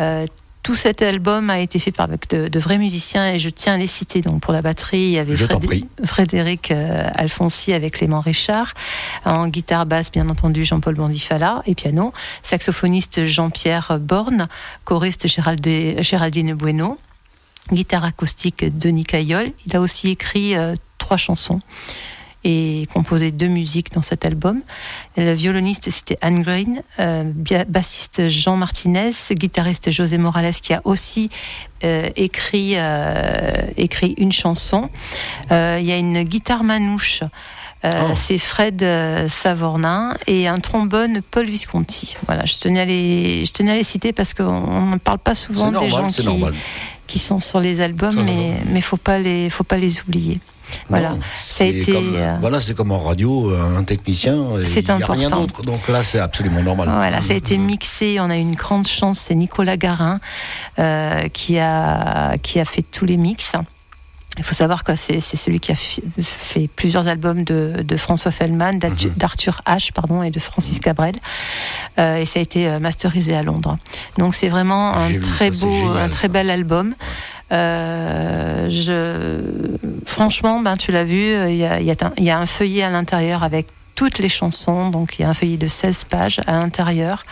Euh, 0.00 0.26
tout 0.62 0.74
cet 0.74 1.00
album 1.00 1.48
a 1.48 1.60
été 1.60 1.78
fait 1.78 1.92
par 1.92 2.04
avec 2.08 2.28
de, 2.28 2.48
de 2.48 2.58
vrais 2.58 2.76
musiciens 2.76 3.32
et 3.32 3.38
je 3.38 3.48
tiens 3.48 3.74
à 3.74 3.76
les 3.78 3.86
citer. 3.86 4.20
Donc 4.20 4.42
pour 4.42 4.52
la 4.52 4.60
batterie, 4.60 4.98
il 4.98 5.12
y 5.12 5.18
avait 5.18 5.34
Frédé-. 5.36 5.84
Frédéric 6.04 6.70
euh, 6.72 7.08
Alfonsi 7.14 7.72
avec 7.72 7.94
Clément 7.94 8.20
Richard, 8.20 8.74
en 9.24 9.46
guitare 9.48 9.86
basse 9.86 10.10
bien 10.12 10.28
entendu 10.28 10.64
Jean-Paul 10.64 10.96
Bondifala 10.96 11.62
et 11.66 11.74
piano, 11.74 12.12
saxophoniste 12.42 13.24
Jean-Pierre 13.24 13.98
Borne, 14.00 14.48
choriste 14.84 15.26
Gérald- 15.28 16.02
Géraldine 16.02 16.52
Bueno, 16.52 16.98
guitare 17.72 18.04
acoustique 18.04 18.64
Denis 18.78 19.04
Caillol. 19.04 19.52
Il 19.66 19.76
a 19.76 19.80
aussi 19.80 20.10
écrit 20.10 20.56
euh, 20.56 20.74
trois 20.98 21.16
chansons 21.16 21.60
et 22.44 22.86
composé 22.92 23.32
deux 23.32 23.48
musiques 23.48 23.92
dans 23.92 24.02
cet 24.02 24.24
album. 24.24 24.60
Le 25.16 25.32
violoniste, 25.32 25.90
c'était 25.90 26.16
Anne 26.20 26.42
Green, 26.42 26.82
euh, 27.00 27.24
bassiste 27.66 28.28
Jean 28.28 28.56
Martinez, 28.56 29.10
guitariste 29.32 29.90
José 29.90 30.16
Morales 30.16 30.54
qui 30.54 30.72
a 30.72 30.80
aussi 30.84 31.28
euh, 31.82 32.08
écrit, 32.14 32.76
écrit 33.76 34.14
une 34.16 34.30
chanson. 34.30 34.90
Il 35.50 35.82
y 35.82 35.92
a 35.92 35.96
une 35.96 36.22
guitare 36.22 36.62
manouche. 36.62 37.22
Euh, 37.86 38.08
Oh. 38.10 38.12
C'est 38.14 38.38
Fred 38.38 38.82
euh, 38.82 39.28
Savornin 39.28 40.14
et 40.26 40.48
un 40.48 40.56
trombone 40.56 41.20
Paul 41.30 41.46
Visconti. 41.46 42.16
Voilà, 42.26 42.44
je 42.44 42.58
tenais 42.58 42.80
à 42.80 42.84
les, 42.84 43.44
je 43.44 43.52
tenais 43.52 43.72
à 43.72 43.76
les 43.76 43.84
citer 43.84 44.12
parce 44.12 44.34
qu'on 44.34 44.44
on 44.44 44.86
ne 44.86 44.98
parle 44.98 45.18
pas 45.18 45.34
souvent 45.34 45.70
des 45.70 45.88
gens 45.88 46.08
qui, 47.06 47.18
sont 47.18 47.40
sur 47.40 47.60
les 47.60 47.80
albums, 47.80 48.20
mais 48.24 48.54
mais 48.72 48.80
faut 48.80 48.96
pas 48.96 49.18
les 49.18 49.48
faut 49.50 49.64
pas 49.64 49.76
les 49.76 50.00
oublier. 50.00 50.40
Voilà. 50.88 51.10
Non, 51.10 51.20
Ça 51.38 51.62
a 51.62 51.68
c'est 51.68 51.76
été, 51.76 51.92
comme, 51.92 52.14
euh, 52.16 52.36
Voilà, 52.40 52.58
c'est 52.58 52.74
comme 52.74 52.90
en 52.90 52.98
radio, 52.98 53.54
un 53.54 53.84
technicien. 53.84 54.36
C'est 54.64 54.80
il 54.80 54.88
y 54.88 54.90
a 54.90 54.96
rien 54.96 55.28
important. 55.28 55.40
d'autre. 55.42 55.62
Donc 55.62 55.86
là, 55.86 56.02
c'est 56.02 56.18
absolument 56.18 56.60
normal. 56.60 56.90
Voilà, 56.92 57.20
ça 57.20 57.34
a 57.34 57.36
été 57.36 57.56
mixé. 57.56 58.18
On 58.18 58.28
a 58.30 58.36
eu 58.36 58.40
une 58.40 58.56
grande 58.56 58.88
chance. 58.88 59.20
C'est 59.20 59.36
Nicolas 59.36 59.76
Garin 59.76 60.18
qui 61.32 61.58
a 61.58 62.36
qui 62.42 62.58
a 62.58 62.64
fait 62.64 62.82
tous 62.82 63.04
les 63.04 63.16
mix. 63.16 63.52
Il 64.38 64.44
faut 64.44 64.54
savoir 64.54 64.84
que 64.84 64.94
c'est 64.96 65.20
celui 65.20 65.60
qui 65.60 65.72
a 65.72 65.74
fait 65.74 66.68
plusieurs 66.76 67.08
albums 67.08 67.42
de, 67.44 67.82
de 67.82 67.96
François 67.96 68.30
Fellman, 68.30 68.74
d'Arthur- 68.74 69.10
d'Arthur 69.16 69.60
H, 69.66 69.92
pardon, 69.92 70.22
et 70.22 70.30
de 70.30 70.38
Francis 70.38 70.78
Cabrel. 70.78 71.14
Euh, 71.98 72.16
et 72.18 72.24
ça 72.26 72.38
a 72.38 72.42
été 72.42 72.68
euh, 72.68 72.78
masterisé 72.78 73.34
à 73.34 73.42
Londres. 73.42 73.78
Donc 74.18 74.34
c'est 74.34 74.48
vraiment 74.48 74.94
un 74.94 75.08
J'ai 75.08 75.14
vu 75.14 75.20
très 75.20 75.52
ça, 75.52 75.64
beau, 75.66 75.72
génial, 75.72 75.96
un 75.98 76.08
très 76.10 76.28
bel 76.28 76.50
album. 76.50 76.94
Euh, 77.52 78.68
je, 78.70 79.40
franchement, 80.04 80.60
ben 80.60 80.76
tu 80.76 80.92
l'as 80.92 81.04
vu, 81.04 81.16
il 81.48 81.56
y 81.56 81.64
a, 81.64 81.78
il 81.80 81.86
y 81.86 81.90
a 81.90 81.94
un- 82.02 82.12
il 82.18 82.24
y 82.24 82.30
a 82.30 82.38
un 82.38 82.46
feuillet 82.46 82.82
à 82.82 82.90
l'intérieur 82.90 83.42
avec 83.42 83.66
toutes 83.94 84.18
les 84.18 84.28
chansons. 84.28 84.90
Donc 84.90 85.18
il 85.18 85.22
y 85.22 85.24
a 85.24 85.28
un 85.28 85.34
feuillet 85.34 85.56
de 85.56 85.68
16 85.68 86.04
pages 86.10 86.40
à 86.46 86.52
l'intérieur. 86.54 87.24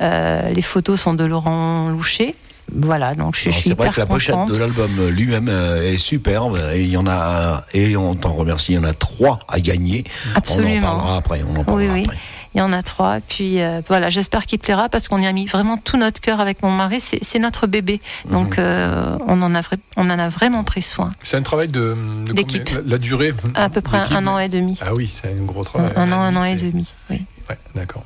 Euh, 0.00 0.50
les 0.50 0.62
photos 0.62 1.00
sont 1.00 1.14
de 1.14 1.24
Laurent 1.24 1.88
Loucher. 1.88 2.34
Voilà, 2.72 3.14
donc 3.14 3.36
je, 3.36 3.42
Alors, 3.48 3.54
je 3.56 3.60
suis 3.60 3.70
C'est 3.70 3.76
vrai 3.76 3.86
hyper 3.86 3.94
que 3.94 4.00
la 4.00 4.06
pochette 4.06 4.34
contente. 4.34 4.52
de 4.54 4.58
l'album 4.58 5.08
lui-même 5.08 5.48
euh, 5.48 5.92
est 5.92 5.98
superbe 5.98 6.58
et 6.72 6.82
il 6.82 6.90
y 6.90 6.96
en 6.96 7.06
a 7.06 7.62
et 7.74 7.96
on 7.96 8.14
t'en 8.14 8.32
remercie. 8.32 8.72
Il 8.72 8.76
y 8.76 8.78
en 8.78 8.84
a 8.84 8.92
trois 8.92 9.40
à 9.48 9.60
gagner. 9.60 10.04
On 10.06 10.30
en 10.32 10.36
Absolument. 10.36 10.80
parlera 10.80 11.16
après. 11.18 11.42
On 11.48 11.60
en 11.60 11.64
parlera 11.64 11.74
Oui, 11.92 12.00
oui. 12.00 12.04
après. 12.06 12.18
Il 12.54 12.58
y 12.58 12.62
en 12.62 12.72
a 12.72 12.82
trois. 12.82 13.18
Puis 13.28 13.60
euh, 13.60 13.80
voilà, 13.88 14.10
j'espère 14.10 14.46
qu'il 14.46 14.60
plaira 14.60 14.88
parce 14.88 15.08
qu'on 15.08 15.18
y 15.18 15.26
a 15.26 15.32
mis 15.32 15.44
vraiment 15.46 15.76
tout 15.76 15.96
notre 15.96 16.20
cœur 16.20 16.40
avec 16.40 16.62
mon 16.62 16.70
mari. 16.70 17.00
C'est 17.00 17.38
notre 17.40 17.66
bébé. 17.66 18.00
Mhm. 18.26 18.32
Donc 18.32 18.58
euh, 18.58 19.18
on, 19.26 19.42
en 19.42 19.54
a 19.54 19.60
on 19.96 20.08
en 20.08 20.18
a 20.18 20.28
vraiment 20.28 20.62
pris 20.64 20.82
soin. 20.82 21.08
C'est 21.22 21.36
un 21.36 21.42
travail 21.42 21.68
de, 21.68 21.96
D'équipe. 22.32 22.70
la, 22.70 22.80
la 22.92 22.98
durée 22.98 23.34
À 23.56 23.68
peu 23.68 23.80
près 23.80 23.98
un 24.10 24.26
an 24.26 24.38
et 24.38 24.48
demi. 24.48 24.78
Ah 24.82 24.94
oui, 24.94 25.08
c'est 25.12 25.28
un 25.28 25.44
gros 25.44 25.64
travail. 25.64 25.90
un 25.96 26.10
an, 26.12 26.20
un 26.20 26.36
an 26.36 26.44
et 26.44 26.54
demi. 26.56 26.92
Oui. 27.10 27.22
Ouais, 27.50 27.58
d'accord. 27.74 28.04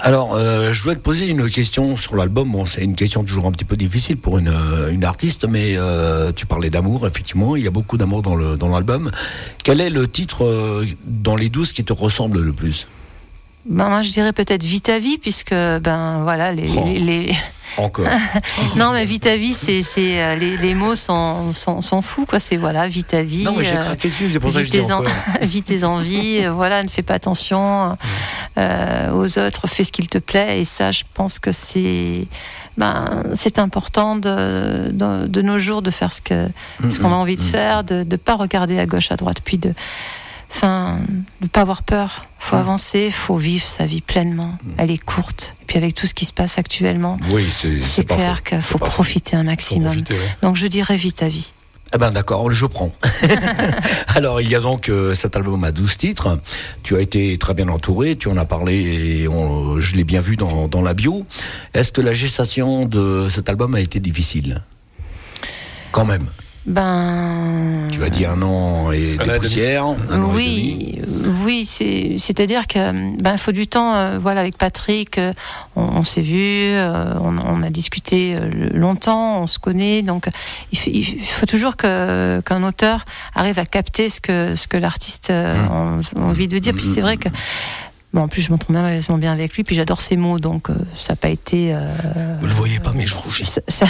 Alors, 0.00 0.36
euh, 0.36 0.72
je 0.72 0.82
voulais 0.82 0.94
te 0.94 1.00
poser 1.00 1.28
une 1.28 1.50
question 1.50 1.96
sur 1.96 2.14
l'album. 2.14 2.54
C'est 2.66 2.84
une 2.84 2.94
question 2.94 3.24
toujours 3.24 3.46
un 3.46 3.52
petit 3.52 3.64
peu 3.64 3.76
difficile 3.76 4.16
pour 4.16 4.38
une, 4.38 4.48
euh, 4.48 4.92
une 4.92 5.04
artiste, 5.04 5.44
mais 5.48 5.76
euh, 5.76 6.30
tu 6.32 6.46
parlais 6.46 6.70
d'amour, 6.70 7.06
effectivement. 7.06 7.56
Il 7.56 7.64
y 7.64 7.66
a 7.66 7.72
beaucoup 7.72 7.98
d'amour 7.98 8.22
dans 8.22 8.36
le 8.36 8.56
dans 8.56 8.68
l'album. 8.68 9.10
Quel 9.64 9.80
est 9.80 9.90
le 9.90 10.06
titre 10.06 10.84
dans 11.04 11.34
les 11.34 11.48
douze 11.48 11.72
qui 11.72 11.84
te 11.84 11.92
ressemble 11.92 12.40
le 12.40 12.52
plus? 12.52 12.86
Ben, 13.68 13.88
moi, 13.88 14.02
je 14.02 14.10
dirais 14.10 14.32
peut-être 14.32 14.62
Vite 14.62 14.88
à 14.88 14.98
vie, 14.98 15.18
puisque 15.18 15.52
ben 15.54 16.20
voilà 16.22 16.52
les, 16.52 16.68
Oh. 16.76 16.82
les- 16.86 16.98
les- 17.00 17.34
Encore. 17.76 18.06
non 18.76 18.92
mais 18.92 19.04
Vite 19.04 19.26
à 19.26 19.36
vie, 19.36 19.52
c'est 19.52 19.82
c'est 19.82 20.20
euh, 20.22 20.34
les, 20.36 20.56
les 20.56 20.74
mots 20.74 20.96
sont, 20.96 21.52
sont 21.52 21.80
sont 21.82 22.00
fous 22.02 22.24
quoi. 22.26 22.40
C'est 22.40 22.56
voilà 22.56 22.88
Vite 22.88 23.12
à 23.14 23.22
vie. 23.22 23.44
non, 23.44 23.54
mais 23.56 23.62
j'ai 23.64 23.76
euh, 23.76 23.78
craqué 23.78 24.08
dessus, 24.08 24.30
c'est 24.32 24.40
pour 24.40 24.52
ça 24.52 24.60
que 24.60 24.66
je 24.66 24.72
dis 24.72 24.90
en- 24.92 25.02
vis 25.42 25.62
tes 25.62 25.84
envies, 25.84 26.46
voilà, 26.46 26.82
ne 26.82 26.88
fais 26.88 27.02
pas 27.02 27.14
attention 27.14 27.96
euh, 28.56 29.12
aux 29.12 29.38
autres, 29.38 29.66
fais 29.68 29.84
ce 29.84 29.92
qu'il 29.92 30.08
te 30.08 30.18
plaît. 30.18 30.60
Et 30.60 30.64
ça, 30.64 30.90
je 30.90 31.02
pense 31.14 31.38
que 31.38 31.52
c'est, 31.52 32.26
ben, 32.78 33.22
c'est 33.34 33.58
important 33.58 34.16
de, 34.16 34.88
de, 34.90 35.26
de 35.26 35.42
nos 35.42 35.58
jours 35.58 35.82
de 35.82 35.90
faire 35.90 36.12
ce 36.12 36.20
que 36.22 36.48
ce 36.88 36.98
qu'on 36.98 37.12
a 37.12 37.16
envie 37.16 37.36
de 37.36 37.42
faire, 37.42 37.84
de 37.84 38.02
ne 38.10 38.16
pas 38.16 38.34
regarder 38.34 38.78
à 38.80 38.86
gauche, 38.86 39.12
à 39.12 39.16
droite, 39.16 39.38
puis 39.44 39.58
de, 39.58 39.72
enfin, 40.50 40.98
de 41.40 41.46
pas 41.48 41.60
avoir 41.62 41.82
peur. 41.82 42.26
Faut 42.38 42.56
avancer, 42.56 43.10
faut 43.10 43.36
vivre 43.36 43.64
sa 43.64 43.84
vie 43.84 44.00
pleinement. 44.00 44.56
Elle 44.78 44.90
est 44.90 44.98
courte. 45.04 45.54
Et 45.62 45.64
puis 45.66 45.76
avec 45.76 45.94
tout 45.94 46.06
ce 46.06 46.14
qui 46.14 46.24
se 46.24 46.32
passe 46.32 46.56
actuellement, 46.58 47.18
Oui, 47.30 47.46
c'est 47.50 48.04
clair 48.04 48.42
qu'il 48.42 48.62
faut 48.62 48.78
profiter 48.78 49.36
un 49.36 49.42
maximum. 49.42 49.88
profiter, 49.88 50.14
ouais. 50.14 50.36
Donc 50.42 50.56
je 50.56 50.66
dirais 50.66 50.96
vite 50.96 51.16
ta 51.16 51.28
vie. 51.28 51.52
Eh 51.94 51.98
ben 51.98 52.10
d'accord, 52.10 52.50
je 52.50 52.66
prends. 52.66 52.92
Alors 54.14 54.40
il 54.40 54.48
y 54.50 54.54
a 54.54 54.60
donc 54.60 54.88
euh, 54.88 55.14
cet 55.14 55.36
album 55.36 55.64
à 55.64 55.72
12 55.72 55.96
titres. 55.96 56.38
Tu 56.82 56.96
as 56.96 57.00
été 57.00 57.36
très 57.38 57.54
bien 57.54 57.68
entouré, 57.68 58.16
tu 58.16 58.28
en 58.28 58.36
as 58.36 58.44
parlé 58.44 58.74
et 59.22 59.28
on- 59.28 59.80
je 59.80 59.96
l'ai 59.96 60.04
bien 60.04 60.20
vu 60.20 60.36
dans, 60.36 60.68
dans 60.68 60.82
la 60.82 60.92
bio. 60.94 61.26
Est-ce 61.74 61.92
que 61.92 62.00
la 62.02 62.12
gestation 62.12 62.84
de 62.86 63.28
cet 63.30 63.48
album 63.48 63.74
a 63.74 63.80
été 63.80 64.00
difficile? 64.00 64.62
Quand 65.92 66.04
même. 66.04 66.26
Ben. 66.66 67.88
Tu 67.90 68.02
as 68.02 68.10
dit 68.10 68.26
un 68.26 68.40
an 68.42 68.92
et 68.92 69.16
Un 69.18 69.22
an 69.22 69.24
des 69.24 69.24
et 69.24 69.26
demi. 69.26 69.38
poussières. 69.40 69.84
Un 69.86 70.22
an 70.22 70.36
et 70.38 70.42
demi. 70.42 70.98
oui, 70.98 71.00
oui, 71.44 71.64
c'est, 71.64 72.16
c'est-à-dire 72.18 72.66
que 72.66 72.78
ben 73.20 73.32
il 73.32 73.38
faut 73.38 73.52
du 73.52 73.66
temps. 73.66 73.94
euh, 73.94 74.18
voilà, 74.20 74.40
avec 74.40 74.56
Patrick, 74.58 75.18
euh, 75.18 75.32
on, 75.76 75.82
on 75.82 76.02
s'est 76.04 76.20
vu, 76.20 76.38
euh, 76.74 77.14
on, 77.20 77.38
on 77.38 77.62
a 77.62 77.70
discuté 77.70 78.36
euh, 78.36 78.68
longtemps, 78.74 79.40
on 79.42 79.46
se 79.46 79.58
connaît, 79.58 80.02
donc 80.02 80.28
il, 80.72 81.04
faut 81.24 81.46
toujours 81.46 81.76
que 81.76 82.40
qu'un 82.44 82.62
auteur 82.62 83.04
arrive 83.34 83.58
à 83.58 83.64
capter 83.66 84.08
ce 84.08 84.20
que 84.20 84.54
ce 84.56 84.68
que 84.68 84.76
l'artiste 84.76 85.30
euh, 85.30 85.54
Mmh. 85.58 86.18
a 86.20 86.20
envie 86.24 86.48
de 86.48 86.58
dire. 86.58 86.74
Puis 86.74 86.84
c'est 86.86 87.00
vrai 87.00 87.16
que 87.16 87.28
Bon, 88.18 88.24
en 88.24 88.28
plus, 88.28 88.42
je 88.42 88.50
m'entends 88.50 88.72
merveilleusement 88.72 89.16
bien 89.16 89.30
avec 89.32 89.54
lui, 89.54 89.62
puis 89.62 89.76
j'adore 89.76 90.00
ses 90.00 90.16
mots, 90.16 90.40
donc 90.40 90.70
euh, 90.70 90.74
ça 90.96 91.12
n'a 91.12 91.16
pas 91.16 91.28
été. 91.28 91.72
euh, 91.72 91.78
Vous 92.40 92.48
le 92.48 92.52
voyez 92.52 92.80
pas, 92.80 92.90
mais 92.92 93.06
je 93.06 93.14
rougis. 93.14 93.44
ça 93.68 93.86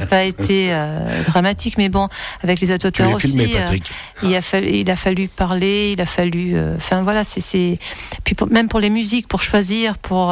n'a 0.00 0.06
pas 0.06 0.24
été 0.24 0.66
euh, 0.70 1.22
dramatique, 1.26 1.78
mais 1.78 1.88
bon, 1.88 2.08
avec 2.42 2.60
les 2.60 2.70
autres 2.72 2.90
Tu 2.90 3.02
auteurs 3.02 3.18
filmé, 3.18 3.44
aussi, 3.70 3.82
il 4.22 4.36
a 4.36 4.42
fallu, 4.42 4.68
il 4.70 4.90
a 4.90 4.96
fallu 4.96 5.28
parler, 5.28 5.92
il 5.94 6.00
a 6.02 6.04
fallu, 6.04 6.54
enfin 6.76 7.00
voilà, 7.00 7.24
c'est, 7.24 7.78
puis 8.24 8.34
pour- 8.34 8.50
même 8.50 8.68
pour 8.68 8.80
les 8.80 8.90
musiques, 8.90 9.28
pour 9.28 9.40
choisir, 9.42 9.96
pour, 9.96 10.30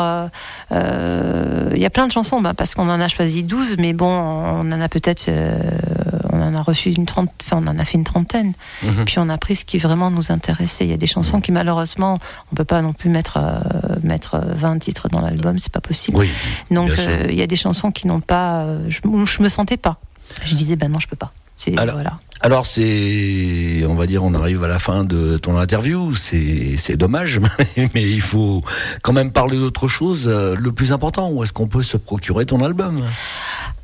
il 0.71 1.79
y 1.81 1.87
a 1.87 1.91
plein 1.91 2.07
de 2.07 2.13
chansons, 2.13 2.43
bah, 2.43 2.53
parce 2.55 2.75
qu'on 2.75 2.91
en 2.91 3.01
a 3.01 3.09
choisi 3.09 3.43
12, 3.45 3.77
mais 3.79 3.95
bon, 3.95 4.09
on 4.11 4.71
en 4.71 4.81
a 4.83 4.89
peut-être, 4.91 5.31
en 6.55 6.59
a 6.59 6.63
reçu 6.63 6.91
une 6.91 7.07
trente, 7.07 7.31
enfin 7.43 7.63
on 7.65 7.67
en 7.71 7.79
a 7.79 7.85
fait 7.85 7.99
une 7.99 8.05
trentaine, 8.05 8.53
Mhm. 8.83 9.05
puis 9.05 9.19
on 9.19 9.29
a 9.29 9.39
pris 9.39 9.57
ce 9.57 9.65
qui 9.65 9.79
vraiment 9.79 10.11
nous 10.11 10.33
intéressait. 10.33 10.85
Il 10.85 10.91
y 10.91 10.95
a 10.95 10.97
des 10.97 11.07
chansons 11.07 11.41
qui 11.41 11.53
malheureusement, 11.53 12.19
on 12.53 12.57
peut 12.57 12.65
pas 12.65 12.83
non 12.83 12.93
plus 12.93 13.11
mettre 13.11 13.39
euh, 13.39 13.61
mettre 14.03 14.41
20 14.45 14.79
titres 14.79 15.09
dans 15.09 15.21
l'album, 15.21 15.59
c'est 15.59 15.73
pas 15.73 15.81
possible. 15.81 16.19
Oui. 16.19 16.29
Donc 16.71 16.91
euh, 16.91 17.27
il 17.29 17.35
y 17.37 17.43
a 17.43 17.47
des 17.47 17.57
chansons 17.57 17.91
qui 17.93 18.07
n'ont 18.07 18.21
pas, 18.21 18.63
euh, 18.63 18.85
je, 18.89 18.99
je 19.03 19.43
me 19.43 19.49
sentais 19.49 19.77
pas. 19.77 19.99
Je 20.45 20.55
disais 20.55 20.77
ben 20.77 20.91
non, 20.91 20.99
je 20.99 21.09
peux 21.09 21.17
pas. 21.17 21.33
C'est 21.57 21.79
Alors- 21.79 21.95
voilà. 21.97 22.19
Alors 22.45 22.67
c'est, 22.67 23.85
on 23.89 23.95
va 23.95 24.07
dire, 24.07 24.25
on 24.25 24.35
arrive 24.35 24.65
à 24.65 24.69
la 24.69 24.81
fin 24.81 25.05
de 25.05 25.39
ton 25.39 25.57
interview. 25.57 26.13
C'est, 26.15 26.97
dommage, 26.97 27.41
mais 27.95 28.03
il 28.03 28.21
faut 28.21 28.63
quand 29.03 29.13
même 29.13 29.31
parler 29.31 29.57
d'autre 29.59 29.87
chose. 29.87 30.25
Euh, 30.27 30.57
Le 30.59 30.73
plus 30.73 30.91
important, 30.91 31.31
où 31.31 31.45
est-ce 31.45 31.53
qu'on 31.53 31.69
peut 31.69 31.85
se 31.85 31.97
procurer 31.97 32.45
ton 32.45 32.61
album? 32.65 33.01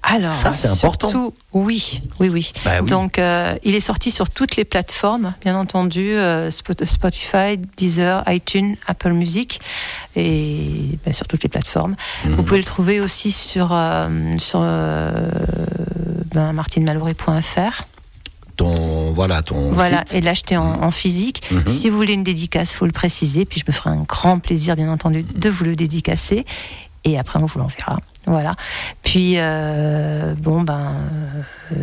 Alors, 0.02 0.32
Ça, 0.32 0.52
c'est 0.52 0.66
important. 0.68 1.32
Oui, 1.52 2.00
oui, 2.18 2.28
oui. 2.30 2.52
Bah 2.64 2.70
oui. 2.80 2.88
Donc, 2.88 3.18
euh, 3.18 3.54
il 3.62 3.74
est 3.76 3.80
sorti 3.80 4.10
sur 4.10 4.28
toutes 4.30 4.56
les 4.56 4.64
plateformes, 4.64 5.34
bien 5.42 5.54
entendu, 5.56 6.12
euh, 6.14 6.50
Spot- 6.50 6.84
Spotify, 6.84 7.58
Deezer, 7.76 8.24
iTunes, 8.28 8.74
Apple 8.86 9.12
Music, 9.12 9.60
et 10.16 10.98
ben, 11.04 11.12
sur 11.12 11.28
toutes 11.28 11.42
les 11.44 11.48
plateformes. 11.48 11.94
Mhm. 12.24 12.34
Vous 12.34 12.42
pouvez 12.42 12.58
le 12.58 12.64
trouver 12.64 13.00
aussi 13.00 13.30
sur, 13.30 13.68
euh, 13.72 14.08
sur 14.38 14.60
ben, 14.60 16.52
martinemallory.fr. 16.54 17.84
Ton, 18.58 19.12
voilà, 19.12 19.40
ton 19.42 19.70
Voilà, 19.72 20.00
site. 20.06 20.14
et 20.16 20.20
l'acheter 20.20 20.56
en, 20.58 20.82
en 20.82 20.90
physique. 20.90 21.42
Mhm. 21.50 21.66
Si 21.68 21.88
vous 21.88 21.96
voulez 21.96 22.12
une 22.12 22.24
dédicace, 22.24 22.74
faut 22.74 22.84
le 22.86 22.92
préciser. 22.92 23.44
Puis 23.46 23.60
je 23.60 23.64
me 23.66 23.72
ferai 23.72 23.90
un 23.90 24.02
grand 24.06 24.38
plaisir, 24.40 24.76
bien 24.76 24.90
entendu, 24.92 25.22
de 25.22 25.48
vous 25.48 25.64
le 25.64 25.76
dédicacer. 25.76 26.44
Et 27.04 27.16
après, 27.18 27.38
on 27.40 27.46
vous 27.46 27.58
l'enverra. 27.60 27.96
Voilà. 28.26 28.56
Puis, 29.04 29.34
euh, 29.36 30.34
bon, 30.36 30.60
ben, 30.62 30.92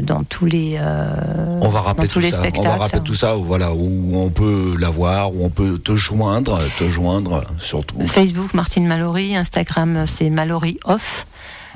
dans 0.01 0.23
tous 0.25 0.45
les. 0.45 0.75
euh, 0.77 1.49
On 1.61 1.69
va 1.69 1.79
rappeler 1.81 2.07
dans 2.07 2.13
tous 2.13 2.19
tout 2.19 2.19
les 2.19 2.31
ça. 2.31 2.37
On 2.39 2.41
spectacles. 2.41 2.67
va 2.67 2.75
rappeler 2.75 2.99
tout 3.01 3.15
ça, 3.15 3.33
voilà, 3.35 3.73
où 3.73 4.11
on 4.13 4.29
peut 4.29 4.75
l'avoir, 4.77 5.33
où 5.33 5.43
on 5.45 5.49
peut 5.49 5.79
te 5.79 5.95
joindre, 5.95 6.59
te 6.77 6.89
joindre, 6.89 7.45
surtout. 7.57 8.05
Facebook, 8.05 8.53
Martine 8.53 8.85
Mallory. 8.85 9.35
Instagram, 9.35 10.03
c'est 10.07 10.29
Mallory 10.29 10.77
Off. 10.83 11.25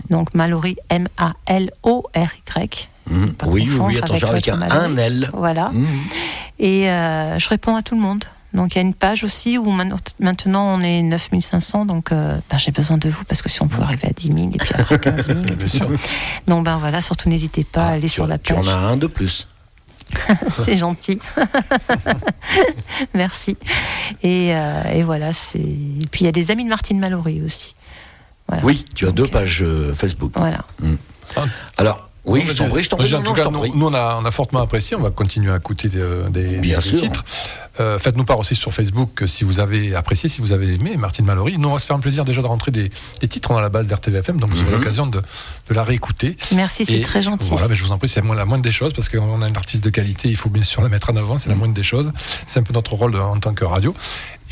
Donc 0.09 0.33
Mallory, 0.35 0.75
M-A-L-O-R-Y. 0.89 2.59
Mhm. 2.59 2.98
Pas 3.37 3.47
Oui, 3.47 3.69
oui, 3.79 3.97
attention 3.97 4.29
avec, 4.29 4.47
avec 4.47 4.71
un, 4.73 4.97
L. 4.97 5.29
Voilà. 5.33 5.69
Mhm. 5.69 5.87
Et 6.59 6.89
euh, 6.89 7.39
je 7.39 7.49
réponds 7.49 7.75
à 7.75 7.81
tout 7.81 7.95
le 7.95 8.01
monde. 8.01 8.25
Donc 8.53 8.73
il 8.73 8.77
y 8.77 8.79
a 8.79 8.81
une 8.81 8.95
page 8.95 9.23
aussi 9.23 9.59
où 9.59 9.69
maintenant 9.69 9.99
on 10.75 10.81
est 10.81 11.03
9500, 11.03 11.85
donc 11.85 12.11
euh, 12.11 12.39
ben, 12.49 12.57
j'ai 12.57 12.71
besoin 12.71 12.97
de 12.97 13.07
vous 13.07 13.23
parce 13.25 13.43
que 13.43 13.49
si 13.49 13.61
on 13.61 13.67
peut 13.67 13.81
arriver 13.83 14.07
à 14.07 14.11
10 14.11 14.27
000 14.33 14.37
et 14.55 14.57
puis 14.57 14.69
après 14.73 14.97
15 14.99 15.27
000, 15.27 15.39
Bien 15.41 15.67
sûr. 15.67 15.87
donc 16.47 16.65
ben 16.65 16.77
voilà, 16.77 16.99
surtout 17.03 17.29
n'hésitez 17.29 17.63
pas 17.63 17.81
à 17.83 17.87
Ah, 17.89 17.91
aller 17.91 18.01
tu, 18.01 18.09
sur 18.09 18.25
la 18.25 18.39
tu 18.39 18.53
page. 18.55 18.67
en 18.67 18.71
as 18.71 18.75
un 18.75 18.97
de 18.97 19.05
plus. 19.05 19.47
C'est 20.65 20.77
gentil. 20.77 21.19
Merci. 23.13 23.57
Et, 24.23 24.55
euh, 24.55 24.83
et 24.93 25.03
voilà, 25.03 25.33
c'est. 25.33 25.59
Et 25.59 26.07
puis 26.09 26.21
il 26.21 26.25
y 26.25 26.27
a 26.29 26.31
des 26.31 26.49
amis 26.51 26.63
de 26.63 26.69
Martine 26.69 26.99
Mallory 26.99 27.41
aussi. 27.43 27.75
Voilà. 28.47 28.63
Oui, 28.65 28.85
tu 28.95 29.05
as 29.05 29.09
Donc, 29.09 29.17
deux 29.17 29.23
euh, 29.25 29.27
pages 29.27 29.61
euh, 29.61 29.93
Facebook. 29.93 30.31
Voilà. 30.35 30.65
Alors, 31.77 32.08
oui, 32.29 32.43
je 32.47 32.53
t'en 32.53 32.69
prie, 32.69 32.83
je 32.83 32.89
t'en 32.89 32.97
prie. 32.97 33.13
En 33.15 33.21
tout 33.23 33.33
cas, 33.33 33.49
nous, 33.49 33.85
on, 33.87 33.93
a, 33.93 34.19
on 34.21 34.25
a 34.25 34.31
fortement 34.31 34.61
apprécié. 34.61 34.95
On 34.95 35.01
va 35.01 35.09
continuer 35.11 35.51
à 35.51 35.57
écouter 35.57 35.89
des, 35.89 35.99
des- 36.29 36.57
Bien 36.59 36.77
des 36.77 36.83
sûr. 36.83 36.99
titres. 36.99 37.23
Euh, 37.79 37.97
Faites-nous 37.99 38.23
part 38.25 38.39
aussi 38.39 38.55
sur 38.55 38.73
Facebook 38.73 39.21
euh, 39.23 39.27
si 39.27 39.43
vous 39.43 39.59
avez 39.59 39.95
apprécié, 39.95 40.27
si 40.29 40.41
vous 40.41 40.51
avez 40.51 40.73
aimé 40.73 40.97
Martine 40.97 41.25
Mallory. 41.25 41.57
Nous, 41.57 41.69
on 41.69 41.73
va 41.73 41.79
se 41.79 41.85
faire 41.85 41.95
un 41.95 41.99
plaisir 41.99 42.25
déjà 42.25 42.41
de 42.41 42.47
rentrer 42.47 42.71
des, 42.71 42.89
des 43.21 43.27
titres 43.27 43.53
dans 43.53 43.59
la 43.59 43.69
base 43.69 43.87
d'RTVFM, 43.87 44.39
donc 44.39 44.49
vous 44.49 44.61
aurez 44.61 44.71
Mhm. 44.71 44.77
l'occasion 44.77 45.07
de, 45.07 45.19
de 45.69 45.73
la 45.73 45.83
réécouter. 45.83 46.35
Merci, 46.55 46.85
c'est 46.85 46.93
Et 46.93 47.01
très 47.01 47.21
gentil. 47.21 47.47
Voilà, 47.49 47.67
mais 47.67 47.75
je 47.75 47.83
vous 47.83 47.91
en 47.91 47.97
prie, 47.97 48.07
c'est 48.09 48.21
la 48.21 48.45
moindre 48.45 48.63
des 48.63 48.71
choses 48.71 48.93
parce 48.93 49.07
qu'on 49.09 49.41
a 49.41 49.47
une 49.47 49.57
artiste 49.57 49.83
de 49.83 49.89
qualité, 49.89 50.27
il 50.29 50.35
faut 50.35 50.49
bien 50.49 50.63
sûr 50.63 50.81
la 50.81 50.89
mettre 50.89 51.09
en 51.11 51.15
avant, 51.15 51.37
c'est 51.37 51.49
la 51.49 51.55
moindre 51.55 51.73
des 51.73 51.83
choses. 51.83 52.11
C'est 52.47 52.59
un 52.59 52.63
peu 52.63 52.73
notre 52.73 52.93
rôle 52.93 53.13
de- 53.13 53.17
en 53.19 53.37
tant 53.39 53.53
que 53.53 53.63
radio. 53.65 53.93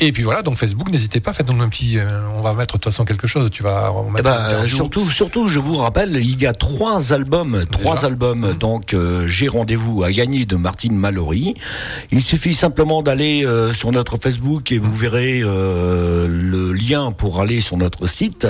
Et 0.00 0.12
puis 0.12 0.22
voilà, 0.22 0.42
donc 0.42 0.54
Facebook, 0.54 0.88
n'hésitez 0.90 1.18
pas, 1.18 1.32
faites-nous 1.32 1.60
un 1.60 1.68
petit. 1.68 1.98
euh, 1.98 2.20
on 2.32 2.40
va 2.40 2.52
mettre 2.52 2.74
de 2.76 2.78
toute 2.78 2.84
façon 2.84 3.04
quelque 3.04 3.26
chose. 3.26 3.50
Tu 3.50 3.64
vas 3.64 3.90
on 3.92 4.12
va 4.12 4.20
Eh 4.20 4.22
ben, 4.22 4.48
une 4.50 4.54
euh, 4.54 4.66
surtout, 4.68 5.04
surtout, 5.10 5.48
je 5.48 5.58
vous 5.58 5.74
rappelle, 5.74 6.16
il 6.22 6.40
y 6.40 6.46
a 6.46 6.52
trois 6.52 7.12
albums, 7.12 7.66
trois 7.68 7.96
Déjà. 7.96 8.06
albums. 8.06 8.54
Donc, 8.60 8.94
euh, 8.94 9.26
j'ai 9.26 9.48
rendez-vous 9.48 10.04
à 10.04 10.12
gagner 10.12 10.46
de 10.46 10.54
Martine 10.54 10.94
Mallory. 10.96 11.54
Il 12.12 12.22
suffit 12.22 12.54
simplement 12.54 13.02
d'aller 13.02 13.17
euh, 13.20 13.72
sur 13.72 13.90
notre 13.90 14.16
Facebook 14.16 14.70
et 14.70 14.78
vous 14.78 14.94
verrez 14.94 15.40
euh, 15.42 16.28
le 16.28 16.72
lien 16.72 17.10
pour 17.10 17.40
aller 17.40 17.60
sur 17.60 17.76
notre 17.76 18.06
site 18.06 18.46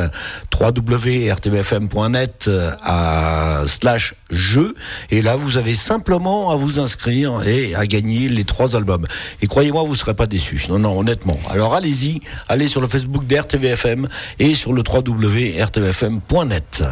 www.rtvfm.net 0.60 2.44
euh, 2.48 2.70
à 2.82 3.62
slash 3.66 4.14
jeu. 4.30 4.74
Et 5.10 5.22
là, 5.22 5.36
vous 5.36 5.56
avez 5.56 5.74
simplement 5.74 6.50
à 6.50 6.56
vous 6.56 6.80
inscrire 6.80 7.48
et 7.48 7.74
à 7.74 7.86
gagner 7.86 8.28
les 8.28 8.44
trois 8.44 8.76
albums. 8.76 9.06
Et 9.40 9.46
croyez-moi, 9.46 9.84
vous 9.84 9.92
ne 9.92 9.96
serez 9.96 10.12
pas 10.14 10.26
déçus. 10.26 10.66
Non, 10.68 10.78
non, 10.78 10.98
honnêtement. 10.98 11.38
Alors 11.50 11.74
allez-y, 11.74 12.20
allez 12.48 12.68
sur 12.68 12.82
le 12.82 12.88
Facebook 12.88 13.26
d'RTVFM 13.26 14.06
et 14.38 14.52
sur 14.52 14.74
le 14.74 14.82
www.rtvfm.net 14.86 16.82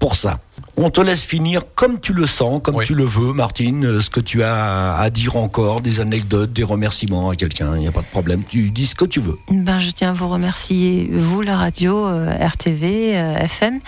pour 0.00 0.16
ça. 0.16 0.40
On 0.82 0.88
te 0.88 1.02
laisse 1.02 1.20
finir 1.22 1.64
comme 1.74 2.00
tu 2.00 2.14
le 2.14 2.24
sens, 2.24 2.60
comme 2.64 2.76
Oui. 2.76 2.86
tu 2.86 2.94
le 2.94 3.04
veux, 3.04 3.34
Martine, 3.34 3.84
euh, 3.84 4.00
ce 4.00 4.08
que 4.08 4.18
tu 4.18 4.42
as 4.42 4.96
à 4.96 5.10
dire 5.10 5.36
encore, 5.36 5.82
des 5.82 6.00
anecdotes, 6.00 6.54
des 6.54 6.62
remerciements 6.62 7.28
à 7.28 7.36
quelqu'un, 7.36 7.74
il 7.76 7.80
n'y 7.80 7.86
a 7.86 7.92
pas 7.92 8.00
de 8.00 8.06
problème. 8.06 8.44
Tu 8.48 8.70
dis 8.70 8.86
ce 8.86 8.94
que 8.94 9.04
tu 9.04 9.20
veux. 9.20 9.36
Ben, 9.50 9.78
je 9.78 9.90
tiens 9.90 10.08
à 10.08 10.12
vous 10.14 10.30
remercier, 10.30 11.10
vous, 11.12 11.42
la 11.42 11.58
radio, 11.58 12.06
euh, 12.06 12.30
RTV, 12.30 13.14
euh, 13.18 13.34
FM, 13.34 13.80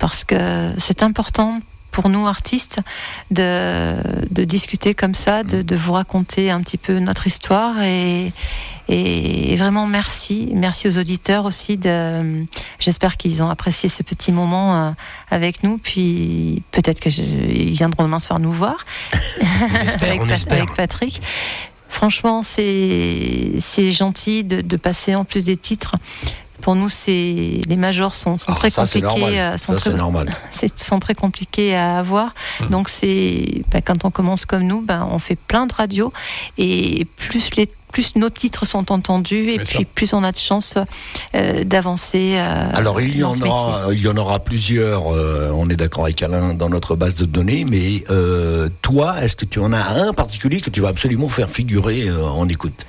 parce 0.00 0.24
que 0.24 0.72
c'est 0.78 1.04
important 1.04 1.60
pour 1.92 2.08
nous, 2.08 2.26
artistes, 2.26 2.78
de, 3.30 3.94
de 4.30 4.44
discuter 4.44 4.94
comme 4.94 5.14
ça, 5.14 5.44
de, 5.44 5.62
de 5.62 5.76
vous 5.76 5.92
raconter 5.92 6.50
un 6.50 6.60
petit 6.62 6.78
peu 6.78 6.98
notre 6.98 7.26
histoire. 7.28 7.80
Et, 7.82 8.32
et 8.88 9.54
vraiment, 9.56 9.86
merci. 9.86 10.48
Merci 10.54 10.88
aux 10.88 10.98
auditeurs 10.98 11.44
aussi. 11.44 11.76
De, 11.76 12.42
j'espère 12.80 13.16
qu'ils 13.16 13.42
ont 13.42 13.48
apprécié 13.50 13.88
ce 13.88 14.02
petit 14.02 14.32
moment 14.32 14.74
euh, 14.88 14.90
avec 15.30 15.62
nous. 15.62 15.78
Puis 15.78 16.62
peut-être 16.72 16.98
qu'ils 16.98 17.72
viendront 17.72 18.02
demain 18.04 18.18
soir 18.18 18.40
nous 18.40 18.52
voir 18.52 18.84
On 19.12 19.76
espère, 19.86 20.08
avec, 20.08 20.22
on 20.22 20.26
Pat- 20.26 20.34
espère. 20.34 20.58
avec 20.58 20.74
Patrick. 20.74 21.20
Franchement, 21.88 22.42
c'est 22.42 23.52
c'est 23.60 23.90
gentil 23.90 24.44
de, 24.44 24.62
de 24.62 24.76
passer 24.78 25.14
en 25.14 25.24
plus 25.26 25.44
des 25.44 25.58
titres. 25.58 25.96
Pour 26.62 26.74
nous, 26.76 26.88
c'est 26.88 27.60
les 27.66 27.76
majors 27.76 28.14
sont, 28.14 28.38
sont 28.38 28.46
Ah, 28.48 28.54
très 28.54 28.70
ça, 28.70 28.82
compliqués, 28.82 29.06
normal. 29.06 29.34
euh, 29.34 29.58
sont 29.58 29.72
Ça, 29.74 29.78
très, 29.80 29.90
c'est 29.90 29.96
normal. 29.96 30.30
c'est- 30.52 30.78
sont 30.82 30.98
très 31.00 31.14
compliqués 31.14 31.74
à 31.74 31.98
avoir. 31.98 32.34
Donc 32.70 32.88
c'est 32.88 33.62
bah, 33.70 33.80
quand 33.82 34.04
on 34.04 34.10
commence 34.10 34.46
comme 34.46 34.62
nous, 34.62 34.80
bah, 34.80 35.06
on 35.10 35.18
fait 35.18 35.36
plein 35.36 35.66
de 35.66 35.74
radios 35.74 36.12
et 36.58 37.04
plus 37.16 37.56
les 37.56 37.68
plus 37.92 38.16
nos 38.16 38.30
titres 38.30 38.64
sont 38.64 38.90
entendus 38.90 39.50
et 39.50 39.58
puis 39.58 39.84
plus 39.84 40.14
on 40.14 40.24
a 40.24 40.32
de 40.32 40.38
chances 40.38 40.78
euh, 41.34 41.62
d'avancer. 41.64 42.36
euh, 42.38 42.70
Alors 42.72 42.98
il 43.02 43.14
y 43.18 43.22
en 43.22 43.32
aura, 43.38 43.92
il 43.92 44.00
y 44.00 44.08
en 44.08 44.16
aura 44.16 44.38
plusieurs. 44.38 45.12
euh, 45.14 45.50
on 45.54 45.68
est 45.68 45.76
d'accord 45.76 46.04
avec 46.04 46.22
Alain 46.22 46.54
dans 46.54 46.70
notre 46.70 46.96
base 46.96 47.16
de 47.16 47.26
données, 47.26 47.66
mais 47.68 48.02
toi, 48.80 49.22
est-ce 49.22 49.36
que 49.36 49.44
tu 49.44 49.58
en 49.60 49.74
as 49.74 49.84
un 50.06 50.14
particulier 50.14 50.60
que 50.62 50.70
tu 50.70 50.80
vas 50.80 50.88
absolument 50.88 51.28
faire 51.28 51.50
figurer 51.50 52.10
en 52.10 52.48
écoute? 52.48 52.86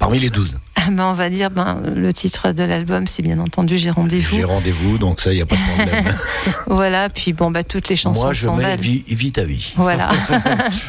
Parmi 0.00 0.18
les 0.18 0.30
12 0.30 0.56
Ben, 0.90 1.06
on 1.06 1.14
va 1.14 1.30
dire 1.30 1.50
ben, 1.50 1.80
le 1.94 2.12
titre 2.12 2.52
de 2.52 2.62
l'album, 2.62 3.06
c'est 3.06 3.22
bien 3.22 3.38
entendu 3.38 3.78
J'ai 3.78 3.90
rendez-vous. 3.90 4.36
J'ai 4.36 4.44
rendez-vous, 4.44 4.98
donc 4.98 5.20
ça, 5.20 5.32
il 5.32 5.36
n'y 5.36 5.42
a 5.42 5.46
pas 5.46 5.56
de 5.56 5.60
problème. 5.76 6.04
Voilà, 6.66 7.08
puis 7.08 7.32
bon, 7.32 7.50
bah, 7.50 7.62
toutes 7.64 7.88
les 7.88 7.96
chansons 7.96 8.24
Moi, 8.24 8.32
je 8.32 8.44
sont 8.46 8.56
mets 8.56 8.76
vie, 8.76 9.02
vie 9.08 9.32
ta 9.32 9.44
vie. 9.44 9.72
Voilà. 9.76 10.10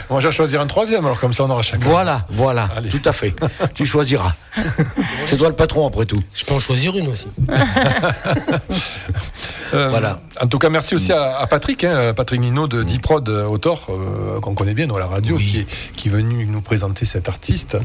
On 0.10 0.16
va 0.16 0.20
déjà 0.20 0.32
choisir 0.32 0.60
un 0.62 0.68
troisième, 0.68 1.06
alors 1.06 1.20
comme 1.20 1.34
ça 1.34 1.44
on 1.46 1.50
aura 1.50 1.62
chacun. 1.62 1.86
Voilà, 1.86 2.26
voilà, 2.30 2.70
Allez. 2.76 2.90
tout 2.90 3.02
à 3.06 3.14
fait. 3.14 3.34
tu 3.74 3.86
choisiras. 3.86 4.34
C'est 5.28 5.38
toi 5.38 5.50
le 5.50 5.56
patron 5.56 5.88
après 5.88 6.06
tout. 6.06 6.20
Je 6.34 6.44
peux 6.46 6.54
en 6.56 6.60
choisir 6.60 6.96
une 6.98 7.08
aussi. 7.10 7.28
Euh, 9.74 9.90
Voilà. 9.90 10.18
En 10.42 10.48
tout 10.48 10.60
cas, 10.60 10.70
merci 10.70 10.96
aussi 10.96 11.12
à, 11.12 11.38
à 11.38 11.48
Patrick, 11.48 11.84
hein, 11.84 12.14
Patrick 12.14 12.40
Nino 12.42 12.68
de 12.68 12.84
Diprod 12.84 13.28
euh, 13.30 13.46
Autor, 13.46 13.88
euh, 13.90 14.40
qu'on 14.40 14.54
connaît 14.54 14.74
bien 14.74 14.88
dans 14.88 14.98
la 14.98 15.08
radio, 15.08 15.36
Oui. 15.38 15.46
qui, 15.46 15.60
est, 15.62 15.68
qui 15.96 16.08
est 16.08 16.12
venu 16.12 16.46
nous 16.46 16.62
présenter 16.62 17.06
cet 17.06 17.30
artiste. 17.30 17.78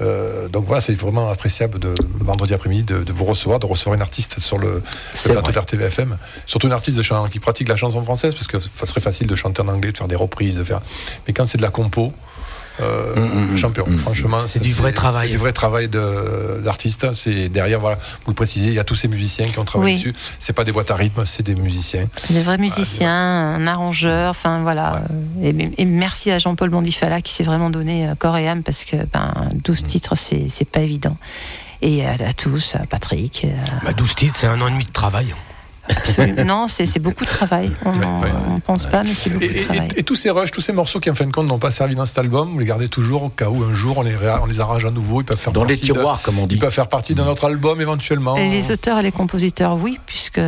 Euh, 0.00 0.48
donc 0.48 0.64
voilà, 0.66 0.80
c'est 0.80 0.94
vraiment 0.94 1.28
appréciable 1.44 1.78
de 1.78 1.94
vendredi 2.20 2.54
après-midi 2.54 2.84
de, 2.84 3.04
de 3.04 3.12
vous 3.12 3.26
recevoir, 3.26 3.58
de 3.60 3.66
recevoir 3.66 3.94
une 3.94 4.00
artiste 4.00 4.40
sur 4.40 4.56
le, 4.56 4.82
le 5.26 5.32
plateau 5.34 5.52
d'RTVFM. 5.52 6.16
Surtout 6.46 6.68
une 6.68 6.72
artiste 6.72 6.96
de 6.96 7.02
chan- 7.02 7.26
qui 7.28 7.38
pratique 7.38 7.68
la 7.68 7.76
chanson 7.76 8.02
française, 8.02 8.34
parce 8.34 8.46
que 8.46 8.58
ça 8.58 8.86
serait 8.86 9.02
facile 9.02 9.26
de 9.26 9.34
chanter 9.34 9.60
en 9.60 9.68
anglais, 9.68 9.92
de 9.92 9.98
faire 9.98 10.08
des 10.08 10.16
reprises, 10.16 10.56
de 10.56 10.64
faire. 10.64 10.80
Mais 11.26 11.34
quand 11.34 11.44
c'est 11.44 11.58
de 11.58 11.62
la 11.62 11.68
compo. 11.68 12.14
Euh, 12.80 13.14
Mm, 13.14 13.52
mm, 13.52 13.56
champion, 13.56 13.84
mm. 13.86 13.98
franchement, 13.98 14.40
C'est 14.40 14.60
du 14.60 14.72
vrai 14.72 14.90
travail. 14.92 15.28
C'est 15.28 15.32
du 15.34 15.38
vrai 15.38 15.52
travail 15.52 15.88
de- 15.88 16.60
d'artiste. 16.64 17.12
C'est 17.14 17.48
derrière, 17.48 17.78
voilà, 17.78 17.96
vous 18.24 18.30
le 18.30 18.34
précisez, 18.34 18.68
il 18.68 18.74
y 18.74 18.78
a 18.80 18.84
tous 18.84 18.96
ces 18.96 19.06
musiciens 19.08 19.46
qui 19.46 19.58
ont 19.60 19.64
travaillé 19.64 19.94
Oui. 19.94 19.98
dessus. 20.00 20.14
C'est 20.40 20.52
pas 20.52 20.64
des 20.64 20.72
boîtes 20.72 20.90
à 20.90 20.96
rythme, 20.96 21.24
c'est 21.24 21.44
des 21.44 21.54
musiciens. 21.54 22.08
Des 22.30 22.42
vrais 22.42 22.58
musiciens, 22.58 23.12
un 23.54 23.66
arrangeur, 23.68 24.30
enfin 24.30 24.60
voilà. 24.62 25.02
Et, 25.42 25.54
et 25.78 25.84
merci 25.84 26.30
à 26.32 26.38
Jean-Paul 26.38 26.70
Bondifala 26.70 27.20
qui 27.22 27.32
s'est 27.32 27.44
vraiment 27.44 27.70
donné 27.70 28.08
euh, 28.08 28.14
corps 28.16 28.36
et 28.38 28.48
âme 28.48 28.62
parce 28.64 28.84
que 28.84 28.96
ben, 29.12 29.48
12 29.62 29.84
titres, 29.84 30.16
c'est 30.16 30.46
c'est 30.48 30.64
pas 30.68 30.80
évident. 30.80 31.16
Et 31.82 32.04
à, 32.04 32.12
à 32.12 32.32
tous, 32.32 32.74
à 32.74 32.86
Patrick. 32.86 33.46
à- 33.80 33.84
Bah, 33.84 33.92
12 33.92 34.14
titres, 34.16 34.34
c'est 34.36 34.46
un 34.48 34.60
an 34.60 34.66
et 34.68 34.72
demi 34.72 34.84
de 34.86 34.90
travail. 34.92 35.34
Absolument. 35.88 36.44
non, 36.44 36.66
c'est 36.68 36.98
beaucoup 36.98 37.24
de 37.24 37.30
travail. 37.30 37.70
On 37.84 37.90
Ouais, 37.92 37.98
ne 37.98 38.04
ouais. 38.22 38.60
pense 38.66 38.86
pas, 38.86 39.02
mais 39.02 39.14
c'est 39.14 39.30
beaucoup 39.30 39.44
Et, 39.44 39.48
de 39.48 39.54
et- 39.54 39.64
travail. 39.64 39.88
et 39.96 40.02
tous 40.02 40.14
ces 40.14 40.30
rushs, 40.30 40.50
tous 40.50 40.60
ces 40.60 40.72
morceaux 40.72 41.00
qui 41.00 41.10
en 41.10 41.14
fin 41.14 41.26
de 41.26 41.32
compte 41.32 41.46
n'ont 41.48 41.58
pas 41.58 41.70
servi 41.70 41.94
dans 41.94 42.06
cet 42.06 42.18
album, 42.18 42.50
vous 42.52 42.58
les 42.58 42.64
gardez 42.66 42.88
toujours 42.88 43.22
au 43.24 43.28
cas 43.28 43.48
où 43.48 43.62
un 43.64 43.74
jour 43.74 43.98
on 43.98 44.02
les, 44.02 44.14
réa- 44.14 44.40
on 44.42 44.46
les 44.46 44.60
arrange 44.60 44.84
à 44.84 44.90
nouveau, 44.90 45.20
ils 45.20 45.24
peuvent 45.24 45.38
faire 45.38 45.52
Dans 45.52 45.64
les 45.64 45.76
de- 45.76 45.80
tiroirs, 45.80 46.20
comme 46.22 46.38
on 46.38 46.46
dit. 46.46 46.54
ils 46.56 46.58
peuvent 46.58 46.72
faire 46.72 46.88
partie 46.88 47.14
d'un 47.14 47.26
autre 47.26 47.44
album 47.44 47.80
éventuellement. 47.80 48.36
Et 48.36 48.50
les 48.50 48.70
auteurs 48.70 48.98
et 48.98 49.02
les 49.02 49.12
compositeurs, 49.12 49.76
oui, 49.76 49.98
puisque 50.06 50.40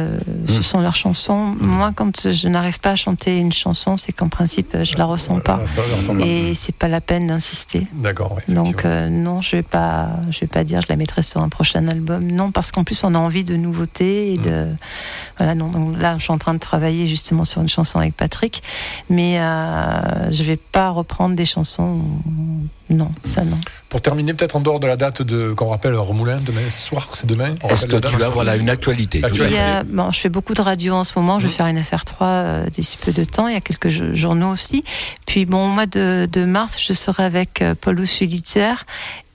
ce 0.48 0.62
sont 0.62 0.80
leurs 0.80 0.96
chansons. 0.96 1.54
Moi, 1.58 1.92
quand 1.94 2.30
je 2.30 2.48
n'arrive 2.48 2.80
pas 2.80 2.90
à 2.92 2.96
chanter 2.96 3.38
une 3.38 3.52
chanson, 3.52 3.96
c'est 3.96 4.12
qu'en 4.12 4.28
principe, 4.28 4.76
je 4.82 4.96
la 4.96 5.04
ressens 5.04 5.40
pas. 5.40 5.60
Ça 5.66 5.80
à- 5.82 6.24
Et 6.26 6.54
c'est 6.54 6.74
pas 6.74 6.88
la 6.88 7.00
peine 7.00 7.26
d'insister. 7.28 7.84
D'accord, 7.92 8.36
Donc 8.48 8.84
euh, 8.84 9.08
non, 9.08 9.42
je 9.42 9.56
vais 9.56 9.62
pas, 9.62 10.08
je 10.30 10.40
vais 10.40 10.46
pas 10.46 10.64
dire 10.64 10.80
je 10.80 10.86
la 10.88 10.96
mettrai 10.96 11.22
sur 11.22 11.42
un 11.42 11.48
prochain 11.48 11.86
album. 11.88 12.26
Non, 12.30 12.50
parce 12.50 12.72
qu'en 12.72 12.84
plus 12.84 13.02
on 13.04 13.14
a 13.14 13.18
envie 13.18 13.44
de 13.44 13.56
nouveautés 13.56 14.32
et 14.32 14.36
de, 14.36 14.66
Voilà, 15.38 15.54
donc 15.54 15.74
là, 15.98 16.16
je 16.18 16.22
suis 16.22 16.32
en 16.32 16.38
train 16.38 16.54
de 16.54 16.58
travailler 16.58 17.06
justement 17.06 17.44
sur 17.44 17.60
une 17.60 17.68
chanson 17.68 17.98
avec 17.98 18.16
Patrick, 18.16 18.62
mais 19.10 19.38
euh, 19.38 20.30
je 20.30 20.42
vais 20.42 20.56
pas 20.56 20.90
reprendre 20.90 21.36
des 21.36 21.44
chansons. 21.44 22.00
Non, 22.88 23.10
ça 23.24 23.42
non. 23.44 23.58
Pour 23.88 24.00
terminer, 24.00 24.32
peut-être 24.32 24.54
en 24.54 24.60
dehors 24.60 24.78
de 24.78 24.86
la 24.86 24.96
date 24.96 25.22
de 25.22 25.52
qu'on 25.52 25.66
rappelle 25.66 25.94
Remoulin 25.96 26.36
demain 26.40 26.68
soir, 26.68 27.08
c'est 27.14 27.26
demain. 27.26 27.56
Est-ce 27.68 27.86
que 27.86 27.96
tu 27.96 28.22
as 28.22 28.28
voilà, 28.28 28.54
une 28.56 28.68
actualité 28.70 29.24
Actualité. 29.24 29.56
Il 29.56 29.58
y 29.58 29.60
a- 29.60 29.82
bon, 29.82 30.12
je 30.12 30.20
fais 30.20 30.28
beaucoup 30.28 30.54
de 30.54 30.62
radio 30.62 30.94
en 30.94 31.02
ce 31.02 31.18
moment. 31.18 31.38
Je 31.40 31.46
vais 31.46 31.50
Mhm. 31.50 31.56
faire 31.56 31.66
une 31.66 31.78
affaire 31.78 32.04
3 32.04 32.26
euh, 32.28 32.70
d'ici 32.70 32.96
peu 32.96 33.10
de 33.10 33.24
temps. 33.24 33.48
Il 33.48 33.54
y 33.54 33.56
a 33.56 33.60
quelques 33.60 33.88
jo- 33.88 34.14
journaux 34.14 34.50
aussi. 34.52 34.84
Puis 35.26 35.46
bon, 35.46 35.66
au 35.66 35.68
mois 35.74 35.86
de, 35.86 36.28
de 36.30 36.44
mars, 36.44 36.80
je 36.80 36.92
serai 36.92 37.24
avec 37.24 37.60
euh, 37.60 37.74
Paulus 37.74 38.06
Fulitzer 38.06 38.74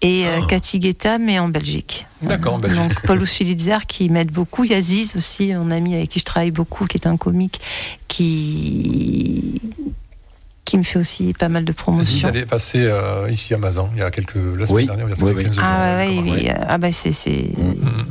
et 0.02 0.28
euh, 0.28 0.41
Cathy 0.47 0.80
Guetta, 0.80 1.18
mais 1.18 1.38
en 1.38 1.49
Belgique. 1.49 2.06
D'accord, 2.22 2.54
en 2.56 2.60
Belgique. 2.60 2.80
Donc 2.89 3.02
Paulus 3.06 3.28
Fulitzer 3.28 3.80
qui 3.88 4.10
m'aide 4.10 4.32
beaucoup. 4.32 4.64
Il 4.64 4.72
y 4.72 4.76
a 4.76 4.82
Ziz 4.82 5.16
aussi, 5.18 5.54
mon 5.54 5.72
ami 5.72 5.93
avec 5.95 6.08
qui 6.10 6.20
je 6.20 6.26
travaille 6.26 6.52
beaucoup, 6.52 6.86
qui 6.86 6.95
est 6.97 7.06
un 7.08 7.18
comique 7.18 7.60
qui 8.08 9.62
qui 10.72 10.78
me 10.78 10.84
fait 10.84 10.99
aussi 10.99 11.34
pas 11.38 11.49
mal 11.49 11.65
de 11.65 11.72
promotions. 11.74 12.30
allait 12.30 12.45
passer 12.45 12.80
euh, 12.82 13.28
ici 13.30 13.53
à 13.53 13.57
Mazan 13.57 13.89
il 13.93 13.99
y 13.99 14.03
a 14.03 14.09
quelques 14.11 14.36
la 14.36 14.65
semaine 14.65 14.76
Oui. 14.76 14.86
dernière, 14.86 15.07
il 15.09 15.17
y 15.17 15.22
a 15.22 15.26
Oui, 15.26 15.34
oui. 15.36 15.43
15 15.43 15.55
jours. 15.55 15.63
Ah 15.67 15.97
ouais, 15.97 16.19
oui, 16.24 16.47
euh, 16.49 16.53
ah 16.67 16.78
bah 16.78 16.91
c'est 16.93 17.11
c'est 17.11 17.49
Mhm. 17.57 18.05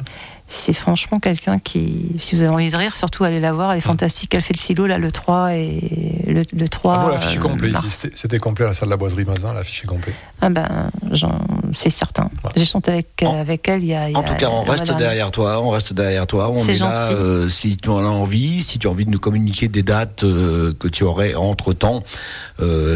c'est 0.52 0.72
franchement 0.72 1.20
quelqu'un 1.20 1.58
qui 1.61 2.08
si 2.18 2.34
vous 2.34 2.42
avez 2.42 2.50
envie 2.52 2.70
de 2.70 2.76
rire 2.76 2.96
surtout 2.96 3.22
allez 3.22 3.38
la 3.40 3.52
voir 3.52 3.70
elle 3.72 3.78
est 3.78 3.80
fantastique 3.80 4.34
elle 4.34 4.42
fait 4.42 4.52
le 4.52 4.58
silo 4.58 4.86
là 4.88 4.98
le 4.98 5.11
3 5.12 5.54
et 5.54 5.80
le, 6.26 6.42
le 6.52 6.68
3 6.68 7.04
Ah, 7.06 7.11
l'affiche 7.12 7.36
est 7.36 7.38
euh, 7.38 7.42
complet 7.42 7.70
ici. 7.70 7.88
C'était- 7.88 8.16
C'était 8.16 8.38
complet 8.40 8.64
à 8.64 8.68
la 8.68 8.74
salle 8.74 8.88
de 8.88 8.90
la 8.90 8.96
boiserie 8.96 9.24
Mazan, 9.24 9.52
l'affiche 9.52 9.84
est 9.84 9.86
complet. 9.86 10.12
ah 10.40 10.48
ben 10.50 10.90
j'en- 11.12 11.40
c'est 11.72 11.90
certain 11.90 12.24
Ouais. 12.44 12.50
j'ai 12.56 12.64
chanté 12.64 12.90
avec, 12.90 13.06
En- 13.24 13.38
avec 13.40 13.68
elle 13.68 13.82
il 13.84 13.90
y 13.90 13.94
a 13.94 14.11
y 14.11 14.16
En 14.16 14.20
a- 14.20 14.24
tout 14.24 14.34
cas, 14.34 14.48
on 14.50 14.64
reste 14.64 14.90
derrière 14.96 15.30
toi, 15.30 15.61
on 15.62 15.70
reste 15.70 15.92
derrière 15.92 16.26
toi. 16.26 16.50
On 16.50 16.64
C'est 16.64 16.72
est 16.76 16.80
là 16.80 17.08
gentil. 17.11 17.14
euh, 17.22 17.48
si 17.48 17.76
tu 17.76 17.88
en 17.88 18.04
as 18.04 18.08
envie, 18.08 18.61
si 18.62 18.80
tu 18.80 18.88
as 18.88 18.90
envie 18.90 19.04
de 19.04 19.11
nous 19.11 19.20
communiquer 19.20 19.68
des 19.68 19.84
dates 19.84 20.24
euh, 20.24 20.72
que 20.80 20.88
tu 20.88 21.04
aurais 21.04 21.34
entre 21.36 21.72
temps 21.72 22.02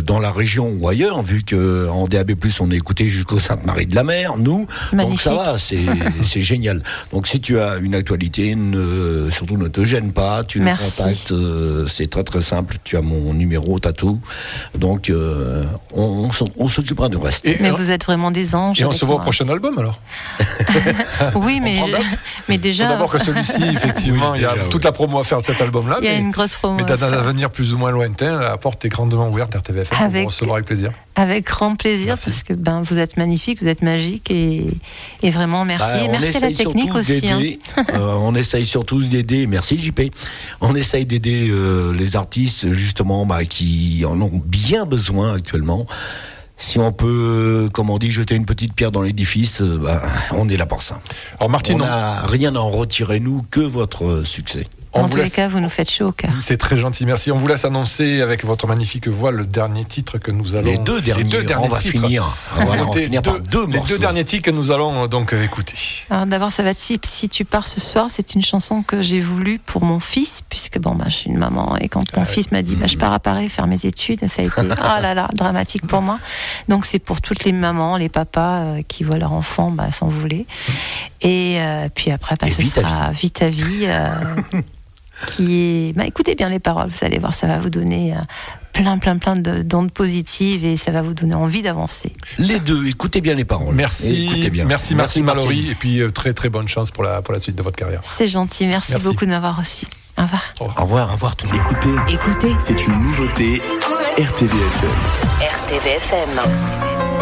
dans 0.02 0.18
la 0.18 0.30
région 0.32 0.74
ou 0.78 0.88
ailleurs, 0.88 1.22
vu 1.22 1.42
que 1.42 1.88
en 1.88 2.06
DAB+ 2.06 2.32
on 2.60 2.70
est 2.70 2.76
écouté 2.76 3.08
jusqu'au 3.08 3.38
Sainte-Marie 3.38 3.86
de 3.86 3.94
la 3.94 4.04
Mer, 4.04 4.36
nous. 4.36 4.66
Donc 4.92 5.20
ça 5.20 5.34
va, 5.34 5.56
c'est 5.58 6.42
génial. 6.42 6.82
Donc 7.12 7.26
si 7.26 7.40
tu 7.40 7.58
as 7.58 7.76
une 7.76 7.94
actualité, 7.94 8.54
ne, 8.54 9.28
surtout 9.30 9.56
ne 9.56 9.68
te 9.68 9.84
gêne 9.84 10.12
pas, 10.12 10.44
tu 10.44 10.60
nous 10.60 10.70
contactes. 10.76 11.32
euh, 11.32 11.86
c'est 11.86 12.08
très 12.10 12.24
très 12.24 12.40
simple. 12.42 12.76
Tu 12.84 12.96
as 12.96 13.00
mon 13.02 13.32
numéro, 13.34 13.78
t'as 13.78 13.92
tout. 13.92 14.20
Donc 14.76 15.10
euh, 15.10 15.64
on, 15.92 16.02
on 16.02 16.32
s'en- 16.32 16.44
on 16.58 16.68
s'occupera 16.68 17.08
du 17.08 17.16
reste. 17.16 17.46
Et, 17.46 17.56
mais 17.60 17.70
vous 17.70 17.90
êtes 17.90 18.04
vraiment 18.04 18.30
des 18.30 18.54
anges 18.54 18.80
et 18.80 18.84
on 18.84 18.92
se 18.92 19.04
voit 19.04 19.16
au 19.16 19.18
prochain 19.20 19.48
album 19.48 19.78
alors. 19.78 20.00
oui 21.34 21.60
mais 21.62 21.80
mais 22.48 22.58
déjà 22.58 22.88
d'abord 22.88 23.10
que 23.10 23.18
celui-ci, 23.18 23.62
effectivement, 23.64 24.32
Oui, 24.32 24.38
il 24.38 24.42
y 24.42 24.46
a 24.46 24.54
déjà, 24.54 24.66
toute 24.68 24.84
la 24.84 24.92
promo 24.92 25.18
à 25.18 25.24
faire 25.24 25.38
de 25.38 25.44
cet 25.44 25.60
album-là. 25.60 25.98
il 26.00 26.04
y 26.04 26.08
a 26.08 26.12
mais- 26.12 26.18
une 26.20 26.30
grosse 26.30 26.54
promo 26.56 26.76
Mais 26.76 26.84
d'un 26.84 27.00
avenir 27.12 27.50
plus 27.50 27.74
ou 27.74 27.78
moins 27.78 27.90
lointain, 27.90 28.40
la 28.40 28.56
porte 28.56 28.84
est 28.84 28.88
grandement 28.88 29.28
ouverte 29.28 29.53
RTVFM 29.54 29.96
Avec- 30.00 30.22
vous 30.22 30.26
recevoir 30.28 30.56
avec 30.56 30.66
plaisir. 30.66 30.90
avec 31.14 31.46
grand 31.46 31.76
plaisir 31.76 32.06
Merci. 32.08 32.30
parce 32.30 32.42
que 32.42 32.54
ben 32.54 32.82
vous 32.82 32.98
êtes 32.98 33.16
magnifique 33.16 33.62
vous 33.62 33.68
êtes 33.68 33.82
magique 33.82 34.30
et, 34.30 34.66
et 35.22 35.30
vraiment 35.30 35.64
merci 35.64 35.84
Bah, 35.86 36.00
Et 36.04 36.08
merci 36.08 36.36
à 36.36 36.40
la 36.40 36.50
essaye 36.50 36.66
technique 36.66 36.94
aussi 36.94 37.20
hein. 37.28 37.38
d'aider, 37.38 37.58
euh, 37.94 38.14
on 38.16 38.34
essaye 38.34 38.64
surtout 38.66 39.02
d'aider. 39.02 39.46
Merci 39.46 39.78
JP. 39.78 40.00
On 40.60 40.74
essaye 40.74 41.06
d'aider 41.06 41.48
euh, 41.50 41.92
les 41.92 42.16
artistes 42.16 42.72
justement 42.72 43.26
bah, 43.26 43.44
qui 43.44 44.04
en 44.06 44.20
ont 44.20 44.30
bien 44.44 44.84
besoin 44.86 45.34
actuellement. 45.34 45.86
Si 46.56 46.78
on 46.78 46.92
peut, 46.92 47.68
comme 47.72 47.90
on 47.90 47.98
dit, 47.98 48.12
jeter 48.12 48.36
une 48.36 48.46
petite 48.46 48.74
pierre 48.74 48.92
dans 48.92 49.02
l'édifice, 49.02 49.60
euh, 49.60 49.76
bah, 49.82 50.02
on 50.32 50.48
est 50.48 50.56
là 50.56 50.66
pour 50.66 50.82
ça. 50.82 51.00
Alors 51.40 51.50
Martine, 51.50 51.82
on 51.82 51.84
n'a 51.84 52.22
rien 52.26 52.54
à 52.54 52.60
en 52.60 52.70
retirer 52.70 53.18
nous 53.18 53.42
que 53.50 53.58
votre 53.60 54.22
succès. 54.24 54.62
En 54.94 55.08
tous 55.08 55.16
les 55.16 55.30
cas 55.30 55.48
vous 55.48 55.60
nous 55.60 55.68
faites 55.68 55.90
chaud 55.90 56.06
au 56.08 56.12
cœur 56.12 56.30
C'est 56.42 56.56
très 56.56 56.76
gentil, 56.76 57.04
merci. 57.06 57.30
On 57.32 57.38
vous 57.38 57.46
laisse 57.48 57.64
annoncer 57.64 58.20
avec 58.20 58.44
votre 58.44 58.66
magnifique 58.66 59.08
voix 59.08 59.30
le 59.30 59.44
dernier 59.46 59.84
titre 59.84 60.18
que 60.18 60.30
nous 60.30 60.54
allons. 60.56 60.70
Les 60.70 60.78
deux 60.78 61.00
derniers, 61.00 61.24
deux 61.24 61.42
derniers 61.44 61.66
on 61.66 61.68
va 61.70 61.78
titres. 61.78 62.00
finir. 62.00 62.36
Voilà, 62.54 62.84
on 62.84 62.90
va 62.90 62.98
finir 63.00 63.22
par 63.22 63.40
deux- 63.40 63.66
les 63.66 63.76
morceaux. 63.78 63.94
deux 63.94 63.98
derniers 63.98 64.24
titres 64.24 64.44
que 64.44 64.50
nous 64.50 64.70
allons 64.70 65.04
euh, 65.04 65.06
donc 65.06 65.32
euh, 65.32 65.42
écouter. 65.42 65.74
D'abord, 66.26 66.52
ça 66.52 66.62
va 66.62 66.70
être 66.70 66.80
si, 66.80 66.98
si 67.04 67.28
tu 67.28 67.44
pars 67.44 67.68
ce 67.68 67.80
soir, 67.80 68.06
c'est 68.10 68.34
une 68.34 68.42
chanson 68.44 68.82
que 68.82 69.02
j'ai 69.02 69.20
voulu 69.20 69.58
pour 69.58 69.82
mon 69.84 70.00
fils, 70.00 70.42
puisque 70.48 70.78
bon, 70.78 70.94
bah, 70.94 71.06
je 71.08 71.14
suis 71.14 71.30
une 71.30 71.38
maman 71.38 71.76
et 71.80 71.88
quand 71.88 72.04
mon 72.16 72.24
fils 72.24 72.50
m'a 72.52 72.62
dit, 72.62 72.76
bah, 72.76 72.86
je 72.86 72.96
pars 72.96 73.12
à 73.12 73.18
Paris 73.20 73.48
faire 73.48 73.66
mes 73.66 73.84
études, 73.86 74.20
ça 74.28 74.42
a 74.42 74.44
été, 74.44 74.54
oh 74.60 75.00
là 75.02 75.14
là, 75.14 75.28
dramatique 75.34 75.86
pour 75.86 76.02
moi. 76.02 76.18
Donc 76.68 76.86
c'est 76.86 76.98
pour 76.98 77.20
toutes 77.20 77.44
les 77.44 77.52
mamans, 77.52 77.96
les 77.96 78.08
papas 78.08 78.60
euh, 78.60 78.82
qui 78.86 79.04
voient 79.04 79.18
leur 79.18 79.32
enfant 79.32 79.70
bah, 79.70 79.90
s'envoler. 79.90 80.46
Et 81.20 81.56
euh, 81.60 81.88
puis 81.94 82.10
après, 82.10 82.36
bah, 82.40 82.46
Et 82.48 82.50
ce 82.50 82.60
vite 82.62 82.78
à 82.78 82.80
sera 82.82 83.10
vite 83.10 83.42
à 83.42 83.48
vie. 83.48 83.86
qui 85.26 85.88
est, 85.88 85.92
bah, 85.94 86.06
écoutez 86.06 86.34
bien 86.34 86.48
les 86.48 86.58
paroles, 86.58 86.88
vous 86.88 87.04
allez 87.06 87.18
voir, 87.18 87.32
ça 87.34 87.46
va 87.46 87.58
vous 87.58 87.70
donner 87.70 88.14
euh, 88.14 88.18
plein, 88.72 88.98
plein, 88.98 89.16
plein 89.18 89.34
de- 89.36 89.62
d'ondes 89.62 89.92
positives 89.92 90.64
et 90.64 90.76
ça 90.76 90.90
va 90.90 91.02
vous 91.02 91.14
donner 91.14 91.34
envie 91.34 91.62
d'avancer. 91.62 92.12
Les 92.38 92.58
deux, 92.60 92.86
écoutez 92.86 93.20
bien 93.20 93.34
les 93.34 93.44
paroles. 93.44 93.74
Merci, 93.74 94.24
Écoutez 94.26 94.50
bien. 94.50 94.64
merci 94.64 94.94
Martine 94.94 95.24
Martine. 95.24 95.44
Mallory 95.48 95.70
et 95.70 95.74
puis 95.74 96.00
euh, 96.00 96.10
très 96.10 96.32
très 96.34 96.48
bonne 96.48 96.68
chance 96.68 96.90
pour 96.90 97.04
la 97.04 97.22
pour 97.22 97.32
la 97.34 97.40
suite 97.40 97.56
de 97.56 97.62
votre 97.62 97.76
carrière. 97.76 98.00
C'est 98.04 98.28
gentil, 98.28 98.66
merci, 98.66 98.92
Merci. 98.92 99.06
beaucoup 99.06 99.24
de 99.24 99.30
m'avoir 99.30 99.56
reçu. 99.56 99.86
Au 100.18 100.22
revoir. 100.22 100.42
Au 100.60 100.64
revoir. 100.82 101.08
Au 101.10 101.12
revoir 101.14 101.36
tout 101.36 101.46
le 101.46 101.52
monde. 101.52 101.62
Écoutez, 101.70 102.14
Écoutez 102.14 102.52
c'est 102.58 102.86
une 102.86 102.94
nouveauté 103.02 103.60
RTVFM. 104.18 104.90
RTVFM. 105.40 107.13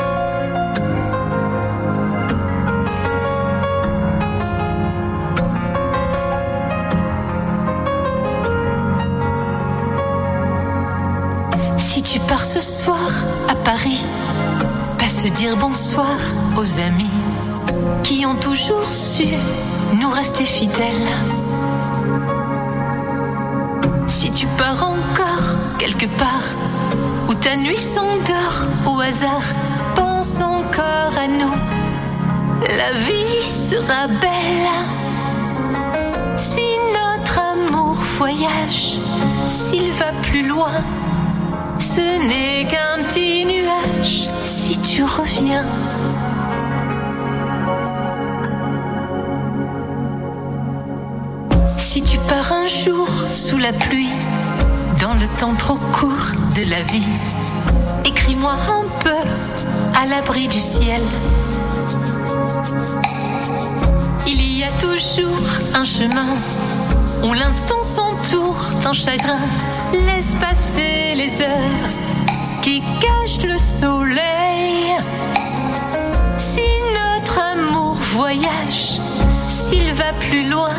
Ce 12.42 12.60
soir 12.60 13.08
à 13.48 13.54
Paris, 13.54 14.04
pas 14.98 15.06
se 15.06 15.28
dire 15.28 15.56
bonsoir 15.56 16.18
aux 16.56 16.80
amis 16.80 17.08
qui 18.02 18.26
ont 18.26 18.34
toujours 18.34 18.84
su 18.84 19.28
nous 19.94 20.10
rester 20.10 20.44
fidèles. 20.44 21.08
Si 24.08 24.32
tu 24.32 24.46
pars 24.58 24.82
encore 24.82 25.56
quelque 25.78 26.06
part 26.18 26.44
où 27.28 27.34
ta 27.34 27.54
nuit 27.56 27.78
s'endort 27.78 28.66
au 28.86 29.00
hasard, 29.00 29.44
pense 29.94 30.40
encore 30.40 31.16
à 31.16 31.28
nous. 31.28 31.54
La 32.76 32.92
vie 32.98 33.42
sera 33.42 34.08
belle 34.08 34.68
si 36.36 36.64
notre 36.92 37.38
amour 37.38 37.94
voyage, 38.18 38.98
s'il 39.48 39.92
va 39.92 40.12
plus 40.22 40.46
loin. 40.46 40.72
Ce 41.82 42.28
n'est 42.28 42.64
qu'un 42.68 43.02
petit 43.02 43.44
nuage 43.44 44.28
si 44.44 44.78
tu 44.78 45.02
reviens. 45.02 45.66
Si 51.76 52.00
tu 52.02 52.18
pars 52.28 52.52
un 52.52 52.68
jour 52.68 53.08
sous 53.28 53.58
la 53.58 53.72
pluie, 53.72 54.12
dans 55.00 55.14
le 55.14 55.26
temps 55.40 55.54
trop 55.54 55.74
court 55.98 56.30
de 56.56 56.70
la 56.70 56.84
vie, 56.84 57.08
écris-moi 58.04 58.52
un 58.52 58.88
peu 59.02 59.20
à 60.00 60.06
l'abri 60.06 60.46
du 60.46 60.60
ciel. 60.60 61.02
Il 64.28 64.40
y 64.56 64.62
a 64.62 64.70
toujours 64.80 65.42
un 65.74 65.84
chemin 65.84 66.28
où 67.22 67.32
l'instant 67.34 67.82
s'entoure 67.82 68.70
d'un 68.82 68.92
chagrin. 68.92 69.38
Laisse 69.92 70.34
passer 70.34 71.14
les 71.14 71.40
heures 71.40 71.92
qui 72.60 72.82
cachent 73.00 73.44
le 73.46 73.58
soleil. 73.58 74.94
Si 76.38 76.62
notre 76.94 77.40
amour 77.40 77.94
voyage, 78.14 79.00
s'il 79.48 79.92
va 79.94 80.12
plus 80.18 80.48
loin, 80.48 80.74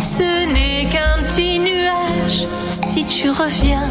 ce 0.00 0.52
n'est 0.52 0.88
qu'un 0.88 1.22
petit 1.24 1.58
nuage 1.58 2.46
si 2.70 3.04
tu 3.04 3.30
reviens. 3.30 3.88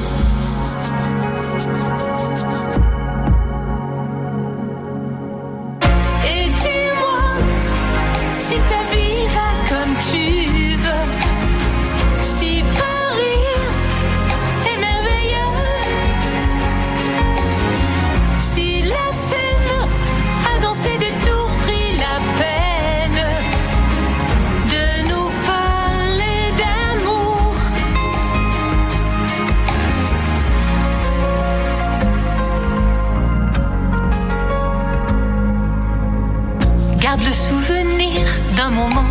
D'un 38.65 38.71
moment 38.71 39.05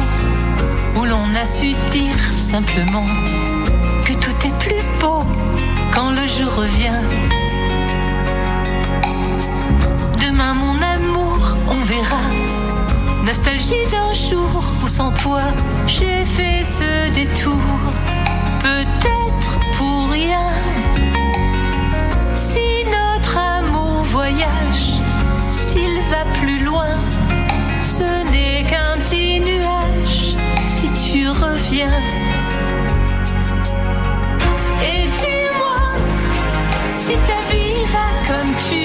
où 0.97 1.05
l'on 1.05 1.33
a 1.33 1.47
su 1.47 1.75
dire 1.93 2.19
simplement 2.51 3.07
que 4.05 4.13
tout 4.15 4.35
est 4.49 4.59
plus 4.59 4.85
beau 5.01 5.23
quand 5.93 6.11
le 6.11 6.27
jour 6.27 6.53
revient. 6.57 7.01
Demain, 10.21 10.55
mon 10.55 10.83
amour, 10.83 11.57
on 11.69 11.85
verra. 11.85 12.23
Nostalgie 13.25 13.87
d'un 13.93 14.13
jour 14.13 14.65
où 14.83 14.89
sans 14.89 15.13
toi 15.13 15.43
j'ai 15.87 16.25
fait 16.25 16.65
ce 16.65 17.15
détour. 17.15 17.63
Peut-être 18.61 19.51
pour 19.79 20.09
rien. 20.11 20.51
Et 34.91 35.05
dis-moi 35.21 35.79
si 37.05 37.15
ta 37.29 37.39
vie 37.51 37.85
va 37.93 38.07
comme 38.29 38.53
tu 38.69 38.84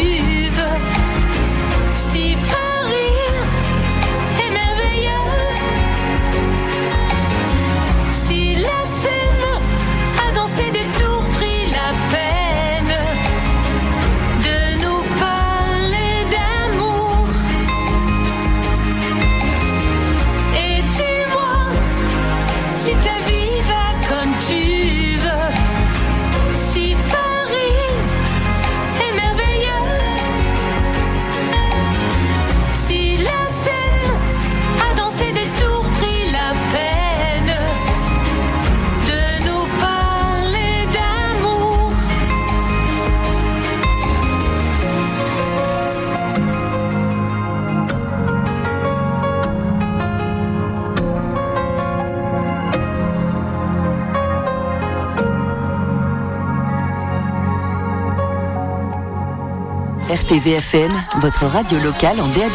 RTVFM, 60.30 60.92
votre 61.22 61.48
radio 61.48 61.80
locale 61.80 62.22
en 62.22 62.28
DAB+, 62.28 62.52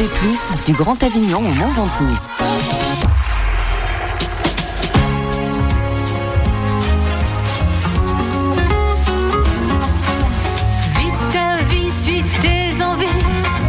du 0.65 0.73
Grand 0.75 1.03
Avignon 1.03 1.39
au 1.39 1.55
Mont 1.55 1.73
Ventoux. 1.75 2.05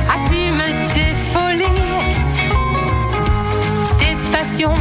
Assume 0.08 0.64
tes 0.93 1.16
folies, 1.34 1.66
tes 3.97 4.16
passions 4.32 4.76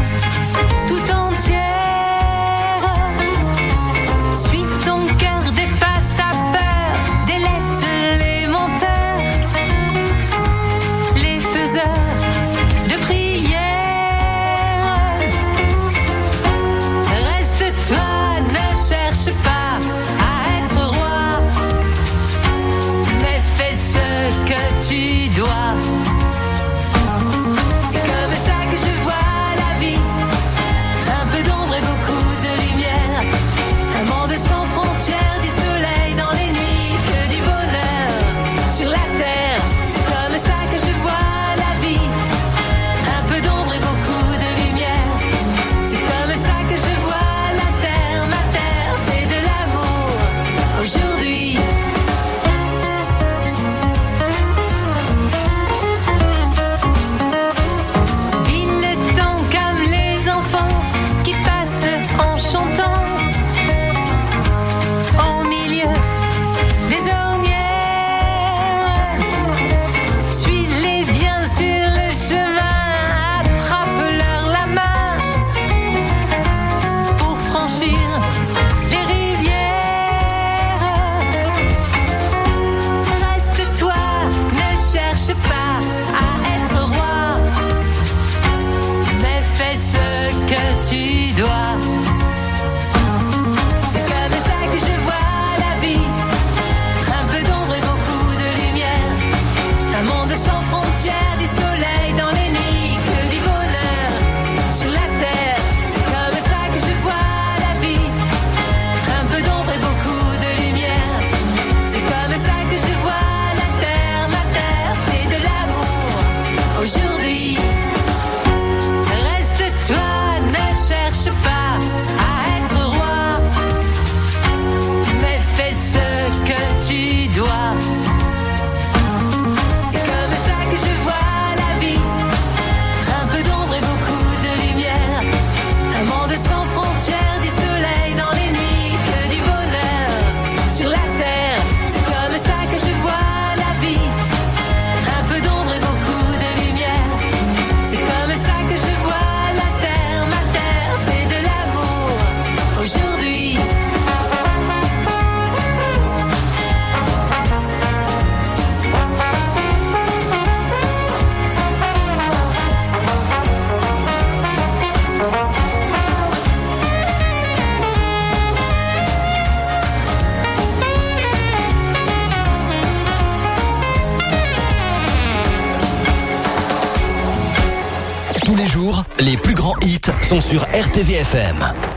sont 180.41 180.41
sur 180.41 180.63
RTVFM. 180.65 181.94